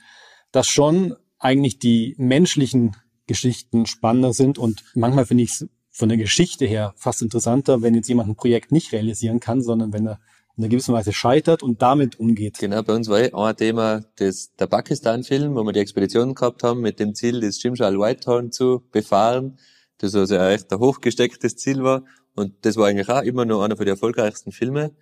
dass 0.52 0.68
schon 0.68 1.16
eigentlich 1.38 1.80
die 1.80 2.14
menschlichen 2.18 2.96
Geschichten 3.26 3.86
spannender 3.86 4.32
sind 4.32 4.58
und 4.58 4.84
manchmal 4.94 5.26
finde 5.26 5.44
ich 5.44 5.50
es 5.50 5.68
von 5.90 6.08
der 6.08 6.18
Geschichte 6.18 6.66
her 6.66 6.92
fast 6.96 7.22
interessanter, 7.22 7.82
wenn 7.82 7.94
jetzt 7.94 8.08
jemand 8.08 8.28
ein 8.28 8.36
Projekt 8.36 8.70
nicht 8.70 8.92
realisieren 8.92 9.40
kann, 9.40 9.62
sondern 9.62 9.92
wenn 9.92 10.06
er 10.06 10.20
in 10.56 10.64
einer 10.64 10.70
gewissen 10.70 10.94
Weise 10.94 11.12
scheitert 11.12 11.62
und 11.62 11.82
damit 11.82 12.18
umgeht. 12.18 12.58
Genau, 12.58 12.82
bei 12.82 12.94
uns 12.94 13.08
war 13.08 13.20
eh 13.20 13.32
ein 13.32 13.56
Thema 13.56 14.04
das, 14.16 14.54
der 14.56 14.66
Pakistan-Film, 14.66 15.54
wo 15.54 15.62
wir 15.64 15.72
die 15.72 15.80
Expedition 15.80 16.34
gehabt 16.34 16.62
haben, 16.62 16.80
mit 16.80 16.98
dem 16.98 17.14
Ziel, 17.14 17.40
das 17.40 17.60
Shimshal 17.60 17.98
Whitehorn 17.98 18.52
zu 18.52 18.82
befahren, 18.90 19.58
das 19.98 20.14
also 20.14 20.36
echt 20.36 20.72
ein 20.72 20.78
hochgestecktes 20.78 21.56
Ziel 21.56 21.82
war. 21.82 22.04
Und 22.34 22.54
das 22.62 22.76
war 22.76 22.88
eigentlich 22.88 23.08
auch 23.08 23.22
immer 23.22 23.44
noch 23.44 23.62
einer 23.62 23.76
von 23.76 23.84
den 23.84 23.94
erfolgreichsten 23.94 24.52
Filme 24.52 24.92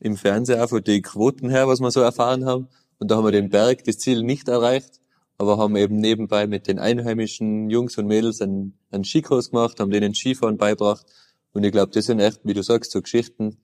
im 0.00 0.16
Fernsehen, 0.16 0.60
auch 0.60 0.68
von 0.68 0.84
den 0.84 1.02
Quoten 1.02 1.50
her, 1.50 1.68
was 1.68 1.80
wir 1.80 1.90
so 1.90 2.00
erfahren 2.00 2.44
haben. 2.44 2.68
Und 2.98 3.10
da 3.10 3.16
haben 3.16 3.24
wir 3.24 3.32
den 3.32 3.50
Berg, 3.50 3.84
das 3.84 3.98
Ziel 3.98 4.22
nicht 4.22 4.48
erreicht 4.48 5.00
aber 5.44 5.58
haben 5.58 5.76
eben 5.76 5.96
nebenbei 5.96 6.46
mit 6.46 6.66
den 6.66 6.78
einheimischen 6.78 7.68
Jungs 7.68 7.98
und 7.98 8.06
Mädels 8.06 8.40
einen, 8.40 8.78
einen 8.90 9.04
Skikurs 9.04 9.50
gemacht, 9.50 9.78
haben 9.78 9.90
denen 9.90 10.14
Skifahren 10.14 10.56
beibracht. 10.56 11.04
Und 11.52 11.64
ich 11.64 11.72
glaube, 11.72 11.92
das 11.92 12.06
sind 12.06 12.18
echt, 12.18 12.40
wie 12.44 12.54
du 12.54 12.62
sagst, 12.62 12.92
so 12.92 13.02
Geschichten, 13.02 13.58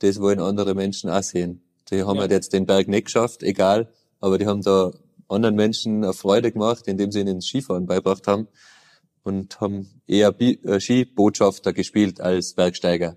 das 0.00 0.20
wollen 0.20 0.38
andere 0.38 0.74
Menschen 0.74 1.08
auch 1.08 1.22
sehen. 1.22 1.62
Die 1.90 2.02
haben 2.02 2.16
ja. 2.16 2.22
halt 2.22 2.30
jetzt 2.30 2.52
den 2.52 2.66
Berg 2.66 2.88
nicht 2.88 3.06
geschafft, 3.06 3.42
egal, 3.42 3.90
aber 4.20 4.36
die 4.36 4.46
haben 4.46 4.60
da 4.60 4.92
anderen 5.28 5.54
Menschen 5.54 6.04
eine 6.04 6.12
Freude 6.12 6.52
gemacht, 6.52 6.86
indem 6.86 7.10
sie 7.10 7.20
ihnen 7.20 7.40
Skifahren 7.40 7.86
beibracht 7.86 8.26
haben 8.26 8.48
und 9.22 9.60
haben 9.60 9.88
eher 10.06 10.34
äh, 10.38 10.78
Skibotschafter 10.78 11.72
gespielt 11.72 12.20
als 12.20 12.52
Bergsteiger. 12.54 13.16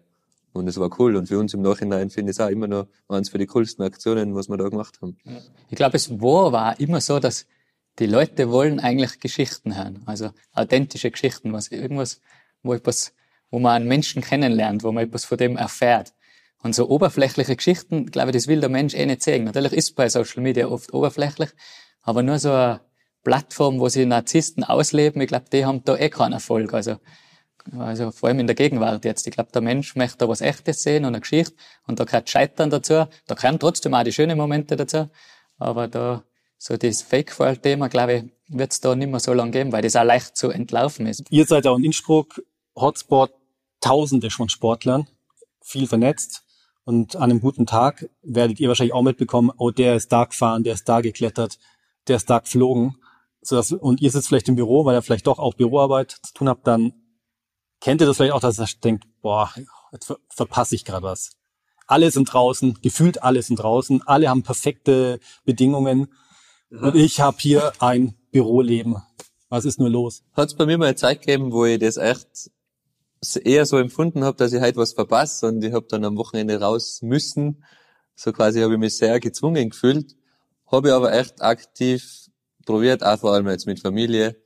Und 0.53 0.67
es 0.67 0.77
war 0.77 0.89
cool. 0.99 1.15
Und 1.17 1.27
für 1.27 1.39
uns 1.39 1.53
im 1.53 1.61
Nachhinein 1.61 2.09
finde 2.09 2.31
ich 2.31 2.37
es 2.37 2.41
auch 2.41 2.49
immer 2.49 2.67
noch 2.67 2.87
eins 3.07 3.29
für 3.29 3.37
die 3.37 3.47
coolsten 3.47 3.83
Aktionen, 3.83 4.35
was 4.35 4.49
wir 4.49 4.57
da 4.57 4.67
gemacht 4.69 4.99
haben. 5.01 5.17
Ich 5.69 5.75
glaube, 5.75 5.95
es 5.95 6.09
war, 6.19 6.51
war 6.51 6.79
immer 6.79 6.99
so, 6.99 7.19
dass 7.19 7.45
die 7.99 8.05
Leute 8.05 8.49
wollen 8.51 8.79
eigentlich 8.79 9.19
Geschichten 9.19 9.75
hören, 9.75 10.03
also 10.05 10.31
authentische 10.53 11.11
Geschichten, 11.11 11.53
was 11.53 11.69
irgendwas, 11.69 12.21
wo 12.63 12.73
etwas, 12.73 13.13
wo 13.49 13.59
man 13.59 13.73
einen 13.73 13.87
Menschen 13.87 14.21
kennenlernt, 14.21 14.83
wo 14.83 14.91
man 14.91 15.05
etwas 15.05 15.25
von 15.25 15.37
dem 15.37 15.57
erfährt. 15.57 16.13
Und 16.63 16.75
so 16.75 16.89
oberflächliche 16.89 17.55
Geschichten, 17.55 18.05
glaube 18.07 18.29
ich, 18.29 18.35
das 18.35 18.47
will 18.47 18.59
der 18.59 18.69
Mensch 18.69 18.93
eh 18.93 19.05
nicht 19.05 19.23
sehen. 19.23 19.45
Natürlich 19.45 19.73
ist 19.73 19.95
bei 19.95 20.07
Social 20.09 20.43
Media 20.43 20.67
oft 20.67 20.93
oberflächlich, 20.93 21.49
aber 22.03 22.21
nur 22.21 22.37
so 22.39 22.51
eine 22.51 22.81
Plattform, 23.23 23.79
wo 23.79 23.89
sie 23.89 24.05
Narzissten 24.05 24.63
ausleben, 24.63 25.21
ich 25.21 25.27
glaube, 25.27 25.45
die 25.51 25.65
haben 25.65 25.83
da 25.83 25.95
eh 25.95 26.09
keinen 26.09 26.33
Erfolg. 26.33 26.73
Also, 26.73 26.97
also 27.77 28.11
vor 28.11 28.29
allem 28.29 28.39
in 28.39 28.47
der 28.47 28.55
Gegenwart 28.55 29.05
jetzt. 29.05 29.27
Ich 29.27 29.33
glaube, 29.33 29.51
der 29.51 29.61
Mensch 29.61 29.95
möchte 29.95 30.19
da 30.19 30.27
was 30.27 30.41
Echtes 30.41 30.83
sehen 30.83 31.03
und 31.03 31.09
eine 31.13 31.21
Geschichte 31.21 31.55
und 31.87 31.99
da 31.99 32.03
gehört 32.03 32.29
Scheitern 32.29 32.69
dazu. 32.69 33.05
Da 33.27 33.35
gehören 33.35 33.59
trotzdem 33.59 33.93
auch 33.93 34.03
die 34.03 34.11
schönen 34.11 34.37
Momente 34.37 34.75
dazu. 34.75 35.09
Aber 35.57 35.87
da 35.87 36.23
so 36.63 36.77
das 36.77 37.01
Fake-World-Thema, 37.01 37.89
glaube 37.89 38.13
ich, 38.13 38.23
wird 38.55 38.71
es 38.71 38.81
da 38.81 38.93
nicht 38.93 39.09
mehr 39.09 39.19
so 39.19 39.33
lange 39.33 39.49
geben, 39.49 39.71
weil 39.71 39.81
das 39.81 39.95
auch 39.95 40.03
leicht 40.03 40.37
zu 40.37 40.51
entlaufen 40.51 41.07
ist. 41.07 41.23
Ihr 41.31 41.47
seid 41.47 41.65
auch 41.65 41.75
in 41.75 41.85
Innsbruck, 41.85 42.39
Hotspot, 42.75 43.31
Tausende 43.79 44.29
von 44.29 44.47
Sportlern, 44.47 45.07
viel 45.59 45.87
vernetzt. 45.87 46.43
Und 46.83 47.15
an 47.15 47.31
einem 47.31 47.41
guten 47.41 47.65
Tag 47.65 48.07
werdet 48.21 48.59
ihr 48.59 48.67
wahrscheinlich 48.67 48.93
auch 48.93 49.01
mitbekommen, 49.01 49.49
oh, 49.57 49.71
der 49.71 49.95
ist 49.95 50.11
da 50.11 50.25
gefahren, 50.25 50.63
der 50.63 50.75
ist 50.75 50.87
da 50.87 51.01
geklettert, 51.01 51.57
der 52.07 52.17
ist 52.17 52.29
da 52.29 52.37
geflogen. 52.37 52.95
So 53.41 53.55
dass, 53.55 53.71
und 53.71 53.99
ihr 53.99 54.11
sitzt 54.11 54.27
vielleicht 54.27 54.47
im 54.47 54.55
Büro, 54.55 54.85
weil 54.85 54.95
ihr 54.95 55.01
vielleicht 55.01 55.25
doch 55.25 55.39
auch 55.39 55.55
Büroarbeit 55.55 56.11
zu 56.21 56.33
tun 56.35 56.47
habt, 56.47 56.67
dann 56.67 56.93
kennt 57.79 58.01
ihr 58.01 58.07
das 58.07 58.17
vielleicht 58.17 58.33
auch, 58.33 58.39
dass 58.39 58.59
ihr 58.59 58.67
denkt, 58.83 59.05
boah, 59.23 59.51
jetzt 59.91 60.05
ver 60.05 60.17
verpasse 60.29 60.75
ich 60.75 60.85
gerade 60.85 61.07
was. 61.07 61.31
Alle 61.87 62.11
sind 62.11 62.31
draußen, 62.31 62.77
gefühlt 62.83 63.23
alle 63.23 63.41
sind 63.41 63.55
draußen, 63.55 64.03
alle 64.05 64.29
haben 64.29 64.43
perfekte 64.43 65.19
Bedingungen 65.43 66.13
und 66.71 66.95
ich 66.95 67.19
habe 67.19 67.37
hier 67.39 67.73
ein 67.79 68.15
Büroleben. 68.31 68.97
Was 69.49 69.65
ist 69.65 69.79
nur 69.79 69.89
los? 69.89 70.23
Hat 70.33 70.47
es 70.47 70.55
bei 70.55 70.65
mir 70.65 70.77
mal 70.77 70.85
eine 70.85 70.95
Zeit 70.95 71.21
gegeben, 71.21 71.51
wo 71.51 71.65
ich 71.65 71.79
das 71.79 71.97
echt 71.97 72.49
eher 73.43 73.65
so 73.65 73.77
empfunden 73.77 74.23
habe, 74.23 74.37
dass 74.37 74.53
ich 74.53 74.61
halt 74.61 74.77
was 74.77 74.93
verpasse 74.93 75.47
und 75.47 75.63
ich 75.63 75.73
habe 75.73 75.85
dann 75.89 76.05
am 76.05 76.17
Wochenende 76.17 76.59
raus 76.59 77.01
müssen. 77.01 77.63
So 78.15 78.31
quasi 78.31 78.61
habe 78.61 78.73
ich 78.73 78.79
mich 78.79 78.97
sehr 78.97 79.19
gezwungen 79.19 79.69
gefühlt. 79.69 80.15
Habe 80.71 80.87
ich 80.87 80.93
aber 80.93 81.13
echt 81.13 81.41
aktiv 81.41 82.29
probiert, 82.65 83.03
auch 83.03 83.19
vor 83.19 83.33
allem 83.33 83.49
jetzt 83.49 83.67
mit 83.67 83.79
Familie. 83.79 84.41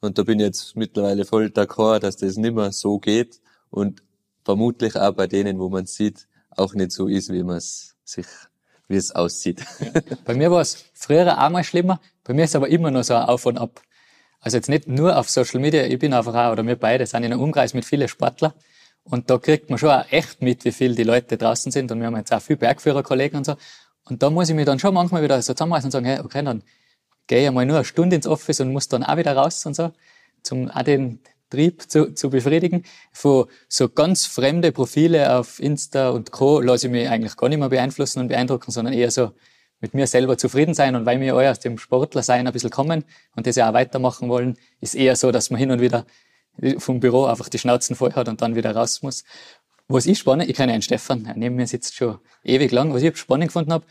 Und 0.00 0.18
da 0.18 0.22
bin 0.22 0.38
ich 0.38 0.46
jetzt 0.46 0.76
mittlerweile 0.76 1.24
voll 1.24 1.46
d'accord, 1.46 2.00
dass 2.00 2.16
das 2.16 2.36
nicht 2.36 2.54
mehr 2.54 2.72
so 2.72 2.98
geht 2.98 3.40
und 3.70 4.02
vermutlich 4.44 4.96
auch 4.96 5.12
bei 5.12 5.26
denen, 5.26 5.58
wo 5.58 5.68
man 5.68 5.86
sieht, 5.86 6.28
auch 6.50 6.74
nicht 6.74 6.92
so 6.92 7.06
ist, 7.06 7.32
wie 7.32 7.42
man 7.42 7.56
es 7.56 7.96
sich 8.04 8.26
wie 8.90 8.96
es 8.96 9.14
aussieht. 9.14 9.64
Ja. 9.80 10.00
Bei 10.24 10.34
mir 10.34 10.50
war 10.50 10.60
es 10.60 10.84
früher 10.92 11.38
auch 11.38 11.50
mal 11.50 11.64
schlimmer. 11.64 12.00
Bei 12.24 12.34
mir 12.34 12.44
ist 12.44 12.56
aber 12.56 12.68
immer 12.68 12.90
noch 12.90 13.04
so 13.04 13.14
ein 13.14 13.22
Auf 13.22 13.46
und 13.46 13.56
Ab. 13.56 13.80
Also 14.40 14.56
jetzt 14.56 14.68
nicht 14.68 14.88
nur 14.88 15.16
auf 15.16 15.30
Social 15.30 15.60
Media, 15.60 15.84
ich 15.84 15.98
bin 15.98 16.12
einfach 16.12 16.34
auch, 16.34 16.52
oder 16.52 16.66
wir 16.66 16.76
beide 16.76 17.06
sind 17.06 17.24
in 17.24 17.32
einem 17.32 17.40
Umkreis 17.40 17.74
mit 17.74 17.84
vielen 17.84 18.08
Sportlern. 18.08 18.52
Und 19.04 19.30
da 19.30 19.38
kriegt 19.38 19.70
man 19.70 19.78
schon 19.78 19.90
auch 19.90 20.04
echt 20.10 20.42
mit, 20.42 20.64
wie 20.64 20.72
viel 20.72 20.94
die 20.94 21.04
Leute 21.04 21.36
draußen 21.36 21.70
sind. 21.70 21.90
Und 21.92 22.00
wir 22.00 22.06
haben 22.06 22.16
jetzt 22.16 22.32
auch 22.32 22.42
viele 22.42 22.58
Bergführerkollegen 22.58 23.38
und 23.38 23.44
so. 23.44 23.56
Und 24.04 24.22
da 24.22 24.30
muss 24.30 24.48
ich 24.48 24.54
mich 24.54 24.66
dann 24.66 24.78
schon 24.78 24.94
manchmal 24.94 25.22
wieder 25.22 25.40
so 25.40 25.54
zusammenreißen 25.54 25.88
und 25.88 25.92
sagen, 25.92 26.06
hey, 26.06 26.20
okay, 26.20 26.42
dann 26.42 26.62
gehe 27.26 27.46
ich 27.46 27.50
mal 27.52 27.64
nur 27.64 27.76
eine 27.76 27.84
Stunde 27.84 28.16
ins 28.16 28.26
Office 28.26 28.60
und 28.60 28.72
muss 28.72 28.88
dann 28.88 29.04
auch 29.04 29.16
wieder 29.16 29.36
raus 29.36 29.64
und 29.66 29.74
so. 29.74 29.92
Zum 30.42 30.70
auch 30.70 30.82
den, 30.82 31.20
Trieb 31.50 31.90
zu, 31.90 32.14
zu 32.14 32.30
befriedigen. 32.30 32.84
Von 33.12 33.46
so 33.68 33.88
ganz 33.88 34.26
fremde 34.26 34.72
Profile 34.72 35.36
auf 35.36 35.60
Insta 35.60 36.10
und 36.10 36.30
Co. 36.30 36.60
lasse 36.60 36.86
ich 36.86 36.92
mich 36.92 37.08
eigentlich 37.08 37.36
gar 37.36 37.48
nicht 37.48 37.58
mehr 37.58 37.68
beeinflussen 37.68 38.20
und 38.20 38.28
beeindrucken, 38.28 38.70
sondern 38.70 38.94
eher 38.94 39.10
so 39.10 39.32
mit 39.80 39.94
mir 39.94 40.06
selber 40.06 40.38
zufrieden 40.38 40.74
sein. 40.74 40.94
Und 40.94 41.06
weil 41.06 41.20
wir 41.20 41.34
alle 41.34 41.50
aus 41.50 41.60
dem 41.60 41.78
Sportlersein 41.78 42.46
ein 42.46 42.52
bisschen 42.52 42.70
kommen 42.70 43.04
und 43.36 43.46
das 43.46 43.56
ja 43.56 43.68
auch 43.68 43.74
weitermachen 43.74 44.28
wollen, 44.28 44.56
ist 44.80 44.94
eher 44.94 45.16
so, 45.16 45.32
dass 45.32 45.50
man 45.50 45.58
hin 45.58 45.70
und 45.70 45.80
wieder 45.80 46.06
vom 46.78 47.00
Büro 47.00 47.24
einfach 47.24 47.48
die 47.48 47.58
Schnauzen 47.58 47.96
voll 47.96 48.12
hat 48.12 48.28
und 48.28 48.42
dann 48.42 48.54
wieder 48.54 48.74
raus 48.74 49.02
muss. 49.02 49.24
Was 49.88 50.06
ich 50.06 50.18
spannend, 50.18 50.48
ich 50.48 50.56
kenne 50.56 50.72
einen 50.72 50.82
Stefan, 50.82 51.24
der 51.24 51.34
neben 51.36 51.56
mir 51.56 51.66
sitzt 51.66 51.96
schon 51.96 52.18
ewig 52.44 52.70
lang, 52.70 52.92
was 52.94 53.02
ich 53.02 53.16
spannend 53.16 53.48
gefunden 53.48 53.72
habe, 53.72 53.84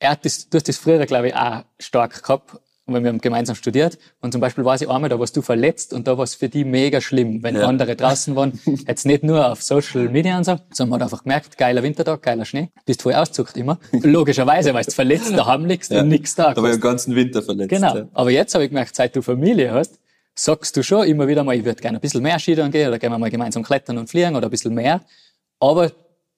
er 0.00 0.10
hat 0.10 0.24
das, 0.24 0.48
du 0.48 0.56
hast 0.56 0.68
das 0.68 0.76
früher, 0.76 1.04
glaube 1.06 1.28
ich, 1.28 1.34
auch 1.34 1.64
stark 1.78 2.22
gehabt, 2.22 2.60
weil 2.94 3.02
wir 3.02 3.10
haben 3.10 3.20
gemeinsam 3.20 3.56
studiert. 3.56 3.98
Und 4.20 4.32
zum 4.32 4.40
Beispiel 4.40 4.64
weiß 4.64 4.80
ich 4.80 4.88
einmal, 4.88 5.10
da 5.10 5.18
warst 5.18 5.36
du 5.36 5.42
verletzt 5.42 5.92
und 5.92 6.06
da 6.06 6.16
war 6.16 6.24
es 6.24 6.34
für 6.34 6.48
die 6.48 6.64
mega 6.64 7.00
schlimm, 7.00 7.42
wenn 7.42 7.56
ja. 7.56 7.66
andere 7.66 7.96
draußen 7.96 8.34
waren. 8.36 8.58
Jetzt 8.86 9.06
nicht 9.06 9.22
nur 9.22 9.50
auf 9.50 9.62
Social 9.62 10.08
Media 10.08 10.36
und 10.36 10.44
so, 10.44 10.56
sondern 10.70 10.90
man 10.90 11.00
hat 11.00 11.04
einfach 11.04 11.24
gemerkt, 11.24 11.58
geiler 11.58 11.82
Wintertag, 11.82 12.22
geiler 12.22 12.44
Schnee. 12.44 12.70
Bist 12.86 13.02
voll 13.02 13.14
auszuckt 13.14 13.56
immer. 13.56 13.78
Logischerweise, 13.92 14.74
weil 14.74 14.84
du 14.84 14.90
verletzt 14.90 15.32
daheim 15.32 15.64
liegst 15.64 15.90
ja. 15.90 16.00
und 16.00 16.08
nichts 16.08 16.34
da 16.34 16.48
Aber 16.48 16.72
im 16.72 16.80
ganzen 16.80 17.14
Winter 17.14 17.42
verletzt. 17.42 17.70
Genau. 17.70 17.96
Ja. 17.96 18.08
Aber 18.12 18.30
jetzt 18.30 18.54
habe 18.54 18.64
ich 18.64 18.70
gemerkt, 18.70 18.94
seit 18.94 19.14
du 19.14 19.22
Familie 19.22 19.72
hast, 19.72 19.98
sagst 20.34 20.76
du 20.76 20.82
schon 20.82 21.06
immer 21.06 21.26
wieder 21.26 21.44
mal, 21.44 21.56
ich 21.56 21.64
würde 21.64 21.80
gerne 21.80 21.98
ein 21.98 22.00
bisschen 22.00 22.22
mehr 22.22 22.38
Skifahren 22.38 22.70
gehen 22.70 22.88
oder 22.88 22.98
gehen 22.98 23.10
wir 23.10 23.18
mal 23.18 23.30
gemeinsam 23.30 23.62
klettern 23.62 23.98
und 23.98 24.08
fliegen 24.08 24.36
oder 24.36 24.48
ein 24.48 24.50
bisschen 24.50 24.74
mehr. 24.74 25.00
Aber 25.58 25.90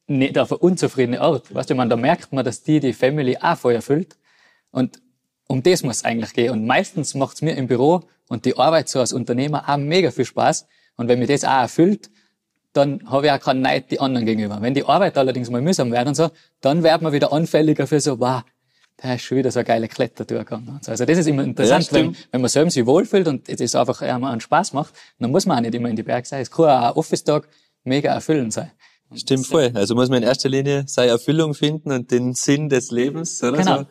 nicht 0.06 0.38
auf 0.38 0.52
eine 0.52 0.58
unzufriedene 0.58 1.20
Art. 1.20 1.54
Weißt 1.54 1.70
du, 1.70 1.74
man, 1.74 1.88
da 1.88 1.96
merkt 1.96 2.32
man, 2.32 2.44
dass 2.44 2.62
die 2.62 2.80
die 2.80 2.92
Family 2.92 3.38
auch 3.40 3.56
voll 3.56 3.74
erfüllt. 3.74 4.16
Und 4.70 5.00
um 5.50 5.64
das 5.64 5.82
muss 5.82 5.96
es 5.96 6.04
eigentlich 6.04 6.32
gehen. 6.32 6.52
Und 6.52 6.64
meistens 6.64 7.14
macht 7.16 7.34
es 7.34 7.42
mir 7.42 7.56
im 7.56 7.66
Büro 7.66 8.04
und 8.28 8.44
die 8.44 8.56
Arbeit 8.56 8.88
so 8.88 9.00
als 9.00 9.12
Unternehmer 9.12 9.68
auch 9.68 9.76
mega 9.78 10.12
viel 10.12 10.24
Spaß. 10.24 10.66
Und 10.96 11.08
wenn 11.08 11.18
mir 11.18 11.26
das 11.26 11.44
auch 11.44 11.62
erfüllt, 11.62 12.08
dann 12.72 13.02
habe 13.10 13.26
ich 13.26 13.32
auch 13.32 13.40
keinen 13.40 13.60
Neid 13.60 13.90
die 13.90 13.98
anderen 13.98 14.26
gegenüber. 14.26 14.58
Wenn 14.62 14.74
die 14.74 14.84
Arbeit 14.84 15.18
allerdings 15.18 15.50
mal 15.50 15.60
mühsam 15.60 15.90
wird 15.90 16.06
und 16.06 16.14
so, 16.14 16.30
dann 16.60 16.84
wird 16.84 17.02
man 17.02 17.12
wieder 17.12 17.32
anfälliger 17.32 17.88
für 17.88 17.98
so, 17.98 18.20
wow, 18.20 18.42
der 19.02 19.16
ist 19.16 19.22
schon 19.22 19.38
wieder 19.38 19.50
so 19.50 19.58
eine 19.58 19.66
geile 19.66 19.88
Klettertour 19.88 20.38
gegangen. 20.38 20.78
Also 20.86 21.04
das 21.04 21.18
ist 21.18 21.26
immer 21.26 21.42
interessant, 21.42 21.86
ja, 21.90 21.92
wenn, 21.94 22.16
wenn 22.30 22.40
man 22.42 22.48
selbst 22.48 22.74
sich 22.74 22.86
wohlfühlt 22.86 23.26
und 23.26 23.48
es 23.48 23.74
einfach 23.74 24.02
ja, 24.02 24.14
einen 24.14 24.40
Spaß 24.40 24.72
macht, 24.72 24.94
dann 25.18 25.32
muss 25.32 25.46
man 25.46 25.58
auch 25.58 25.62
nicht 25.62 25.74
immer 25.74 25.88
in 25.88 25.96
die 25.96 26.04
Berge 26.04 26.28
sein. 26.28 26.42
Es 26.42 26.50
kann 26.52 26.66
auch 26.66 26.90
ein 26.90 26.92
Office-Tag 26.92 27.48
mega 27.82 28.14
erfüllend 28.14 28.52
sein. 28.52 28.70
Stimmt 29.16 29.48
voll. 29.48 29.72
Also 29.74 29.96
muss 29.96 30.10
man 30.10 30.22
in 30.22 30.28
erster 30.28 30.48
Linie 30.48 30.84
seine 30.86 31.10
Erfüllung 31.10 31.54
finden 31.54 31.90
und 31.90 32.12
den 32.12 32.34
Sinn 32.34 32.68
des 32.68 32.92
Lebens, 32.92 33.42
oder 33.42 33.56
genau. 33.56 33.78
so. 33.78 33.86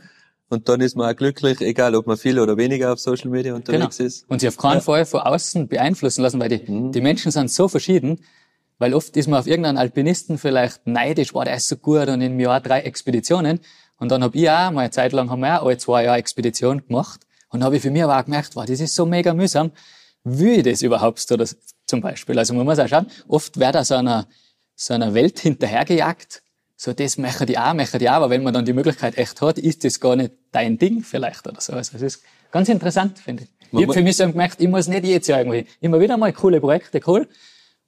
Und 0.50 0.68
dann 0.68 0.82
ist 0.82 0.95
man 0.95 1.12
auch 1.12 1.16
glücklich, 1.16 1.62
egal 1.62 1.95
ob 1.95 2.08
man 2.08 2.18
viel 2.18 2.39
oder 2.39 2.58
weniger 2.58 2.91
auf 2.91 3.00
Social 3.00 3.30
Media 3.30 3.54
unterwegs 3.54 3.97
genau. 3.97 4.08
ist. 4.08 4.26
Und 4.30 4.39
sich 4.39 4.50
auf 4.50 4.58
keinen 4.58 4.76
ja. 4.76 4.82
Fall 4.82 5.06
von 5.06 5.22
außen 5.22 5.68
beeinflussen 5.68 6.24
lassen, 6.24 6.39
weil 6.39 6.50
die, 6.50 6.72
mhm. 6.72 6.91
die 6.91 7.02
Menschen 7.02 7.32
sind 7.32 7.52
so 7.52 7.68
verschieden, 7.68 8.20
weil 8.80 8.95
oft 8.95 9.16
ist 9.16 9.28
man 9.28 9.39
auf 9.39 9.47
irgendeinen 9.47 9.78
Alpinisten 9.78 10.38
vielleicht 10.38 10.88
neidisch, 10.88 11.36
war 11.36 11.45
der 11.45 11.56
ist 11.56 11.68
so 11.68 11.76
gut 11.76 12.08
und 12.08 12.22
in 12.22 12.34
im 12.34 12.39
Jahr 12.39 12.62
drei 12.62 12.82
Expeditionen. 12.82 13.60
Und 14.00 14.10
dann 14.10 14.24
hab 14.24 14.34
ich 14.34 14.50
auch, 14.50 14.72
mal 14.72 14.82
eine 14.82 14.91
Zeit 14.91 15.12
lang 15.12 15.30
haben 15.30 15.41
wir 15.41 15.62
auch 15.62 15.68
alle 15.68 15.78
zwei 15.78 16.06
Jahre 16.06 16.18
Expedition 16.18 16.86
gemacht. 16.88 17.22
Und 17.50 17.64
habe 17.64 17.76
ich 17.76 17.82
für 17.82 17.91
mich 17.91 18.04
aber 18.04 18.18
auch 18.18 18.26
gemerkt, 18.26 18.56
wow, 18.56 18.66
das 18.66 18.80
ist 18.80 18.95
so 18.95 19.06
mega 19.06 19.34
mühsam. 19.34 19.72
Will 20.24 20.60
ich 20.60 20.64
das 20.64 20.82
überhaupt 20.82 21.20
so, 21.20 21.36
das, 21.38 21.58
zum 21.86 22.02
Beispiel? 22.02 22.39
Also 22.39 22.54
man 22.54 22.66
muss 22.66 22.80
auch 22.80 22.88
schauen, 22.88 23.08
oft 23.28 23.60
wird 23.60 23.76
da 23.76 23.84
so 23.84 23.95
einer, 23.95 24.28
so 24.76 24.93
einer 24.93 25.14
Welt 25.14 25.39
hinterhergejagt. 25.39 26.41
So, 26.82 26.93
das 26.93 27.17
möchte 27.17 27.43
ich 27.43 27.59
auch, 27.59 27.73
möchte 27.73 27.97
ich 27.97 28.09
auch. 28.09 28.13
Aber 28.13 28.30
wenn 28.30 28.41
man 28.41 28.53
dann 28.53 28.63
die 28.63 28.71
Möglichkeit 28.71 29.17
echt 29.17 29.41
hat, 29.41 29.57
ist 29.57 29.84
das 29.84 29.99
gar 29.99 30.15
nicht 30.15 30.32
dein 30.53 30.77
Ding 30.77 31.03
vielleicht 31.03 31.45
oder 31.45 31.59
so. 31.59 31.73
Also, 31.73 31.91
das 31.91 32.01
ist 32.01 32.23
ganz 32.51 32.69
interessant, 32.69 33.19
finde 33.19 33.43
ich. 33.43 33.49
Ich 33.73 33.84
habe 33.84 33.93
für 33.93 34.01
mich 34.01 34.15
so 34.15 34.25
gemerkt, 34.25 34.61
ich 34.61 34.69
muss 34.69 34.88
nicht 34.88 35.03
jedes 35.03 35.27
Jahr 35.27 35.39
irgendwie, 35.39 35.65
immer 35.82 35.99
wieder 35.99 36.15
mal 36.15 36.32
coole 36.32 36.61
Projekte, 36.61 37.01
cool. 37.05 37.27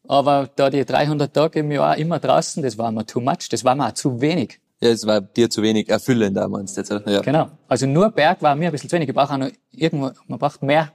Aber 0.10 0.50
da 0.58 0.70
die 0.70 0.84
300 0.84 1.34
Tage 1.34 1.60
im 1.60 1.72
Jahr 1.72 1.96
immer 1.96 2.20
draußen, 2.20 2.62
das 2.62 2.78
war 2.78 2.92
mir 2.92 3.06
too 3.06 3.22
much, 3.22 3.48
das 3.50 3.64
war 3.64 3.76
mir 3.76 3.88
auch 3.88 3.94
zu 3.94 4.20
wenig. 4.20 4.60
Ja, 4.82 4.90
es 4.90 5.08
war 5.08 5.22
dir 5.22 5.50
zu 5.50 5.62
wenig 5.62 5.88
erfüllend 5.88 6.36
damals. 6.36 6.76
Jetzt, 6.76 6.92
ja. 6.92 7.22
Genau. 7.22 7.50
Also 7.70 7.86
nur 7.86 8.12
Berg 8.12 8.42
war 8.42 8.56
mir 8.56 8.66
ein 8.66 8.72
bisschen 8.74 8.90
zu 8.90 8.98
wenig. 8.98 9.08
Ich 9.08 9.16
brauche 9.16 9.34
auch 9.34 9.38
noch 9.38 9.52
irgendwo, 9.72 10.12
man 10.28 10.38
braucht 10.38 10.64
mehr. 10.64 10.92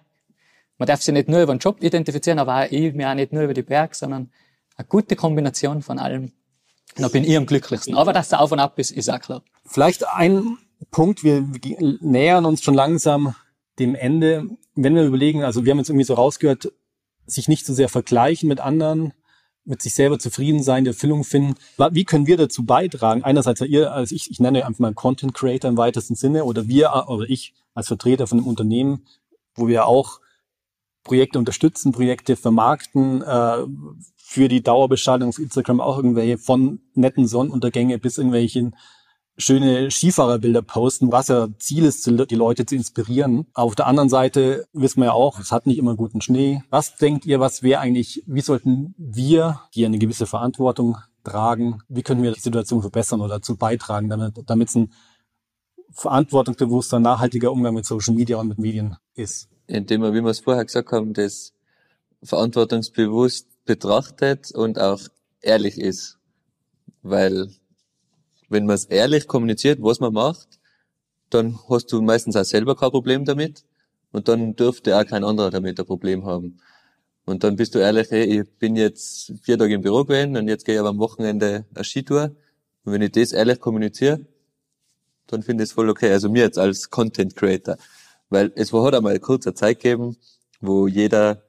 Man 0.77 0.87
darf 0.87 1.01
sich 1.01 1.15
nicht 1.15 1.31
nur 1.31 1.41
über 1.41 1.55
den 1.55 1.61
Job 1.61 1.83
identifizieren, 1.83 2.41
aber 2.41 2.71
ich 2.71 2.93
mir 2.93 3.09
auch 3.09 3.15
nicht 3.15 3.33
nur 3.33 3.45
über 3.45 3.55
die 3.55 3.63
Berg, 3.63 3.95
sondern 3.95 4.31
eine 4.77 4.87
gute 4.87 5.17
Kombination 5.17 5.81
von 5.81 5.99
allem. 5.99 6.33
Da 6.97 7.09
bin 7.09 7.25
ich 7.25 7.37
am 7.37 7.47
glücklichsten. 7.47 7.95
Aber 7.95 8.13
dass 8.13 8.31
der 8.31 8.41
Auf 8.41 8.53
und 8.53 8.61
Ab 8.61 8.79
ist, 8.79 8.91
ist 8.91 9.11
auch 9.11 9.21
klar. 9.21 9.43
Vielleicht 9.65 10.09
ein 10.09 10.59
Punkt, 10.91 11.25
wir 11.25 11.45
nähern 12.01 12.45
uns 12.45 12.63
schon 12.63 12.75
langsam 12.75 13.35
dem 13.79 13.95
Ende. 13.95 14.49
Wenn 14.75 14.95
wir 14.95 15.05
überlegen, 15.05 15.43
also 15.45 15.65
wir 15.65 15.73
haben 15.73 15.79
jetzt 15.79 15.91
irgendwie 15.91 16.05
so 16.05 16.15
rausgehört, 16.15 16.73
sich 17.27 17.49
nicht 17.49 17.67
so 17.67 17.75
sehr 17.75 17.89
vergleichen 17.89 18.49
mit 18.49 18.61
anderen, 18.61 19.13
mit 19.65 19.83
sich 19.83 19.95
selber 19.95 20.19
zufrieden 20.19 20.63
sein, 20.63 20.85
die 20.85 20.91
Erfüllung 20.91 21.25
finden. 21.25 21.57
Wie 21.91 22.05
können 22.05 22.27
wir 22.27 22.37
dazu 22.37 22.65
beitragen? 22.65 23.25
Einerseits 23.25 23.61
ihr, 23.63 23.93
als 23.93 24.13
ich, 24.13 24.31
ich 24.31 24.39
nenne 24.39 24.65
einfach 24.65 24.79
mal 24.79 24.95
Content 24.95 25.35
Creator 25.35 25.69
im 25.69 25.77
weitesten 25.77 26.15
Sinne 26.15 26.45
oder 26.45 26.69
wir 26.69 27.07
oder 27.09 27.29
ich 27.29 27.53
als 27.75 27.89
Vertreter 27.89 28.27
von 28.27 28.39
einem 28.39 28.47
Unternehmen, 28.47 29.07
wo 29.57 29.67
wir 29.67 29.87
auch 29.87 30.21
Projekte 31.03 31.39
unterstützen, 31.39 31.93
Projekte 31.93 32.37
vermarkten, 32.37 33.23
äh, 33.23 33.65
für 34.29 34.49
die 34.49 34.61
Dauerbeschallung 34.61 35.29
auf 35.29 35.39
Instagram 35.39 35.81
auch 35.81 35.99
irgendwelche 35.99 36.37
von 36.37 36.81
netten 36.95 37.29
Sonnenuntergänge 37.29 38.01
bis 38.01 38.19
irgendwelchen 38.19 38.75
schöne 39.39 39.89
Skifahrerbilder 39.89 40.63
posten, 40.63 41.13
was 41.13 41.29
ja 41.29 41.47
Ziel 41.61 41.85
ist, 41.85 42.05
die 42.05 42.35
Leute 42.35 42.67
zu 42.67 42.75
inspirieren. 42.75 43.47
Auf 43.55 43.77
der 43.77 43.87
anderen 43.87 44.09
Seite 44.09 44.67
wissen 44.73 45.01
wir 45.01 45.07
ja 45.07 45.13
auch, 45.13 45.39
es 45.39 45.53
hat 45.53 45.67
nicht 45.67 45.79
immer 45.79 45.95
guten 45.95 46.21
Schnee. 46.21 46.61
Was 46.71 46.97
denkt 46.97 47.25
ihr, 47.25 47.39
was 47.39 47.63
wäre 47.63 47.79
eigentlich, 47.81 48.25
wie 48.27 48.41
sollten 48.41 48.97
wir, 48.99 49.61
die 49.77 49.87
eine 49.87 49.99
gewisse 49.99 50.27
Verantwortung 50.27 50.99
tragen, 51.23 51.83
wie 51.89 52.03
können 52.03 52.25
wir 52.25 52.33
die 52.33 52.41
Situation 52.41 52.81
verbessern 52.81 53.21
oder 53.21 53.37
dazu 53.37 53.57
beitragen, 53.57 54.09
damit, 54.09 54.43
damit 54.47 54.69
es 54.71 54.75
ein 54.75 54.93
verantwortungsbewusster, 55.93 56.99
nachhaltiger 56.99 57.53
Umgang 57.53 57.75
mit 57.75 57.87
Social 57.87 58.15
Media 58.15 58.39
und 58.39 58.49
mit 58.49 58.59
Medien 58.59 58.97
ist? 59.15 59.49
Indem 59.69 60.03
wir, 60.03 60.13
wie 60.13 60.23
wir 60.23 60.31
es 60.31 60.41
vorher 60.41 60.65
gesagt 60.65 60.91
haben, 60.91 61.15
das 61.15 61.53
verantwortungsbewusst 62.25 63.47
betrachtet 63.67 64.53
und 64.53 64.79
auch 64.79 65.01
ehrlich 65.43 65.79
ist. 65.79 66.19
Weil 67.03 67.51
wenn 68.49 68.67
man 68.67 68.75
es 68.75 68.85
ehrlich 68.85 69.27
kommuniziert, 69.27 69.81
was 69.83 70.01
man 70.01 70.13
macht, 70.13 70.59
dann 71.31 71.59
hast 71.69 71.93
du 71.93 72.01
meistens 72.01 72.37
auch 72.37 72.45
selber 72.45 72.77
kein 72.77 72.91
Problem 72.91 73.25
damit 73.25 73.65
und 74.13 74.29
dann 74.29 74.57
dürfte 74.57 74.97
auch 74.97 75.05
kein 75.05 75.25
anderer 75.25 75.51
damit 75.51 75.79
ein 75.79 75.87
Problem 75.87 76.25
haben. 76.25 76.61
Und 77.25 77.43
dann 77.43 77.57
bist 77.57 77.75
du 77.75 77.81
ehrlich, 77.81 78.11
hey, 78.11 78.41
ich 78.41 78.59
bin 78.59 78.77
jetzt 78.77 79.33
vier 79.43 79.59
Tage 79.59 79.75
im 79.75 79.83
Büro 79.83 80.05
gewesen 80.05 80.37
und 80.37 80.47
jetzt 80.47 80.65
gehe 80.65 80.77
ich 80.77 80.81
aber 80.81 80.91
am 80.91 80.99
Wochenende 80.99 81.67
eine 81.75 81.85
Skitour. 81.85 82.37
Und 82.85 82.93
wenn 82.93 83.03
ich 83.03 83.13
das 83.13 83.33
ehrlich 83.33 83.59
kommuniziere, 83.59 84.21
dann 85.27 85.43
finde 85.43 85.65
ich 85.65 85.71
es 85.71 85.75
voll 85.75 85.91
okay. 85.91 86.13
Also 86.13 86.31
mir 86.31 86.45
jetzt 86.45 86.59
als 86.59 86.89
Content 86.89 87.35
Creator. 87.35 87.77
Weil 88.31 88.53
es 88.55 88.73
war, 88.73 88.85
hat 88.85 88.95
einmal 88.95 89.19
eine 89.21 89.55
Zeit 89.55 89.81
gegeben, 89.81 90.17
wo 90.61 90.87
jeder 90.87 91.43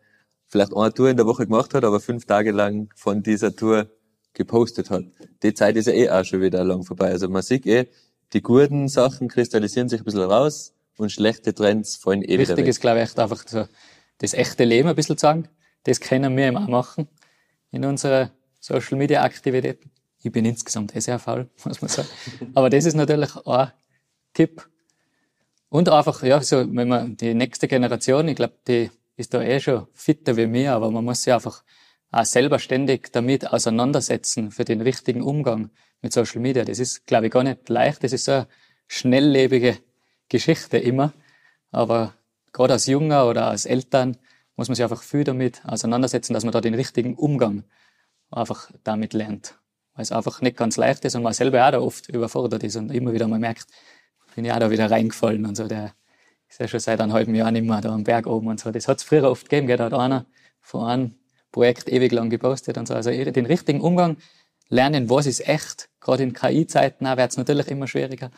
vielleicht 0.47 0.75
eine 0.75 0.93
Tour 0.93 1.09
in 1.09 1.17
der 1.17 1.25
Woche 1.25 1.45
gemacht 1.45 1.73
hat, 1.73 1.83
aber 1.83 1.99
fünf 1.99 2.25
Tage 2.25 2.51
lang 2.51 2.89
von 2.95 3.23
dieser 3.23 3.55
Tour 3.55 3.89
gepostet 4.33 4.89
hat. 4.89 5.05
Die 5.43 5.53
Zeit 5.53 5.75
ist 5.75 5.87
ja 5.87 5.93
eh 5.93 6.09
auch 6.09 6.23
schon 6.23 6.41
wieder 6.41 6.63
lang 6.63 6.83
vorbei. 6.83 7.09
Also 7.09 7.27
man 7.27 7.41
sieht 7.41 7.65
eh, 7.65 7.87
die 8.33 8.41
guten 8.41 8.87
Sachen 8.87 9.27
kristallisieren 9.27 9.89
sich 9.89 10.01
ein 10.01 10.05
bisschen 10.05 10.21
raus 10.21 10.73
und 10.97 11.11
schlechte 11.11 11.53
Trends 11.53 11.95
fallen 11.95 12.21
eh 12.21 12.37
Wichtig 12.37 12.49
wieder 12.49 12.57
weg. 12.57 12.67
ist, 12.67 12.81
glaube 12.81 13.01
ich, 13.01 13.17
einfach 13.17 13.47
so 13.47 13.65
das 14.19 14.33
echte 14.33 14.63
Leben 14.63 14.89
ein 14.89 14.95
bisschen 14.95 15.17
zu 15.17 15.21
sagen. 15.21 15.47
Das 15.83 15.99
können 15.99 16.35
wir 16.35 16.47
immer 16.47 16.67
machen 16.67 17.07
in 17.71 17.85
unserer 17.85 18.31
Social 18.59 18.97
Media 18.97 19.23
Aktivitäten. 19.23 19.91
Ich 20.21 20.31
bin 20.31 20.45
insgesamt 20.45 20.95
eh 20.95 20.99
sehr 20.99 21.19
faul, 21.19 21.49
muss 21.65 21.81
man 21.81 21.89
sagen. 21.89 22.09
Aber 22.53 22.69
das 22.69 22.85
ist 22.85 22.95
natürlich 22.95 23.35
ein 23.45 23.71
Tipp. 24.33 24.67
Und 25.69 25.89
einfach, 25.89 26.23
ja, 26.23 26.41
so, 26.41 26.57
wenn 26.57 26.87
man 26.87 27.17
die 27.17 27.33
nächste 27.33 27.67
Generation, 27.67 28.27
ich 28.27 28.35
glaube, 28.35 28.53
die 28.67 28.89
ist 29.17 29.33
da 29.33 29.41
eh 29.41 29.59
schon 29.59 29.87
fitter 29.93 30.37
wie 30.37 30.47
mir, 30.47 30.73
aber 30.73 30.91
man 30.91 31.03
muss 31.03 31.23
sich 31.23 31.33
einfach 31.33 31.63
auch 32.11 32.25
selber 32.25 32.59
ständig 32.59 33.11
damit 33.11 33.51
auseinandersetzen 33.51 34.51
für 34.51 34.63
den 34.63 34.81
richtigen 34.81 35.21
Umgang 35.21 35.71
mit 36.01 36.13
Social 36.13 36.39
Media. 36.39 36.63
Das 36.63 36.79
ist, 36.79 37.05
glaube 37.05 37.25
ich, 37.25 37.31
gar 37.31 37.43
nicht 37.43 37.67
leicht. 37.67 38.03
Das 38.03 38.13
ist 38.13 38.25
so 38.25 38.31
eine 38.31 38.47
schnelllebige 38.87 39.77
Geschichte 40.29 40.77
immer. 40.77 41.13
Aber 41.71 42.13
gerade 42.53 42.73
als 42.73 42.85
Junger 42.85 43.27
oder 43.27 43.47
als 43.47 43.65
Eltern 43.65 44.17
muss 44.55 44.69
man 44.69 44.75
sich 44.75 44.83
einfach 44.83 45.03
viel 45.03 45.23
damit 45.23 45.61
auseinandersetzen, 45.65 46.33
dass 46.33 46.43
man 46.43 46.53
da 46.53 46.61
den 46.61 46.73
richtigen 46.73 47.15
Umgang 47.15 47.63
einfach 48.31 48.71
damit 48.83 49.13
lernt. 49.13 49.55
Weil 49.93 50.03
es 50.03 50.11
einfach 50.11 50.41
nicht 50.41 50.57
ganz 50.57 50.77
leicht 50.77 51.05
ist 51.05 51.15
und 51.15 51.23
man 51.23 51.33
selber 51.33 51.65
auch 51.65 51.71
da 51.71 51.79
oft 51.79 52.09
überfordert 52.09 52.63
ist 52.63 52.75
und 52.75 52.91
immer 52.91 53.13
wieder 53.13 53.27
mal 53.27 53.39
merkt, 53.39 53.67
bin 54.35 54.45
ich 54.45 54.51
auch 54.51 54.59
da 54.59 54.69
wieder 54.69 54.89
reingefallen 54.89 55.45
und 55.45 55.55
so. 55.55 55.67
Der 55.67 55.93
ist 56.49 56.59
ja 56.59 56.67
schon 56.67 56.79
seit 56.79 57.01
einem 57.01 57.13
halben 57.13 57.35
Jahr 57.35 57.51
nicht 57.51 57.65
mehr 57.65 57.81
da 57.81 57.93
am 57.93 58.03
Berg 58.03 58.27
oben 58.27 58.47
und 58.47 58.59
so. 58.59 58.71
Das 58.71 58.87
hat 58.87 58.97
es 58.97 59.03
früher 59.03 59.29
oft 59.29 59.49
gegeben, 59.49 59.67
gell? 59.67 59.77
da 59.77 59.85
hat 59.85 59.93
einer 59.93 60.25
von 60.61 60.85
einem 60.85 61.15
Projekt 61.51 61.89
ewig 61.89 62.11
lang 62.11 62.29
gepostet 62.29 62.77
und 62.77 62.87
so. 62.87 62.93
Also 62.93 63.11
den 63.11 63.45
richtigen 63.45 63.81
Umgang 63.81 64.17
lernen, 64.69 65.09
was 65.09 65.25
ist 65.25 65.47
echt. 65.47 65.89
Gerade 65.99 66.23
in 66.23 66.33
KI-Zeiten 66.33 67.05
wird 67.05 67.31
es 67.31 67.37
natürlich 67.37 67.67
immer 67.67 67.87
schwieriger. 67.87 68.31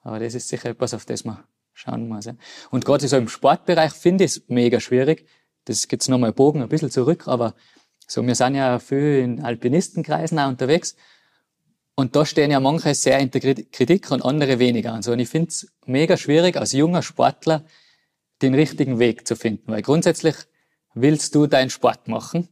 Aber 0.00 0.18
das 0.18 0.34
ist 0.34 0.48
sicher 0.48 0.70
etwas, 0.70 0.94
auf 0.94 1.04
das 1.04 1.24
man 1.24 1.44
schauen 1.72 2.08
muss. 2.08 2.26
Ja. 2.26 2.34
Und 2.70 2.84
gerade 2.84 3.06
so 3.06 3.16
im 3.16 3.28
Sportbereich 3.28 3.92
finde 3.92 4.24
ich 4.24 4.32
es 4.32 4.42
mega 4.48 4.80
schwierig, 4.80 5.26
das 5.64 5.86
geht's 5.86 6.08
nochmal 6.08 6.32
Bogen 6.32 6.62
ein 6.62 6.68
bisschen 6.68 6.90
zurück, 6.90 7.28
aber 7.28 7.54
so, 8.06 8.26
wir 8.26 8.34
sind 8.34 8.54
ja 8.54 8.78
viel 8.78 9.18
in 9.18 9.44
Alpinistenkreisen 9.44 10.38
auch 10.38 10.48
unterwegs. 10.48 10.96
Und 11.98 12.14
da 12.14 12.24
stehen 12.24 12.52
ja 12.52 12.60
manche 12.60 12.94
sehr 12.94 13.18
in 13.18 13.32
der 13.32 13.40
Kritik 13.40 14.12
und 14.12 14.24
andere 14.24 14.60
weniger. 14.60 14.94
Und 14.94 15.02
so, 15.02 15.10
und 15.10 15.18
ich 15.18 15.28
finde 15.28 15.48
es 15.48 15.66
mega 15.84 16.16
schwierig, 16.16 16.56
als 16.56 16.70
junger 16.70 17.02
Sportler 17.02 17.64
den 18.40 18.54
richtigen 18.54 19.00
Weg 19.00 19.26
zu 19.26 19.34
finden. 19.34 19.72
Weil 19.72 19.82
grundsätzlich 19.82 20.36
willst 20.94 21.34
du 21.34 21.48
deinen 21.48 21.70
Sport 21.70 22.06
machen, 22.06 22.50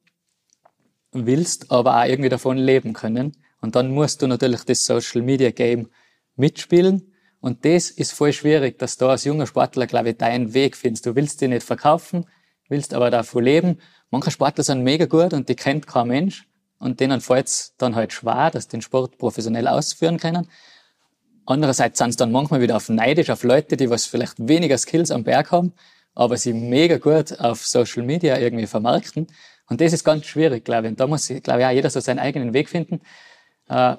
willst 1.12 1.70
aber 1.70 1.96
auch 1.96 2.06
irgendwie 2.06 2.28
davon 2.28 2.56
leben 2.56 2.92
können. 2.92 3.36
Und 3.60 3.76
dann 3.76 3.92
musst 3.92 4.20
du 4.20 4.26
natürlich 4.26 4.64
das 4.64 4.84
Social 4.84 5.22
Media 5.22 5.52
Game 5.52 5.90
mitspielen. 6.34 7.14
Und 7.38 7.64
das 7.64 7.90
ist 7.90 8.14
voll 8.14 8.32
schwierig, 8.32 8.80
dass 8.80 8.96
du 8.96 9.06
als 9.06 9.22
junger 9.22 9.46
Sportler, 9.46 9.86
glaube 9.86 10.10
ich, 10.10 10.16
deinen 10.16 10.54
Weg 10.54 10.76
findest. 10.76 11.06
Du 11.06 11.14
willst 11.14 11.40
dich 11.40 11.48
nicht 11.48 11.62
verkaufen, 11.62 12.26
willst 12.68 12.94
aber 12.94 13.12
davon 13.12 13.44
leben. 13.44 13.78
Manche 14.10 14.32
Sportler 14.32 14.64
sind 14.64 14.82
mega 14.82 15.06
gut 15.06 15.32
und 15.32 15.48
die 15.48 15.54
kennt 15.54 15.86
kein 15.86 16.08
Mensch. 16.08 16.48
Und 16.78 17.00
denen 17.00 17.20
fällt 17.20 17.46
es 17.46 17.74
dann 17.78 17.94
halt 17.94 18.12
schwer, 18.12 18.50
dass 18.50 18.68
die 18.68 18.76
den 18.76 18.82
Sport 18.82 19.18
professionell 19.18 19.66
ausführen 19.66 20.18
können. 20.18 20.48
Andererseits 21.46 21.98
sind 21.98 22.10
es 22.10 22.16
dann 22.16 22.32
manchmal 22.32 22.60
wieder 22.60 22.76
auf 22.76 22.88
neidisch 22.88 23.30
auf 23.30 23.44
Leute, 23.44 23.76
die 23.76 23.88
was 23.88 24.04
vielleicht 24.06 24.34
weniger 24.48 24.76
Skills 24.76 25.10
am 25.10 25.24
Berg 25.24 25.52
haben, 25.52 25.72
aber 26.14 26.36
sie 26.36 26.52
mega 26.52 26.98
gut 26.98 27.38
auf 27.38 27.64
Social 27.64 28.02
Media 28.02 28.38
irgendwie 28.38 28.66
vermarkten. 28.66 29.28
Und 29.68 29.80
das 29.80 29.92
ist 29.92 30.04
ganz 30.04 30.26
schwierig, 30.26 30.64
glaube 30.64 30.86
ich. 30.86 30.90
Und 30.90 31.00
da 31.00 31.06
muss, 31.06 31.28
glaube 31.28 31.60
ich, 31.60 31.66
auch 31.66 31.70
jeder 31.70 31.90
so 31.90 32.00
seinen 32.00 32.18
eigenen 32.18 32.52
Weg 32.52 32.68
finden. 32.68 33.00
Äh, 33.68 33.96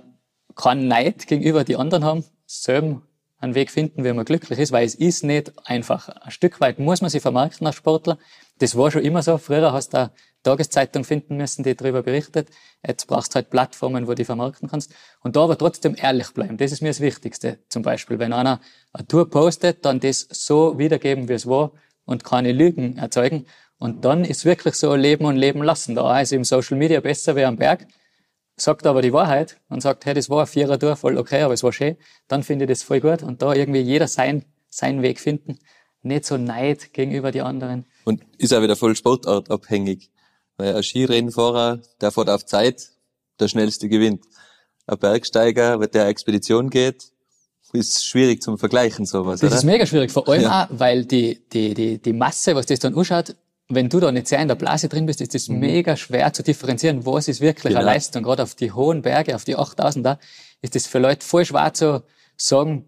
kann 0.55 0.87
Neid 0.87 1.27
gegenüber 1.27 1.63
die 1.63 1.75
anderen 1.75 2.03
haben, 2.03 2.25
selben 2.45 3.03
einen 3.39 3.55
Weg 3.55 3.69
finden, 3.69 4.03
wie 4.03 4.13
man 4.13 4.25
glücklich 4.25 4.57
ist, 4.59 4.71
weil 4.71 4.85
es 4.85 4.95
ist 4.95 5.23
nicht 5.23 5.53
einfach. 5.65 6.09
Ein 6.09 6.31
Stück 6.31 6.59
weit 6.59 6.79
muss 6.79 7.01
man 7.01 7.09
sich 7.09 7.21
vermarkten 7.21 7.67
als 7.67 7.75
Sportler. 7.75 8.17
Das 8.59 8.75
war 8.75 8.89
schon 8.91 9.03
immer 9.03 9.21
so. 9.21 9.37
Früher 9.37 9.71
hast 9.71 9.93
du 9.93 10.11
Tageszeitung 10.49 11.03
finden 11.03 11.37
müssen, 11.37 11.63
die 11.63 11.75
darüber 11.75 12.03
berichtet. 12.03 12.49
Jetzt 12.85 13.07
brauchst 13.07 13.33
du 13.33 13.35
halt 13.35 13.49
Plattformen, 13.49 14.05
wo 14.05 14.11
du 14.11 14.15
die 14.15 14.25
vermarkten 14.25 14.69
kannst. 14.69 14.93
Und 15.21 15.35
da 15.35 15.43
aber 15.43 15.57
trotzdem 15.57 15.95
ehrlich 15.97 16.31
bleiben. 16.31 16.57
Das 16.57 16.71
ist 16.71 16.81
mir 16.81 16.89
das 16.89 17.01
Wichtigste. 17.01 17.59
Zum 17.69 17.81
Beispiel, 17.81 18.19
wenn 18.19 18.33
einer 18.33 18.59
eine 18.93 19.07
Tour 19.07 19.29
postet, 19.29 19.85
dann 19.85 19.99
das 19.99 20.27
so 20.29 20.77
wiedergeben, 20.77 21.27
wie 21.29 21.33
es 21.33 21.47
war 21.47 21.71
und 22.05 22.23
keine 22.23 22.51
Lügen 22.51 22.97
erzeugen. 22.97 23.45
Und 23.77 24.05
dann 24.05 24.23
ist 24.25 24.45
wirklich 24.45 24.75
so 24.75 24.95
Leben 24.95 25.25
und 25.25 25.35
Leben 25.35 25.61
lassen. 25.63 25.95
Da 25.95 26.19
ist 26.19 26.31
im 26.33 26.43
Social 26.43 26.77
Media 26.77 26.99
besser 26.99 27.35
wie 27.35 27.43
am 27.45 27.57
Berg 27.57 27.87
sagt 28.57 28.87
aber 28.87 29.01
die 29.01 29.13
Wahrheit 29.13 29.59
und 29.69 29.81
sagt, 29.81 30.05
hey, 30.05 30.13
das 30.13 30.29
war 30.29 30.41
ein 30.41 30.47
Vierer 30.47 30.79
Tour, 30.79 30.95
voll 30.95 31.17
okay, 31.17 31.41
aber 31.41 31.53
es 31.53 31.63
war 31.63 31.71
schön, 31.71 31.95
dann 32.27 32.43
finde 32.43 32.65
ich 32.65 32.69
das 32.69 32.83
voll 32.83 32.99
gut 32.99 33.23
und 33.23 33.41
da 33.41 33.53
irgendwie 33.53 33.79
jeder 33.79 34.07
sein, 34.07 34.43
seinen 34.69 35.01
Weg 35.03 35.19
finden. 35.19 35.59
Nicht 36.01 36.25
so 36.25 36.37
Neid 36.37 36.93
gegenüber 36.93 37.31
die 37.31 37.41
anderen. 37.41 37.85
Und 38.03 38.23
ist 38.37 38.53
auch 38.53 38.61
wieder 38.61 38.75
voll 38.75 38.95
sportartabhängig. 38.95 40.09
Weil 40.57 40.75
ein 40.75 40.83
Skirennfahrer, 40.83 41.79
der 42.01 42.11
fährt 42.11 42.29
auf 42.29 42.45
Zeit, 42.45 42.89
der 43.39 43.47
schnellste 43.47 43.89
gewinnt. 43.89 44.25
Ein 44.87 44.97
Bergsteiger, 44.97 45.77
der 45.77 46.07
Expedition 46.07 46.69
geht, 46.69 47.11
ist 47.73 48.05
schwierig 48.05 48.41
zum 48.41 48.57
Vergleichen, 48.57 49.05
sowas, 49.05 49.41
Das 49.41 49.49
oder? 49.49 49.57
ist 49.57 49.65
mega 49.65 49.85
schwierig, 49.85 50.11
vor 50.11 50.27
allem 50.29 50.43
Ja. 50.43 50.63
auch, 50.63 50.67
weil 50.71 51.05
die, 51.05 51.41
die, 51.51 51.73
die, 51.73 51.97
die 52.01 52.13
Masse, 52.13 52.55
was 52.55 52.65
das 52.65 52.79
dann 52.79 52.95
anschaut, 52.97 53.35
wenn 53.69 53.89
du 53.89 53.99
da 53.99 54.11
nicht 54.13 54.27
sehr 54.29 54.39
in 54.39 54.47
der 54.47 54.55
Blase 54.55 54.87
drin 54.87 55.05
bist, 55.05 55.19
ist 55.19 55.35
das 55.35 55.49
mega 55.49 55.97
schwer 55.97 56.31
zu 56.31 56.41
differenzieren, 56.41 57.05
was 57.05 57.27
ist 57.27 57.41
wirklich 57.41 57.73
Genau. 57.73 57.81
eine 57.81 57.91
Leistung. 57.93 58.23
Gerade 58.23 58.43
auf 58.43 58.55
die 58.55 58.71
hohen 58.71 59.01
Berge, 59.01 59.35
auf 59.35 59.43
die 59.43 59.57
8000er, 59.57 60.17
ist 60.61 60.73
das 60.75 60.87
für 60.87 60.99
Leute 60.99 61.25
voll 61.25 61.43
schwer 61.43 61.73
zu 61.73 62.01
sagen, 62.37 62.85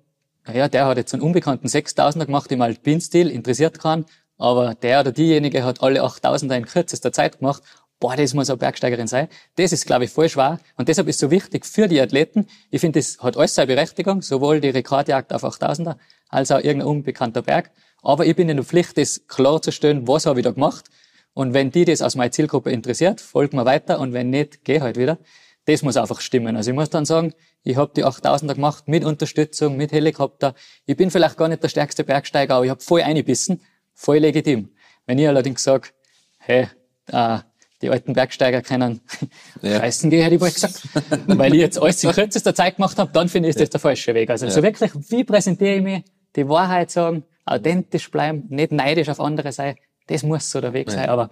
ja, 0.52 0.70
der 0.70 0.86
hat 0.86 0.96
jetzt 0.98 1.14
einen 1.14 1.22
unbekannten 1.22 1.68
6000er 1.68 2.26
gemacht 2.26 2.50
im 2.54 2.62
Alpinstil, 2.62 3.30
interessiert 3.30 3.78
keinen, 3.78 4.06
aber 4.40 4.74
der 4.74 5.02
oder 5.02 5.12
diejenige 5.12 5.64
hat 5.64 5.84
alle 5.84 6.02
8000er 6.02 6.56
in 6.56 6.66
kürzester 6.66 7.12
Zeit 7.12 7.40
gemacht. 7.40 7.62
Boah, 8.00 8.16
das 8.16 8.34
muss 8.34 8.50
eine 8.50 8.58
Bergsteigerin 8.58 9.08
sein. 9.08 9.28
Das 9.58 9.74
ist, 9.74 9.86
glaube 9.86 10.06
ich, 10.06 10.10
voll 10.10 10.30
schwer. 10.30 10.60
Und 10.78 10.88
deshalb 10.88 11.10
ist 11.10 11.18
es 11.18 11.20
so 11.20 11.30
wichtig 11.30 11.66
für 11.66 11.90
die 11.90 12.00
Athleten. 12.00 12.48
Ich 12.72 12.80
finde, 12.80 13.00
das 13.00 13.20
hat 13.20 13.36
alles 13.36 13.54
seine 13.54 13.68
Berechtigung, 13.68 14.22
sowohl 14.22 14.62
die 14.62 14.70
Rekordjagd 14.70 15.34
auf 15.34 15.44
8000er 15.44 15.98
als 16.30 16.50
auch 16.52 16.60
irgendein 16.60 16.88
unbekannter 16.88 17.42
Berg. 17.42 17.72
Aber 18.02 18.26
ich 18.26 18.36
bin 18.38 18.48
in 18.48 18.56
der 18.56 18.66
Pflicht, 18.66 18.98
das 18.98 19.28
klarzustellen, 19.28 20.08
was 20.08 20.26
habe 20.26 20.40
ich 20.40 20.46
da 20.46 20.52
gemacht. 20.52 20.86
Und 21.34 21.54
wenn 21.54 21.72
die 21.72 21.84
das 21.84 22.02
aus 22.02 22.16
meiner 22.16 22.32
Zielgruppe 22.32 22.72
interessiert, 22.72 23.20
folgt 23.20 23.54
mir 23.54 23.66
weiter. 23.66 24.00
Und 24.00 24.14
wenn 24.14 24.30
nicht, 24.30 24.64
geh 24.64 24.80
halt 24.80 24.98
wieder. 24.98 25.18
Das 25.66 25.84
muss 25.84 25.98
einfach 25.98 26.22
stimmen. 26.22 26.56
Also 26.56 26.72
ich 26.72 26.76
muss 26.76 26.90
dann 26.90 27.06
sagen, 27.06 27.34
ich 27.64 27.76
habe 27.76 27.92
die 27.94 28.06
8000er 28.06 28.56
gemacht 28.56 28.88
mit 28.88 29.04
Unterstützung, 29.04 29.76
mit 29.76 29.92
Helikopter. 29.92 30.56
Ich 30.86 30.96
bin 30.96 31.12
vielleicht 31.12 31.36
gar 31.36 31.50
nicht 31.50 31.62
der 31.62 31.68
stärkste 31.68 32.06
Bergsteiger, 32.06 32.56
aber 32.56 32.64
ich 32.64 32.72
habe 32.72 32.82
voll 32.82 33.02
eingebissen, 33.02 33.62
voll 34.00 34.20
legitim. 34.20 34.70
Wenn 35.06 35.20
ich 35.20 35.28
allerdings 35.28 35.64
sage, 35.64 35.90
hey, 36.38 36.68
äh, 37.08 37.40
die 37.82 37.90
alten 37.90 38.14
Bergsteiger 38.14 38.62
können 38.62 39.02
Ja. 39.62 39.80
scheißen 39.80 40.10
gehen, 40.10 40.24
hätte 40.24 40.36
ich 40.36 40.42
bald 40.42 40.54
gesagt. 40.54 40.82
Weil 41.28 41.54
ich 41.54 41.60
jetzt 41.60 41.82
alles 41.82 42.04
in 42.04 42.12
kürzester 42.12 42.56
Zeit 42.56 42.78
gemacht 42.78 42.98
habe, 42.98 43.12
dann 43.12 43.28
finde 43.28 43.50
ich, 43.50 43.56
ist 43.56 43.62
das 43.62 43.70
der 43.70 43.80
falsche 43.80 44.14
Weg. 44.14 44.30
Also 44.30 44.50
so 44.50 44.64
wirklich, 44.64 44.92
wie 45.10 45.24
präsentiere 45.24 45.76
ich 45.76 45.82
mich, 45.82 46.04
die 46.36 46.48
Wahrheit 46.48 46.92
sagen, 46.92 47.24
authentisch 47.46 48.10
bleiben, 48.10 48.46
nicht 48.50 48.72
neidisch 48.72 49.10
auf 49.10 49.20
andere 49.20 49.52
sein, 49.52 49.76
das 50.08 50.24
muss 50.24 50.50
so 50.50 50.62
der 50.62 50.74
Weg 50.74 50.90
sein, 50.92 51.10
aber 51.10 51.30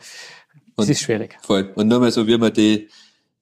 es 0.78 0.89
ist 0.89 1.01
schwierig. 1.01 1.38
Voll. 1.41 1.72
Und 1.76 1.88
nur 1.88 1.99
mal 1.99 2.11
so, 2.11 2.28
wie 2.28 2.38
man 2.38 2.51
die, 2.53 2.89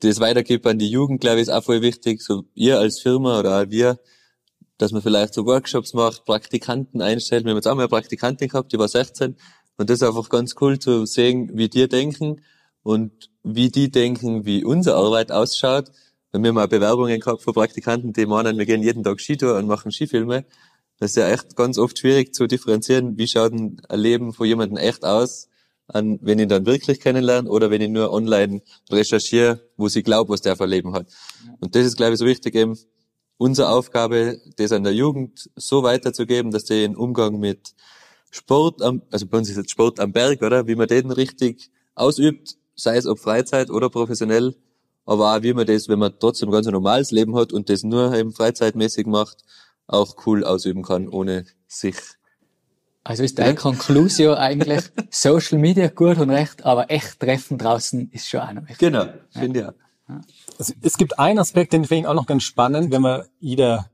das 0.01 0.19
weitergibt 0.19 0.65
an 0.67 0.77
die 0.77 0.89
Jugend, 0.89 1.21
glaube 1.21 1.37
ich, 1.37 1.43
ist 1.43 1.49
auch 1.49 1.63
voll 1.63 1.81
wichtig. 1.81 2.21
So 2.21 2.45
ihr 2.53 2.79
als 2.79 2.99
Firma 2.99 3.39
oder 3.39 3.61
auch 3.61 3.69
wir, 3.69 3.99
dass 4.77 4.91
man 4.91 5.01
vielleicht 5.01 5.33
so 5.33 5.45
Workshops 5.45 5.93
macht, 5.93 6.25
Praktikanten 6.25 7.01
einstellt. 7.01 7.45
Wir 7.45 7.51
haben 7.51 7.57
jetzt 7.57 7.67
auch 7.67 7.75
mal 7.75 7.83
eine 7.83 7.89
Praktikantin 7.89 8.49
gehabt, 8.49 8.71
die 8.73 8.79
war 8.79 8.87
16. 8.87 9.35
Und 9.77 9.89
das 9.89 10.01
ist 10.01 10.07
einfach 10.07 10.29
ganz 10.29 10.55
cool 10.61 10.79
zu 10.79 11.05
sehen, 11.05 11.51
wie 11.53 11.69
die 11.69 11.87
denken 11.87 12.41
und 12.83 13.29
wie 13.43 13.69
die 13.69 13.91
denken, 13.91 14.45
wie 14.45 14.63
unsere 14.63 14.97
Arbeit 14.97 15.31
ausschaut. 15.31 15.91
Wir 16.31 16.49
haben 16.49 16.55
mal 16.55 16.67
Bewerbungen 16.67 17.19
gehabt 17.19 17.41
von 17.41 17.53
Praktikanten, 17.53 18.13
die 18.13 18.25
meinen, 18.25 18.57
wir 18.57 18.65
gehen 18.65 18.83
jeden 18.83 19.03
Tag 19.03 19.21
Skitour 19.21 19.57
und 19.57 19.67
machen 19.67 19.91
Skifilme. 19.91 20.45
Das 20.99 21.11
ist 21.11 21.17
ja 21.17 21.29
echt 21.29 21.55
ganz 21.55 21.77
oft 21.77 21.97
schwierig 21.97 22.33
zu 22.33 22.47
differenzieren, 22.47 23.17
wie 23.17 23.27
schaut 23.27 23.53
ein 23.53 23.77
Leben 23.91 24.33
von 24.33 24.47
jemandem 24.47 24.77
echt 24.77 25.03
aus, 25.03 25.49
an, 25.87 26.19
wenn 26.21 26.39
ich 26.39 26.43
ihn 26.43 26.49
dann 26.49 26.65
wirklich 26.65 26.99
kennenlerne 26.99 27.49
oder 27.49 27.69
wenn 27.69 27.81
ich 27.81 27.89
nur 27.89 28.11
online 28.11 28.61
recherchiere, 28.89 29.61
wo 29.77 29.87
sie 29.87 30.03
glaubt, 30.03 30.29
was 30.29 30.41
der 30.41 30.55
für 30.55 30.63
ein 30.63 30.69
Leben 30.69 30.93
hat. 30.93 31.07
Und 31.59 31.75
das 31.75 31.85
ist, 31.85 31.97
glaube 31.97 32.13
ich, 32.13 32.19
so 32.19 32.25
wichtig 32.25 32.55
eben, 32.55 32.77
unsere 33.37 33.69
Aufgabe, 33.69 34.39
das 34.57 34.71
an 34.71 34.83
der 34.83 34.93
Jugend 34.93 35.49
so 35.55 35.83
weiterzugeben, 35.83 36.51
dass 36.51 36.65
die 36.65 36.83
einen 36.83 36.95
Umgang 36.95 37.39
mit 37.39 37.73
Sport, 38.31 38.81
am, 38.81 39.01
also 39.11 39.25
bei 39.27 39.37
uns 39.37 39.49
ist 39.49 39.57
jetzt 39.57 39.71
Sport 39.71 39.99
am 39.99 40.11
Berg, 40.11 40.41
oder? 40.41 40.67
Wie 40.67 40.75
man 40.75 40.87
den 40.87 41.11
richtig 41.11 41.71
ausübt, 41.95 42.55
sei 42.75 42.97
es 42.97 43.05
ob 43.05 43.19
Freizeit 43.19 43.69
oder 43.69 43.89
professionell, 43.89 44.55
aber 45.05 45.35
auch 45.35 45.43
wie 45.43 45.53
man 45.53 45.65
das, 45.65 45.87
wenn 45.87 45.99
man 45.99 46.13
trotzdem 46.19 46.51
ganz 46.51 46.67
ein 46.67 46.73
normales 46.73 47.11
Leben 47.11 47.35
hat 47.35 47.53
und 47.53 47.69
das 47.69 47.83
nur 47.83 48.13
eben 48.13 48.33
freizeitmäßig 48.33 49.05
macht, 49.05 49.37
auch 49.87 50.15
cool 50.25 50.43
ausüben 50.43 50.83
kann, 50.83 51.07
ohne 51.07 51.45
sich 51.67 51.95
Also 53.03 53.23
ist 53.23 53.37
deine 53.37 53.55
Conclusio 53.55 54.33
eigentlich 54.33 54.83
Social 55.11 55.59
Media 55.59 55.87
gut 55.87 56.17
und 56.17 56.29
recht, 56.29 56.65
aber 56.65 56.89
echt 56.89 57.19
Treffen 57.19 57.57
draußen 57.57 58.09
ist 58.11 58.27
schon 58.27 58.41
auch 58.41 58.51
noch 58.51 58.63
wichtig. 58.63 58.79
Genau, 58.79 59.05
finde 59.31 59.59
ich 59.59 59.65
auch. 59.65 59.73
Also, 60.57 60.73
es 60.81 60.97
gibt 60.97 61.19
einen 61.19 61.39
Aspekt, 61.39 61.73
den 61.73 61.85
finde 61.85 62.01
ich 62.01 62.07
auch 62.07 62.13
noch 62.13 62.27
ganz 62.27 62.43
spannend, 62.43 62.91
wenn 62.91 63.01
man 63.01 63.23
jeder 63.39 63.89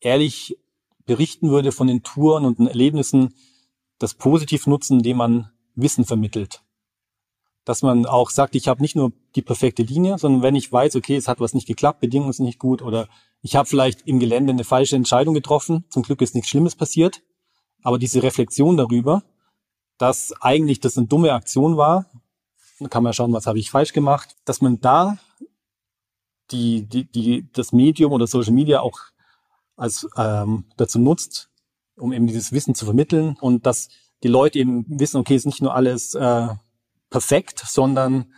ehrlich 0.00 0.56
berichten 1.06 1.50
würde 1.50 1.72
von 1.72 1.86
den 1.86 2.02
Touren 2.02 2.44
und 2.44 2.58
den 2.58 2.66
Erlebnissen, 2.66 3.34
das 3.98 4.14
positiv 4.14 4.66
nutzen, 4.66 4.98
indem 4.98 5.18
man 5.18 5.50
Wissen 5.74 6.04
vermittelt. 6.04 6.62
Dass 7.64 7.82
man 7.82 8.06
auch 8.06 8.30
sagt, 8.30 8.54
ich 8.54 8.68
habe 8.68 8.82
nicht 8.82 8.96
nur 8.96 9.12
die 9.34 9.42
perfekte 9.42 9.82
Linie, 9.82 10.18
sondern 10.18 10.42
wenn 10.42 10.54
ich 10.54 10.70
weiß, 10.70 10.96
okay, 10.96 11.16
es 11.16 11.28
hat 11.28 11.40
was 11.40 11.54
nicht 11.54 11.66
geklappt, 11.66 12.00
Bedingungen 12.00 12.32
sind 12.32 12.46
nicht 12.46 12.58
gut 12.58 12.82
oder 12.82 13.08
ich 13.42 13.56
habe 13.56 13.68
vielleicht 13.68 14.06
im 14.06 14.18
Gelände 14.18 14.52
eine 14.52 14.64
falsche 14.64 14.96
Entscheidung 14.96 15.34
getroffen, 15.34 15.84
zum 15.90 16.02
Glück 16.02 16.20
ist 16.20 16.34
nichts 16.34 16.50
Schlimmes 16.50 16.76
passiert, 16.76 17.22
aber 17.82 17.98
diese 17.98 18.22
Reflexion 18.22 18.76
darüber, 18.76 19.22
dass 19.98 20.32
eigentlich 20.40 20.80
das 20.80 20.96
eine 20.96 21.06
dumme 21.06 21.32
Aktion 21.32 21.76
war, 21.76 22.06
dann 22.78 22.90
kann 22.90 23.02
man 23.02 23.12
schauen, 23.12 23.32
was 23.32 23.46
habe 23.46 23.58
ich 23.58 23.70
falsch 23.70 23.92
gemacht, 23.92 24.36
dass 24.44 24.60
man 24.60 24.80
da 24.80 25.18
die, 26.50 26.86
die, 26.86 27.10
die, 27.10 27.48
das 27.52 27.72
Medium 27.72 28.12
oder 28.12 28.26
Social 28.26 28.52
Media 28.52 28.80
auch 28.80 28.98
als 29.76 30.08
ähm, 30.16 30.64
dazu 30.76 30.98
nutzt, 30.98 31.50
um 31.96 32.12
eben 32.12 32.26
dieses 32.26 32.52
Wissen 32.52 32.74
zu 32.74 32.84
vermitteln 32.84 33.36
und 33.40 33.66
dass 33.66 33.88
die 34.22 34.28
Leute 34.28 34.58
eben 34.58 34.84
wissen, 34.88 35.18
okay, 35.18 35.34
es 35.34 35.42
ist 35.42 35.46
nicht 35.46 35.62
nur 35.62 35.74
alles 35.74 36.14
äh, 36.14 36.48
perfekt, 37.10 37.62
sondern 37.66 38.32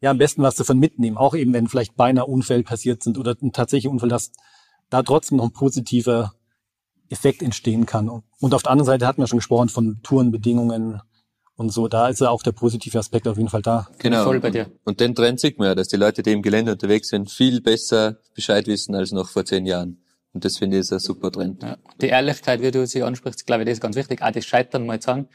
ja 0.00 0.10
am 0.10 0.18
besten 0.18 0.42
was 0.42 0.56
davon 0.56 0.78
mitnehmen, 0.78 1.16
auch 1.16 1.34
eben 1.34 1.52
wenn 1.52 1.68
vielleicht 1.68 1.96
beinahe 1.96 2.26
Unfälle 2.26 2.62
passiert 2.62 3.02
sind 3.02 3.18
oder 3.18 3.34
ein 3.40 3.52
tatsächlicher 3.52 3.90
Unfall, 3.90 4.10
dass 4.10 4.32
da 4.90 5.02
trotzdem 5.02 5.38
noch 5.38 5.44
ein 5.44 5.52
positiver 5.52 6.34
Effekt 7.08 7.42
entstehen 7.42 7.86
kann. 7.86 8.08
Und 8.08 8.54
auf 8.54 8.62
der 8.62 8.72
anderen 8.72 8.86
Seite 8.86 9.06
hatten 9.06 9.22
wir 9.22 9.26
schon 9.26 9.38
gesprochen 9.38 9.68
von 9.68 10.00
Tourenbedingungen 10.02 11.00
und 11.56 11.70
so, 11.70 11.88
da 11.88 12.08
ist 12.08 12.20
ja 12.20 12.30
auch 12.30 12.42
der 12.42 12.52
positive 12.52 12.98
Aspekt 12.98 13.28
auf 13.28 13.36
jeden 13.36 13.48
Fall 13.48 13.62
da. 13.62 13.88
Genau. 13.98 14.24
voll 14.24 14.40
bei 14.40 14.50
dir. 14.50 14.70
Und 14.84 15.00
den 15.00 15.14
Trend 15.14 15.38
sieht 15.38 15.58
man 15.58 15.68
ja, 15.68 15.74
dass 15.74 15.88
die 15.88 15.96
Leute, 15.96 16.22
die 16.22 16.32
im 16.32 16.42
Gelände 16.42 16.72
unterwegs 16.72 17.08
sind, 17.08 17.30
viel 17.30 17.60
besser 17.60 18.16
Bescheid 18.34 18.66
wissen 18.66 18.94
als 18.94 19.12
noch 19.12 19.28
vor 19.28 19.44
zehn 19.44 19.64
Jahren. 19.66 20.02
Und 20.32 20.44
das 20.44 20.58
finde 20.58 20.76
ich 20.76 20.80
ist 20.80 20.92
ein 20.92 20.98
super 20.98 21.30
Trend. 21.30 21.62
Ja. 21.62 21.76
Die 22.00 22.08
Ehrlichkeit, 22.08 22.60
wie 22.60 22.72
du 22.72 22.86
sie 22.86 23.04
ansprichst, 23.04 23.46
glaube 23.46 23.62
ich, 23.62 23.66
das 23.66 23.74
ist 23.74 23.80
ganz 23.80 23.94
wichtig. 23.94 24.20
Auch 24.20 24.32
das 24.32 24.44
Scheitern 24.44 24.84
mal 24.84 25.00
sagen. 25.00 25.28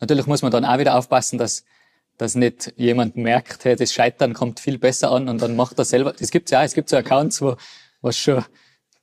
Natürlich 0.00 0.26
muss 0.26 0.40
man 0.40 0.50
dann 0.50 0.64
auch 0.64 0.78
wieder 0.78 0.96
aufpassen, 0.96 1.38
dass 1.38 1.64
dass 2.18 2.34
nicht 2.34 2.72
jemand 2.76 3.16
merkt, 3.16 3.64
hey, 3.64 3.76
das 3.76 3.92
Scheitern 3.92 4.32
kommt 4.32 4.60
viel 4.60 4.78
besser 4.78 5.10
an 5.10 5.28
und 5.28 5.42
dann 5.42 5.56
macht 5.56 5.78
er 5.78 5.84
selber. 5.84 6.14
Das 6.18 6.30
gibt's 6.30 6.50
ja, 6.50 6.60
auch, 6.60 6.64
es 6.64 6.74
gibt 6.74 6.88
so 6.88 6.96
Accounts, 6.96 7.42
wo 7.42 7.56
was 8.00 8.16
schon 8.16 8.44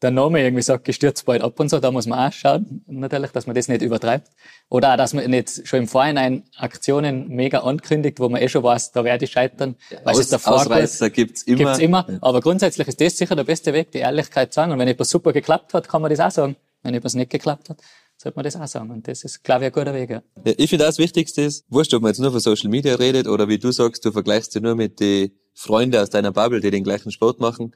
der 0.04 0.12
Name 0.12 0.44
irgendwie 0.44 0.62
sagt, 0.62 0.84
gestürzt 0.84 1.26
bald 1.26 1.42
ab 1.42 1.60
und 1.60 1.70
so, 1.70 1.80
da 1.80 1.92
muss 1.92 2.06
man 2.06 2.20
auch 2.20 2.34
schauen, 2.34 2.84
natürlich, 2.88 3.32
dass 3.32 3.48
man 3.48 3.56
das 3.56 3.68
nicht 3.68 3.82
übertreibt. 3.82 4.28
Oder 4.70 4.94
auch, 4.94 4.98
dass 4.98 5.14
man 5.14 5.30
nicht 5.30 5.68
schon 5.68 5.80
im 5.80 5.88
Vorhinein 5.88 6.44
Aktionen 6.58 7.30
mega 7.30 7.60
ankündigt, 7.60 8.20
wo 8.20 8.30
man 8.30 8.42
eh 8.42 8.50
schon 8.50 8.64
weiß, 8.64 8.92
da 8.92 9.04
werde 9.04 9.26
ich 9.26 9.32
scheitern. 9.32 9.76
Aus, 10.04 10.20
es 10.20 10.30
davor 10.30 10.56
Ausreißer 10.56 11.10
gibt's 11.10 11.44
immer. 11.44 11.58
Gibt's 11.58 11.80
immer. 11.80 12.06
Aber 12.22 12.42
grundsätzlich 12.42 12.88
ist 12.88 13.00
das 13.00 13.18
sicher 13.18 13.36
der 13.36 13.46
beste 13.46 13.74
Weg, 13.74 13.92
die 13.92 14.00
Ehrlichkeit 14.00 14.54
zu 14.54 14.58
sagen. 14.58 14.72
Und 14.72 14.80
wenn 14.80 14.88
etwas 14.88 15.10
super 15.10 15.32
geklappt 15.32 15.74
hat, 15.74 15.88
kann 15.88 16.02
man 16.02 16.12
das 16.12 16.20
auch 16.20 16.32
sagen. 16.32 16.56
Wenn 16.84 16.94
etwas 16.94 17.14
nicht 17.14 17.30
geklappt 17.30 17.70
hat, 17.70 17.78
sollte 18.18 18.36
man 18.36 18.44
das 18.44 18.58
auch 18.58 18.68
sagen. 18.68 18.92
Und 18.92 19.08
das 19.08 19.24
ist, 19.24 19.44
glaube 19.44 19.64
ich, 19.64 19.68
ein 19.68 19.72
guter 19.74 19.94
Weg. 19.94 20.10
Ja. 20.10 20.22
ja 20.46 20.54
ich 20.58 20.70
finde 20.70 20.86
das 20.86 20.98
Wichtigste 20.98 21.44
ist, 21.44 21.66
wurscht, 21.70 21.94
ob 21.94 22.02
man 22.02 22.10
jetzt 22.10 22.20
nur 22.20 22.32
von 22.32 22.42
Social 22.42 22.70
Media 22.70 22.96
redet 22.96 23.28
oder 23.28 23.48
wie 23.48 23.58
du 23.58 23.72
sagst, 23.72 24.04
du 24.04 24.12
vergleichst 24.12 24.54
dich 24.54 24.62
nur 24.62 24.76
mit 24.76 25.00
den 25.00 25.32
Freunden 25.54 25.98
aus 25.98 26.10
deiner 26.10 26.32
Bubble, 26.32 26.60
die 26.60 26.72
den 26.72 26.84
gleichen 26.84 27.12
Sport 27.12 27.40
machen. 27.40 27.74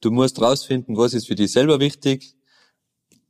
Du 0.00 0.10
musst 0.10 0.40
rausfinden, 0.40 0.96
was 0.96 1.14
ist 1.14 1.26
für 1.26 1.34
dich 1.34 1.52
selber 1.52 1.80
wichtig. 1.80 2.34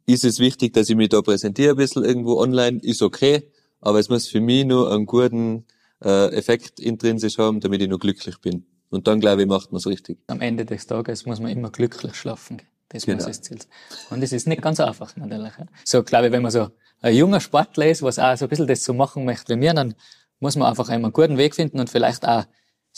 Ist 0.06 0.24
es 0.24 0.38
wichtig, 0.38 0.72
dass 0.72 0.88
ich 0.88 0.96
mich 0.96 1.08
da 1.08 1.22
präsentiere 1.22 1.70
ein 1.70 1.76
bisschen 1.76 2.04
irgendwo 2.04 2.38
online? 2.38 2.78
Ist 2.82 3.02
okay. 3.02 3.50
Aber 3.80 3.98
es 3.98 4.08
muss 4.08 4.28
für 4.28 4.40
mich 4.40 4.64
nur 4.64 4.92
einen 4.92 5.06
guten 5.06 5.64
äh, 6.04 6.32
Effekt 6.34 6.80
intrinsisch 6.80 7.38
haben, 7.38 7.60
damit 7.60 7.82
ich 7.82 7.88
nur 7.88 7.98
glücklich 7.98 8.38
bin. 8.40 8.66
Und 8.90 9.06
dann, 9.06 9.20
glaube 9.20 9.42
ich, 9.42 9.48
macht 9.48 9.72
man 9.72 9.78
es 9.78 9.86
richtig. 9.86 10.18
Am 10.28 10.40
Ende 10.40 10.64
des 10.64 10.86
Tages 10.86 11.26
muss 11.26 11.40
man 11.40 11.50
immer 11.50 11.70
glücklich 11.70 12.14
schlafen. 12.14 12.62
Das 12.88 13.04
genau. 13.04 13.16
muss 13.16 13.26
das 13.26 13.42
Ziel 13.42 13.58
sein. 13.60 13.70
Und 14.10 14.22
das 14.22 14.32
ist 14.32 14.46
nicht 14.46 14.62
ganz 14.62 14.78
einfach, 14.78 15.16
natürlich. 15.16 15.52
So, 15.84 16.02
glaube 16.02 16.26
ich, 16.26 16.32
wenn 16.32 16.42
man 16.42 16.52
so 16.52 16.68
ein 17.00 17.14
junger 17.14 17.40
Sportler 17.40 17.88
ist, 17.88 18.02
was 18.02 18.18
auch 18.18 18.36
so 18.36 18.46
ein 18.46 18.48
bisschen 18.48 18.66
das 18.66 18.84
so 18.84 18.94
machen 18.94 19.24
möchte 19.24 19.54
wie 19.54 19.58
mir, 19.58 19.74
dann 19.74 19.94
muss 20.38 20.56
man 20.56 20.68
einfach 20.68 20.88
einen 20.88 21.12
guten 21.12 21.36
Weg 21.36 21.54
finden 21.54 21.80
und 21.80 21.90
vielleicht 21.90 22.26
auch 22.26 22.44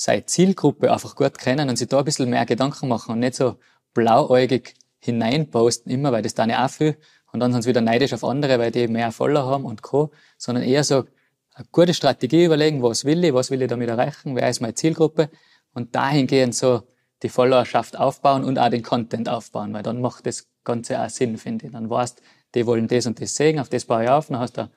seine 0.01 0.25
Zielgruppe 0.27 0.93
einfach 0.93 1.17
gut 1.17 1.39
kennen 1.39 1.69
und 1.69 1.77
sich 1.77 1.89
da 1.89 1.99
ein 1.99 2.05
bisschen 2.05 2.31
mehr 2.31 2.47
Gedanken 2.47 2.87
machen 2.87 3.13
und 3.13 3.19
nicht 3.19 3.35
so 3.35 3.57
blauäugig 3.95 4.75
hineinposten 5.01 5.91
immer, 5.91 6.13
weil 6.13 6.23
das 6.23 6.35
dann 6.35 6.51
ja 6.51 6.65
auch 6.65 6.71
viel 6.71 6.97
und 7.33 7.41
dann 7.41 7.53
sind 7.53 7.63
sie 7.63 7.69
wieder 7.69 7.81
neidisch 7.81 8.13
auf 8.13 8.23
andere, 8.23 8.61
weil 8.61 8.71
die 8.71 8.87
mehr 8.87 9.11
Follower 9.11 9.51
haben 9.51 9.65
und 9.65 9.83
Co., 9.83 10.13
sondern 10.37 10.63
eher 10.63 10.85
so 10.85 11.05
eine 11.53 11.67
gute 11.73 11.95
Strategie 11.95 12.45
überlegen, 12.45 12.81
was 12.81 13.05
will 13.05 13.25
ich, 13.25 13.35
was 13.35 13.51
will 13.51 13.61
ich 13.61 13.69
damit 13.69 13.89
erreichen, 13.89 14.37
wer 14.37 14.49
ist 14.49 14.61
meine 14.61 14.75
Zielgruppe 14.75 15.31
und 15.75 15.97
dahingehend 15.97 16.55
so 16.55 16.83
die 17.25 17.29
Followerschaft 17.29 17.99
aufbauen 17.99 18.45
und 18.45 18.57
auch 18.57 18.71
den 18.71 18.85
Content 18.85 19.29
aufbauen, 19.29 19.75
weil 19.75 19.83
dann 19.83 20.01
macht 20.01 20.27
das 20.27 20.47
Ganze 20.63 21.01
auch 21.03 21.11
Sinn, 21.11 21.39
finde 21.39 21.67
ich. 21.67 21.73
Dann 21.73 21.91
weißt, 21.91 22.23
die 22.55 22.67
wollen 22.67 22.87
das 22.87 23.07
und 23.07 23.21
das 23.21 23.35
sehen, 23.35 23.59
auf 23.59 23.69
das 23.69 23.85
baue 23.85 24.05
ich 24.05 24.11
auf, 24.11 24.29
dann 24.29 24.39
hast 24.39 24.59
du 24.59 24.61
eine 24.61 24.71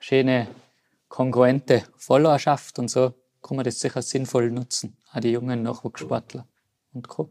schöne, 0.00 0.48
kongruente 1.08 1.84
Followerschaft 1.96 2.80
und 2.80 2.90
so 2.90 3.14
kann 3.44 3.56
man 3.56 3.64
das 3.64 3.78
sicher 3.78 4.02
sinnvoll 4.02 4.50
nutzen. 4.50 4.96
Auch 5.12 5.20
die 5.20 5.30
jungen 5.30 5.62
Nachwuchssportler 5.62 6.48
und 6.92 7.08
Co. 7.08 7.30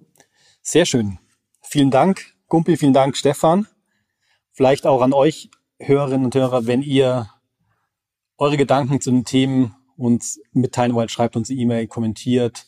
Sehr 0.61 0.85
schön. 0.85 1.17
Vielen 1.61 1.91
Dank, 1.91 2.35
Gumpi, 2.47 2.77
vielen 2.77 2.93
Dank, 2.93 3.17
Stefan. 3.17 3.67
Vielleicht 4.51 4.85
auch 4.85 5.01
an 5.01 5.11
euch, 5.11 5.49
Hörerinnen 5.79 6.25
und 6.25 6.35
Hörer, 6.35 6.67
wenn 6.67 6.83
ihr 6.83 7.29
eure 8.37 8.57
Gedanken 8.57 9.01
zu 9.01 9.09
den 9.09 9.25
Themen 9.25 9.75
uns 9.97 10.39
mitteilen 10.51 10.93
wollt, 10.93 11.09
schreibt 11.09 11.35
uns 11.35 11.49
eine 11.49 11.59
E-Mail, 11.59 11.87
kommentiert. 11.87 12.67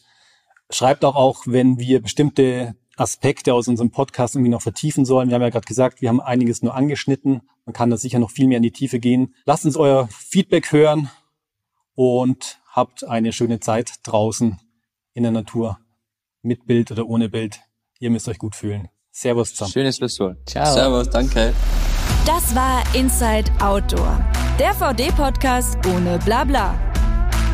Schreibt 0.72 1.06
auch, 1.06 1.16
auch, 1.16 1.44
wenn 1.46 1.78
wir 1.78 2.02
bestimmte 2.02 2.76
Aspekte 2.98 3.54
aus 3.54 3.68
unserem 3.68 3.92
Podcast 3.92 4.36
irgendwie 4.36 4.52
noch 4.52 4.62
vertiefen 4.64 5.06
sollen. 5.06 5.30
Wir 5.30 5.36
haben 5.36 5.42
ja 5.44 5.50
gerade 5.50 5.68
gesagt, 5.68 6.02
wir 6.02 6.10
haben 6.10 6.22
einiges 6.22 6.64
nur 6.64 6.74
angeschnitten. 6.74 7.42
Man 7.66 7.74
kann 7.74 7.92
da 7.92 7.98
sicher 7.98 8.20
noch 8.20 8.32
viel 8.32 8.48
mehr 8.48 8.58
in 8.58 8.64
die 8.64 8.72
Tiefe 8.72 9.00
gehen. 9.00 9.36
Lasst 9.46 9.66
uns 9.66 9.78
euer 9.78 10.08
Feedback 10.08 10.72
hören 10.72 11.12
und 11.94 12.60
habt 12.76 13.06
eine 13.06 13.32
schöne 13.32 13.60
Zeit 13.60 13.94
draußen 14.04 14.60
in 15.14 15.24
der 15.24 15.32
Natur. 15.32 15.80
Mit 16.42 16.68
Bild 16.68 16.92
oder 16.92 17.08
ohne 17.08 17.30
Bild. 17.30 17.62
Ihr 18.00 18.12
müsst 18.12 18.28
euch 18.28 18.38
gut 18.38 18.56
fühlen. 18.56 18.90
Servus 19.12 19.52
zusammen. 19.54 19.72
Schönes 19.72 19.98
Schlusswort. 19.98 20.38
Ciao. 20.48 20.74
Servus, 20.74 21.10
danke. 21.10 21.54
Das 22.26 22.54
war 22.54 22.84
Inside 22.94 23.52
Outdoor. 23.60 24.20
Der 24.60 24.74
VD-Podcast 24.74 25.78
ohne 25.88 26.20
Blabla. 26.20 26.78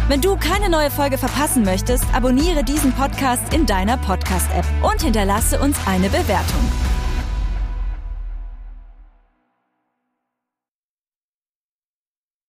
Wenn 0.07 0.19
du 0.19 0.35
keine 0.35 0.69
neue 0.69 0.89
Folge 0.89 1.17
verpassen 1.17 1.63
möchtest, 1.63 2.03
abonniere 2.13 2.63
diesen 2.63 2.91
Podcast 2.91 3.53
in 3.53 3.65
deiner 3.65 3.97
Podcast-App 3.97 4.65
und 4.83 5.01
hinterlasse 5.01 5.59
uns 5.59 5.77
eine 5.85 6.09
Bewertung. 6.09 6.90